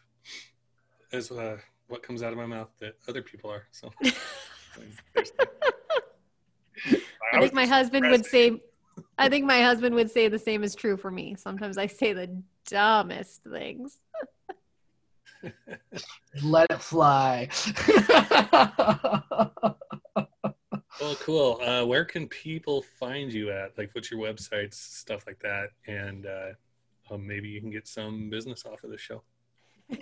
as 1.12 1.30
uh, 1.30 1.56
what 1.88 2.02
comes 2.02 2.22
out 2.22 2.32
of 2.32 2.38
my 2.38 2.46
mouth 2.46 2.68
that 2.80 2.96
other 3.08 3.22
people 3.22 3.50
are. 3.50 3.64
So. 3.72 3.90
I 7.32 7.40
think 7.40 7.52
my 7.52 7.66
husband 7.66 8.08
would 8.10 8.24
say 8.24 8.60
I 9.16 9.28
think 9.28 9.44
my 9.44 9.60
husband 9.62 9.94
would 9.94 10.10
say 10.10 10.28
the 10.28 10.38
same 10.38 10.62
is 10.62 10.74
true 10.74 10.96
for 10.96 11.10
me. 11.10 11.34
Sometimes 11.36 11.76
I 11.78 11.86
say 11.86 12.12
the 12.12 12.42
dumbest 12.66 13.42
things. 13.42 13.98
Let 16.42 16.70
it 16.70 16.80
fly. 16.80 17.48
Well, 21.00 21.14
cool. 21.16 21.60
Uh, 21.62 21.84
where 21.84 22.04
can 22.04 22.26
people 22.26 22.82
find 22.82 23.32
you 23.32 23.52
at? 23.52 23.78
Like, 23.78 23.90
what's 23.94 24.10
your 24.10 24.20
websites, 24.20 24.74
stuff 24.74 25.24
like 25.28 25.38
that, 25.40 25.70
and 25.86 26.26
uh, 26.26 26.50
um, 27.10 27.26
maybe 27.26 27.48
you 27.48 27.60
can 27.60 27.70
get 27.70 27.86
some 27.86 28.28
business 28.30 28.64
off 28.66 28.82
of 28.82 28.90
the 28.90 28.98
show. 28.98 29.22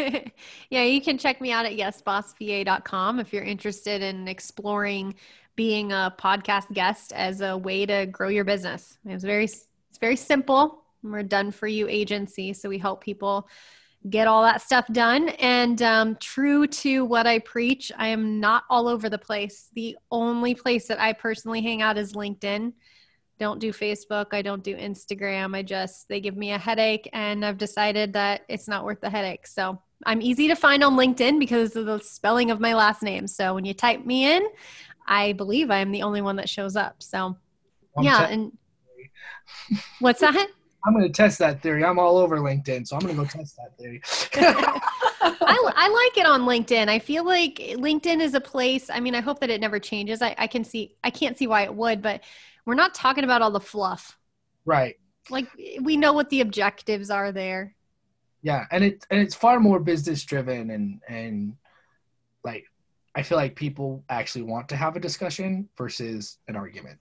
yeah, 0.71 0.83
you 0.83 1.01
can 1.01 1.19
check 1.19 1.41
me 1.41 1.53
out 1.53 1.67
at 1.67 1.73
yesbossva.com 1.73 3.21
if 3.21 3.33
you're 3.33 3.45
interested 3.45 4.03
in 4.03 4.27
exploring 4.27 5.15
being 5.55 5.93
a 5.93 6.15
podcast 6.19 6.73
guest 6.73 7.13
as 7.13 7.41
a 7.41 7.57
way 7.57 7.87
to 7.87 8.07
grow 8.07 8.29
your 8.29 8.45
business. 8.45 8.99
It's 9.05 9.25
very 9.25 9.45
it's 9.45 9.99
very 10.01 10.17
simple. 10.17 10.83
We're 11.03 11.23
done 11.23 11.51
for 11.51 11.67
you 11.67 11.89
agency, 11.89 12.53
so 12.53 12.69
we 12.69 12.79
help 12.79 13.03
people 13.03 13.49
get 14.09 14.27
all 14.27 14.43
that 14.43 14.63
stuff 14.63 14.87
done. 14.93 15.31
And 15.31 15.81
um, 15.83 16.17
true 16.17 16.67
to 16.67 17.05
what 17.05 17.27
I 17.27 17.39
preach, 17.41 17.91
I 17.97 18.09
am 18.09 18.41
not 18.41 18.65
all 18.71 18.89
over 18.89 19.09
the 19.09 19.19
place. 19.19 19.69
The 19.75 19.97
only 20.11 20.55
place 20.55 20.89
that 20.89 21.01
I 21.01 21.13
personally 21.13 21.63
hang 21.63 21.83
out 21.83 21.99
is 21.99 22.13
LinkedIn. 22.13 22.73
Don't 23.39 23.59
do 23.59 23.73
Facebook. 23.73 24.27
I 24.33 24.43
don't 24.43 24.63
do 24.63 24.77
Instagram. 24.77 25.55
I 25.57 25.63
just, 25.63 26.09
they 26.09 26.21
give 26.21 26.37
me 26.37 26.53
a 26.53 26.59
headache, 26.59 27.09
and 27.13 27.45
I've 27.45 27.59
decided 27.59 28.15
that 28.15 28.43
it's 28.49 28.67
not 28.67 28.85
worth 28.85 29.01
the 29.03 29.11
headache. 29.11 29.47
So 29.47 29.83
I'm 30.07 30.23
easy 30.23 30.49
to 30.49 30.57
find 30.57 30.83
on 30.83 30.97
LinkedIn 30.97 31.39
because 31.39 31.77
of 31.77 31.87
the 31.87 31.99
spelling 32.01 32.51
of 32.51 32.61
my 32.61 32.75
last 32.75 33.03
name. 33.03 33.27
So 33.27 33.55
when 33.55 33.65
you 33.67 33.75
type 33.75 34.07
me 34.07 34.37
in, 34.37 34.47
I 35.07 35.33
believe 35.35 35.71
I 35.71 35.79
am 35.79 35.91
the 35.91 36.03
only 36.03 36.23
one 36.23 36.37
that 36.37 36.49
shows 36.49 36.77
up. 36.77 37.03
So, 37.03 37.37
yeah. 38.01 38.27
and 38.27 38.53
what's 40.01 40.21
that? 40.21 40.49
I'm 40.87 40.93
going 40.93 41.05
to 41.05 41.13
test 41.13 41.39
that 41.41 41.63
theory. 41.63 41.85
I'm 41.85 41.99
all 41.99 42.17
over 42.17 42.39
LinkedIn, 42.39 42.87
so 42.87 42.97
I'm 42.97 43.03
going 43.03 43.17
to 43.17 43.23
go 43.23 43.29
test 43.29 43.57
that 43.57 43.77
theory. 43.77 44.01
I, 44.35 45.73
I 45.77 45.89
like 45.89 46.17
it 46.17 46.27
on 46.27 46.43
LinkedIn. 46.43 46.89
I 46.89 47.01
feel 47.01 47.25
like 47.25 47.57
LinkedIn 47.57 48.21
is 48.21 48.35
a 48.35 48.41
place. 48.41 48.89
I 48.89 49.01
mean, 49.01 49.15
I 49.15 49.21
hope 49.21 49.41
that 49.41 49.51
it 49.51 49.61
never 49.61 49.81
changes. 49.81 50.23
I, 50.23 50.35
I 50.39 50.47
can 50.47 50.63
see, 50.63 50.95
I 51.03 51.11
can't 51.11 51.37
see 51.37 51.49
why 51.49 51.63
it 51.63 51.75
would, 51.75 52.03
but 52.03 52.23
we're 52.65 52.75
not 52.75 52.95
talking 52.95 53.25
about 53.25 53.43
all 53.43 53.51
the 53.51 53.61
fluff. 53.61 54.17
Right. 54.65 54.97
Like 55.29 55.49
we 55.81 55.97
know 55.97 56.13
what 56.13 56.31
the 56.31 56.41
objectives 56.41 57.11
are 57.11 57.33
there. 57.33 57.75
Yeah, 58.43 58.65
and 58.71 58.85
it 58.85 59.05
and 59.11 59.21
it's 59.21 59.35
far 59.35 59.59
more 59.59 59.81
business 59.81 60.23
driven 60.23 60.71
and 60.71 61.01
and 61.09 61.57
like 62.45 62.65
I 63.17 63.23
feel 63.23 63.39
like 63.39 63.57
people 63.57 64.05
actually 64.09 64.43
want 64.43 64.69
to 64.69 64.77
have 64.77 64.95
a 64.95 65.01
discussion 65.01 65.69
versus 65.77 66.39
an 66.47 66.55
argument. 66.55 67.01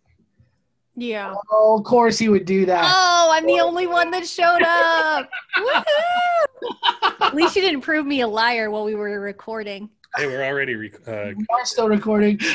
Yeah. 0.96 1.36
Oh, 1.52 1.78
of 1.78 1.84
course 1.84 2.18
he 2.18 2.30
would 2.30 2.46
do 2.46 2.66
that. 2.68 2.90
Oh, 2.94 3.30
I'm 3.32 3.46
the 3.46 3.60
only 3.60 3.86
one 3.88 4.12
that 4.12 4.26
showed 4.28 4.62
up. 4.62 5.30
At 7.22 7.36
least 7.36 7.56
you 7.56 7.62
didn't 7.62 7.82
prove 7.82 8.06
me 8.06 8.22
a 8.22 8.28
liar 8.28 8.72
while 8.72 8.86
we 8.86 8.96
were 8.96 9.20
recording. 9.20 9.90
Hey, 10.16 10.28
we're 10.28 10.46
already 10.46 10.76
rec- 10.76 11.06
uh, 11.08 11.34
we 11.36 11.46
are 11.50 11.66
still 11.66 11.90
recording. 11.90 12.40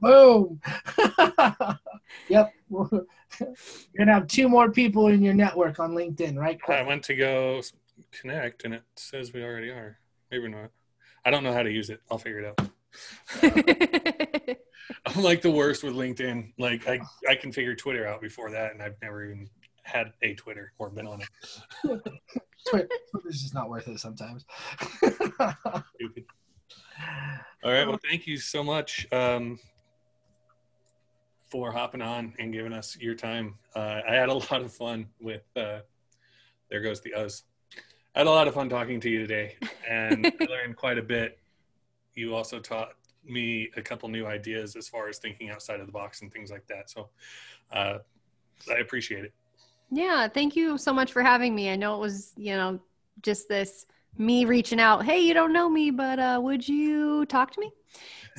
Boom. 0.00 0.60
yep. 2.28 2.52
You're 2.70 3.06
gonna 3.96 4.12
have 4.12 4.26
two 4.26 4.48
more 4.48 4.70
people 4.70 5.06
in 5.06 5.22
your 5.22 5.34
network 5.34 5.78
on 5.80 5.92
LinkedIn, 5.92 6.36
right? 6.36 6.58
I 6.68 6.82
went 6.82 7.04
to 7.04 7.14
go 7.14 7.62
connect, 8.12 8.64
and 8.64 8.74
it 8.74 8.82
says 8.96 9.32
we 9.32 9.42
already 9.42 9.70
are. 9.70 9.98
Maybe 10.30 10.48
not. 10.48 10.70
I 11.24 11.30
don't 11.30 11.42
know 11.42 11.52
how 11.52 11.62
to 11.62 11.70
use 11.70 11.88
it. 11.88 12.02
I'll 12.10 12.18
figure 12.18 12.40
it 12.40 12.46
out. 12.46 12.70
I'm 15.06 15.22
like 15.22 15.42
the 15.42 15.50
worst 15.50 15.82
with 15.82 15.94
LinkedIn. 15.94 16.52
Like 16.58 16.88
I, 16.88 17.00
I 17.28 17.34
can 17.34 17.52
figure 17.52 17.74
Twitter 17.74 18.06
out 18.06 18.20
before 18.20 18.50
that, 18.50 18.72
and 18.72 18.82
I've 18.82 18.96
never 19.02 19.24
even 19.24 19.48
had 19.82 20.12
a 20.22 20.34
Twitter 20.34 20.72
or 20.78 20.90
been 20.90 21.06
on 21.06 21.20
it. 21.20 21.28
Twitter, 22.68 22.88
Twitter's 23.10 23.42
just 23.42 23.54
not 23.54 23.70
worth 23.70 23.88
it 23.88 23.98
sometimes. 23.98 24.44
Stupid. 24.96 26.24
All 27.64 27.72
right. 27.72 27.86
Well, 27.86 27.98
thank 28.08 28.26
you 28.26 28.38
so 28.38 28.62
much 28.62 29.06
um, 29.12 29.58
for 31.50 31.72
hopping 31.72 32.02
on 32.02 32.34
and 32.38 32.52
giving 32.52 32.72
us 32.72 32.96
your 33.00 33.14
time. 33.14 33.54
Uh, 33.74 34.00
I 34.08 34.14
had 34.14 34.28
a 34.28 34.34
lot 34.34 34.60
of 34.62 34.72
fun 34.72 35.06
with. 35.20 35.44
Uh, 35.56 35.80
there 36.70 36.82
goes 36.82 37.00
the 37.00 37.14
us. 37.14 37.44
I 38.14 38.20
had 38.20 38.26
a 38.26 38.30
lot 38.30 38.48
of 38.48 38.54
fun 38.54 38.68
talking 38.68 39.00
to 39.00 39.08
you 39.08 39.20
today, 39.20 39.56
and 39.88 40.26
I 40.26 40.44
learned 40.44 40.76
quite 40.76 40.98
a 40.98 41.02
bit. 41.02 41.38
You 42.14 42.34
also 42.34 42.58
taught 42.58 42.92
me 43.28 43.70
a 43.76 43.82
couple 43.82 44.08
new 44.08 44.26
ideas 44.26 44.76
as 44.76 44.88
far 44.88 45.08
as 45.08 45.18
thinking 45.18 45.50
outside 45.50 45.80
of 45.80 45.86
the 45.86 45.92
box 45.92 46.22
and 46.22 46.32
things 46.32 46.50
like 46.50 46.66
that. 46.68 46.90
So 46.90 47.08
uh, 47.72 47.98
I 48.70 48.78
appreciate 48.80 49.24
it. 49.24 49.32
Yeah, 49.90 50.28
thank 50.28 50.54
you 50.54 50.76
so 50.78 50.92
much 50.92 51.12
for 51.12 51.22
having 51.22 51.54
me. 51.54 51.70
I 51.70 51.76
know 51.76 51.94
it 51.94 52.00
was, 52.00 52.32
you 52.36 52.54
know, 52.54 52.80
just 53.22 53.48
this 53.48 53.86
me 54.16 54.44
reaching 54.44 54.80
out, 54.80 55.04
hey, 55.04 55.20
you 55.20 55.34
don't 55.34 55.52
know 55.52 55.68
me, 55.68 55.90
but 55.90 56.18
uh, 56.18 56.40
would 56.42 56.66
you 56.66 57.24
talk 57.26 57.52
to 57.52 57.60
me? 57.60 57.70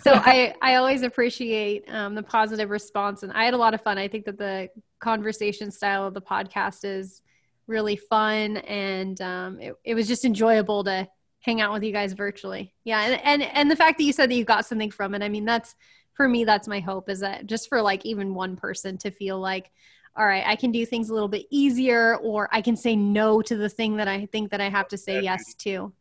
So 0.02 0.14
I, 0.14 0.54
I 0.62 0.76
always 0.76 1.02
appreciate 1.04 1.86
um, 1.92 2.16
the 2.16 2.24
positive 2.24 2.70
response, 2.70 3.24
and 3.24 3.32
I 3.32 3.46
had 3.46 3.54
a 3.54 3.58
lot 3.58 3.74
of 3.74 3.82
fun. 3.82 3.98
I 3.98 4.08
think 4.08 4.26
that 4.26 4.38
the 4.38 4.70
conversation 5.00 5.72
style 5.72 6.06
of 6.06 6.14
the 6.14 6.22
podcast 6.22 6.84
is 6.84 7.22
really 7.68 7.96
fun, 7.96 8.58
and 8.58 9.20
um, 9.22 9.60
it, 9.60 9.76
it 9.84 9.96
was 9.96 10.08
just 10.08 10.26
enjoyable 10.26 10.84
to 10.84 11.08
hang 11.42 11.62
out 11.62 11.74
with 11.74 11.84
you 11.84 11.92
guys 11.92 12.14
virtually. 12.14 12.74
Yeah, 12.84 13.02
and 13.02 13.22
and 13.24 13.44
and 13.44 13.72
the 13.72 13.76
fact 13.76 13.98
that 13.98 14.04
you 14.04 14.14
said 14.14 14.30
that 14.30 14.36
you 14.36 14.46
got 14.46 14.66
something 14.66 14.92
from 14.92 15.14
it, 15.16 15.22
I 15.22 15.30
mean, 15.30 15.46
that's 15.46 15.76
for 16.14 16.28
me 16.28 16.44
that's 16.44 16.68
my 16.68 16.80
hope 16.80 17.10
is 17.10 17.22
that 17.22 17.46
just 17.46 17.70
for 17.70 17.82
like 17.82 18.06
even 18.06 18.34
one 18.34 18.58
person 18.58 18.98
to 19.00 19.12
feel 19.12 19.40
like 19.40 19.72
all 20.16 20.26
right, 20.26 20.44
I 20.46 20.56
can 20.58 20.72
do 20.72 20.86
things 20.86 21.10
a 21.10 21.14
little 21.14 21.30
bit 21.30 21.46
easier 21.50 22.18
or 22.18 22.50
I 22.52 22.62
can 22.62 22.76
say 22.76 22.96
no 22.96 23.42
to 23.44 23.56
the 23.56 23.70
thing 23.70 23.96
that 23.98 24.08
I 24.08 24.26
think 24.26 24.52
that 24.52 24.60
I 24.60 24.70
have 24.70 24.90
to 24.90 24.98
say 24.98 25.22
yes 25.22 25.42
to. 25.60 25.94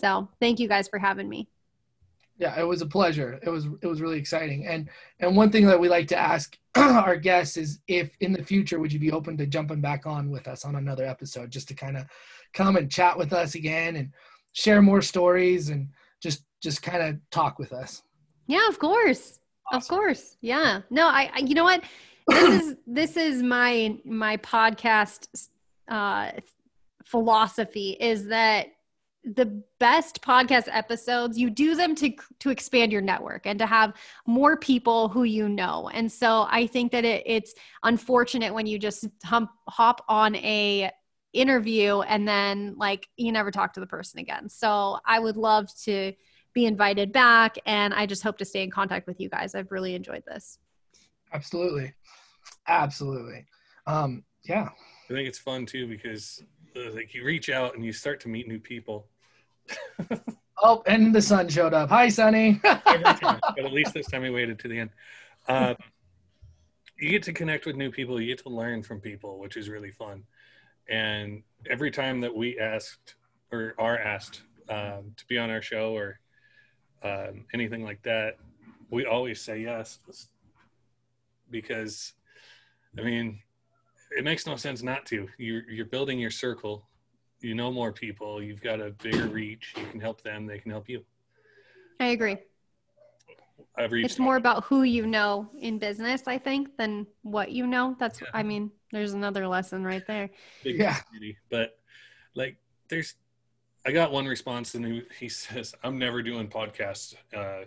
So, 0.00 0.28
thank 0.40 0.58
you 0.58 0.68
guys 0.68 0.88
for 0.88 0.98
having 0.98 1.28
me. 1.28 1.48
Yeah, 2.38 2.58
it 2.58 2.66
was 2.66 2.80
a 2.80 2.86
pleasure. 2.86 3.38
It 3.42 3.50
was 3.50 3.66
it 3.82 3.86
was 3.86 4.00
really 4.00 4.18
exciting. 4.18 4.66
And 4.66 4.88
and 5.20 5.36
one 5.36 5.50
thing 5.50 5.66
that 5.66 5.78
we 5.78 5.88
like 5.88 6.08
to 6.08 6.16
ask 6.16 6.56
our 6.74 7.16
guests 7.16 7.56
is 7.56 7.80
if 7.88 8.10
in 8.20 8.32
the 8.32 8.42
future 8.42 8.80
would 8.80 8.92
you 8.92 8.98
be 8.98 9.12
open 9.12 9.36
to 9.36 9.46
jumping 9.46 9.80
back 9.80 10.06
on 10.06 10.30
with 10.30 10.48
us 10.48 10.64
on 10.64 10.76
another 10.76 11.04
episode 11.04 11.50
just 11.50 11.68
to 11.68 11.74
kind 11.74 11.96
of 11.96 12.06
come 12.54 12.76
and 12.76 12.90
chat 12.90 13.18
with 13.18 13.32
us 13.32 13.54
again 13.54 13.96
and 13.96 14.12
share 14.52 14.82
more 14.82 15.02
stories 15.02 15.68
and 15.68 15.88
just 16.22 16.44
just 16.62 16.82
kind 16.82 17.02
of 17.02 17.16
talk 17.30 17.58
with 17.58 17.72
us. 17.72 18.02
Yeah, 18.46 18.68
of 18.68 18.78
course. 18.78 19.38
Awesome. 19.70 19.78
Of 19.78 19.88
course. 19.88 20.36
Yeah. 20.40 20.82
No, 20.90 21.06
I, 21.06 21.30
I 21.34 21.38
you 21.40 21.54
know 21.54 21.64
what? 21.64 21.82
This 22.28 22.62
is 22.62 22.76
this 22.86 23.16
is 23.16 23.42
my 23.42 23.98
my 24.04 24.36
podcast 24.38 25.48
uh 25.88 26.30
philosophy 27.04 27.96
is 28.00 28.26
that 28.26 28.68
the 29.24 29.62
best 29.78 30.20
podcast 30.20 30.68
episodes 30.72 31.38
you 31.38 31.48
do 31.48 31.76
them 31.76 31.94
to 31.94 32.12
to 32.40 32.50
expand 32.50 32.90
your 32.90 33.00
network 33.00 33.46
and 33.46 33.58
to 33.58 33.66
have 33.66 33.92
more 34.26 34.56
people 34.56 35.08
who 35.08 35.22
you 35.22 35.48
know 35.48 35.88
and 35.94 36.10
so 36.10 36.46
i 36.50 36.66
think 36.66 36.90
that 36.90 37.04
it, 37.04 37.22
it's 37.24 37.54
unfortunate 37.84 38.52
when 38.52 38.66
you 38.66 38.78
just 38.78 39.06
hump, 39.24 39.50
hop 39.68 40.04
on 40.08 40.34
a 40.36 40.90
interview 41.32 42.00
and 42.00 42.28
then 42.28 42.74
like 42.76 43.08
you 43.16 43.32
never 43.32 43.50
talk 43.50 43.72
to 43.72 43.80
the 43.80 43.86
person 43.86 44.18
again 44.18 44.48
so 44.48 44.98
i 45.06 45.18
would 45.18 45.36
love 45.36 45.66
to 45.74 46.12
be 46.52 46.66
invited 46.66 47.12
back 47.12 47.56
and 47.64 47.94
i 47.94 48.04
just 48.04 48.22
hope 48.22 48.36
to 48.36 48.44
stay 48.44 48.62
in 48.62 48.70
contact 48.70 49.06
with 49.06 49.18
you 49.18 49.28
guys 49.28 49.54
i've 49.54 49.72
really 49.72 49.94
enjoyed 49.94 50.22
this 50.26 50.58
Absolutely. 51.32 51.92
Absolutely. 52.68 53.46
Um 53.86 54.24
yeah. 54.44 54.68
I 55.10 55.12
think 55.12 55.28
it's 55.28 55.38
fun 55.38 55.66
too 55.66 55.86
because 55.86 56.42
uh, 56.76 56.92
like 56.92 57.14
you 57.14 57.24
reach 57.24 57.50
out 57.50 57.74
and 57.74 57.84
you 57.84 57.92
start 57.92 58.20
to 58.20 58.28
meet 58.28 58.48
new 58.48 58.60
people. 58.60 59.08
Oh, 60.64 60.80
and 60.86 61.12
the 61.12 61.20
sun 61.20 61.48
showed 61.48 61.74
up. 61.74 61.88
Hi, 61.88 62.08
Sunny. 62.08 62.60
But 62.62 63.58
at 63.58 63.72
least 63.72 63.94
this 63.94 64.06
time 64.06 64.22
we 64.22 64.30
waited 64.30 64.60
to 64.60 64.68
the 64.68 64.78
end. 64.78 64.90
Um, 65.48 65.74
you 67.00 67.10
get 67.10 67.24
to 67.24 67.32
connect 67.32 67.66
with 67.66 67.74
new 67.74 67.90
people. 67.90 68.20
You 68.20 68.28
get 68.28 68.44
to 68.44 68.48
learn 68.48 68.84
from 68.84 69.00
people, 69.00 69.40
which 69.40 69.56
is 69.56 69.68
really 69.68 69.90
fun. 69.90 70.22
And 70.88 71.42
every 71.68 71.90
time 71.90 72.20
that 72.20 72.34
we 72.34 72.58
asked 72.58 73.14
or 73.50 73.74
are 73.78 73.98
asked 73.98 74.42
um, 74.68 75.12
to 75.16 75.26
be 75.26 75.38
on 75.38 75.50
our 75.50 75.62
show 75.62 75.96
or 75.96 76.18
um, 77.02 77.46
anything 77.52 77.84
like 77.84 78.02
that, 78.02 78.38
we 78.90 79.06
always 79.06 79.40
say 79.40 79.60
yes 79.60 79.98
because, 81.50 82.12
I 82.98 83.02
mean, 83.02 83.40
it 84.16 84.24
makes 84.24 84.46
no 84.46 84.56
sense 84.56 84.82
not 84.82 85.06
to. 85.06 85.28
You're 85.38 85.70
you're 85.70 85.86
building 85.86 86.18
your 86.18 86.30
circle. 86.30 86.88
You 87.40 87.54
know 87.54 87.72
more 87.72 87.92
people. 87.92 88.42
You've 88.42 88.62
got 88.62 88.80
a 88.80 88.90
bigger 88.90 89.26
reach. 89.26 89.74
You 89.76 89.86
can 89.86 90.00
help 90.00 90.22
them. 90.22 90.46
They 90.46 90.58
can 90.58 90.70
help 90.70 90.88
you. 90.88 91.04
i 92.00 92.06
agree 92.06 92.38
I've 93.76 93.92
reached 93.92 94.10
it's 94.12 94.18
more 94.18 94.36
about 94.36 94.64
who 94.64 94.82
you 94.82 95.06
know 95.06 95.48
in 95.60 95.78
business 95.78 96.22
i 96.26 96.38
think 96.38 96.76
than 96.76 97.06
what 97.22 97.50
you 97.50 97.66
know 97.66 97.96
that's 97.98 98.20
Yeah. 98.20 98.28
i 98.34 98.42
mean 98.42 98.70
there's 98.92 99.12
another 99.14 99.48
lesson 99.48 99.84
right 99.84 100.06
there 100.06 100.30
big 100.62 100.76
Yeah. 100.78 100.94
community. 101.00 101.38
But 101.50 101.78
like, 102.34 102.56
there's, 102.88 103.14
I 103.86 103.92
got 103.92 104.12
one 104.12 104.26
response, 104.26 104.74
and 104.74 104.84
he, 104.86 105.02
he 105.18 105.28
says, 105.28 105.74
"I'm 105.82 105.98
never 105.98 106.22
doing 106.22 106.48
podcasts 106.48 107.14
uh, 107.34 107.64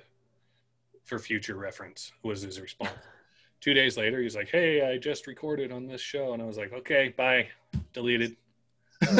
for 1.04 1.20
future 1.20 1.56
reference." 1.56 2.12
Was 2.24 2.42
his 2.42 2.60
response. 2.60 2.92
Two 3.62 3.74
days 3.74 3.98
later, 3.98 4.22
he's 4.22 4.36
like, 4.36 4.50
"Hey, 4.50 4.88
I 4.88 4.98
just 4.98 5.28
recorded 5.28 5.72
on 5.72 5.88
this 5.88 6.02
show," 6.02 6.34
and 6.34 6.42
I 6.42 6.46
was 6.46 6.58
like, 6.58 6.74
"Okay, 6.74 7.14
bye, 7.18 7.48
deleted." 7.94 8.38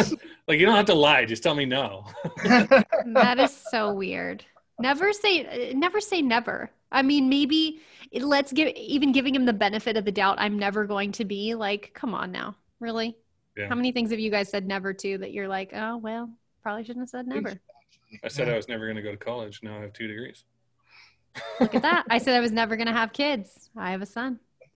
like, 0.48 0.60
you 0.60 0.66
don't 0.66 0.76
have 0.76 0.86
to 0.86 0.96
lie; 0.96 1.26
just 1.26 1.44
tell 1.44 1.56
me 1.56 1.66
no. 1.66 2.06
that 2.46 3.38
is 3.40 3.56
so 3.72 3.94
weird 3.94 4.46
never 4.80 5.14
say 5.14 5.72
never 5.74 6.00
say 6.02 6.22
never 6.22 6.70
i 6.92 7.02
mean 7.02 7.30
maybe 7.30 7.80
it- 8.12 8.24
let's 8.24 8.52
give 8.52 8.68
even 8.76 9.12
giving 9.12 9.34
him 9.34 9.46
the 9.46 9.54
benefit 9.54 9.96
of 9.98 10.06
the 10.06 10.12
doubt 10.12 10.38
i'm 10.40 10.58
never 10.60 10.86
going 10.86 11.12
to 11.12 11.24
be 11.26 11.56
like 11.56 11.92
come 11.94 12.14
on 12.14 12.32
now 12.32 12.56
really 12.80 13.16
Yeah. 13.58 13.70
how 13.70 13.76
many 13.76 13.92
things 13.92 14.12
have 14.12 14.20
you 14.20 14.30
guys 14.32 14.50
said 14.50 14.68
never 14.68 14.94
to 14.94 15.18
that 15.20 15.32
you're 15.32 15.48
like 15.48 15.72
oh 15.74 15.98
well 15.98 16.30
probably 16.62 16.84
shouldn't 16.84 17.04
have 17.04 17.10
said 17.10 17.28
never 17.28 17.54
I 18.24 18.28
said 18.28 18.48
I 18.50 18.56
was 18.56 18.68
never 18.70 18.86
going 18.86 18.96
to 18.98 19.02
go 19.02 19.12
to 19.12 19.18
college. 19.18 19.60
Now 19.64 19.78
I 19.78 19.82
have 19.82 19.92
two 19.94 20.08
degrees. 20.08 20.46
look 21.60 21.74
at 21.76 21.82
that 21.82 22.06
i 22.10 22.18
said 22.24 22.36
i 22.36 22.40
was 22.40 22.52
never 22.52 22.76
going 22.78 22.88
to 22.88 22.94
have 22.94 23.12
kids 23.14 23.70
i 23.78 23.92
have 23.92 24.02
a 24.02 24.06
son 24.06 24.40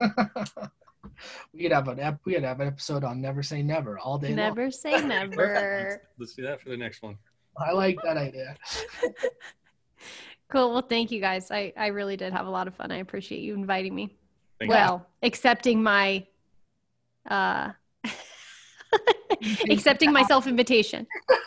we 1.52 1.62
could 1.62 1.72
have 1.72 1.88
an 1.88 1.98
ep- 2.00 2.20
we 2.24 2.34
could 2.34 2.42
have 2.44 2.60
an 2.60 2.66
episode 2.68 3.04
on 3.04 3.20
never 3.20 3.42
say 3.42 3.62
never 3.62 3.98
all 3.98 4.18
day 4.18 4.28
long. 4.28 4.36
never 4.36 4.70
say 4.70 5.00
never 5.06 6.02
Let's 6.18 6.34
do 6.34 6.42
that 6.42 6.60
for 6.60 6.68
the 6.70 6.76
next 6.76 7.02
one. 7.02 7.16
I 7.58 7.72
like 7.72 7.98
that 8.04 8.16
idea 8.16 8.56
cool. 10.50 10.72
Well, 10.72 10.82
thank 10.82 11.10
you 11.10 11.20
guys. 11.20 11.50
I, 11.50 11.72
I 11.76 11.88
really 11.88 12.16
did 12.16 12.32
have 12.32 12.46
a 12.46 12.50
lot 12.50 12.68
of 12.68 12.74
fun. 12.74 12.90
I 12.90 12.96
appreciate 12.96 13.40
you 13.40 13.54
inviting 13.54 13.94
me. 13.94 14.16
Thank 14.58 14.70
well, 14.70 15.06
you. 15.22 15.28
accepting 15.28 15.82
my 15.82 16.26
uh 17.28 17.72
accepting 19.70 20.12
myself 20.12 20.46
invitation. 20.48 21.06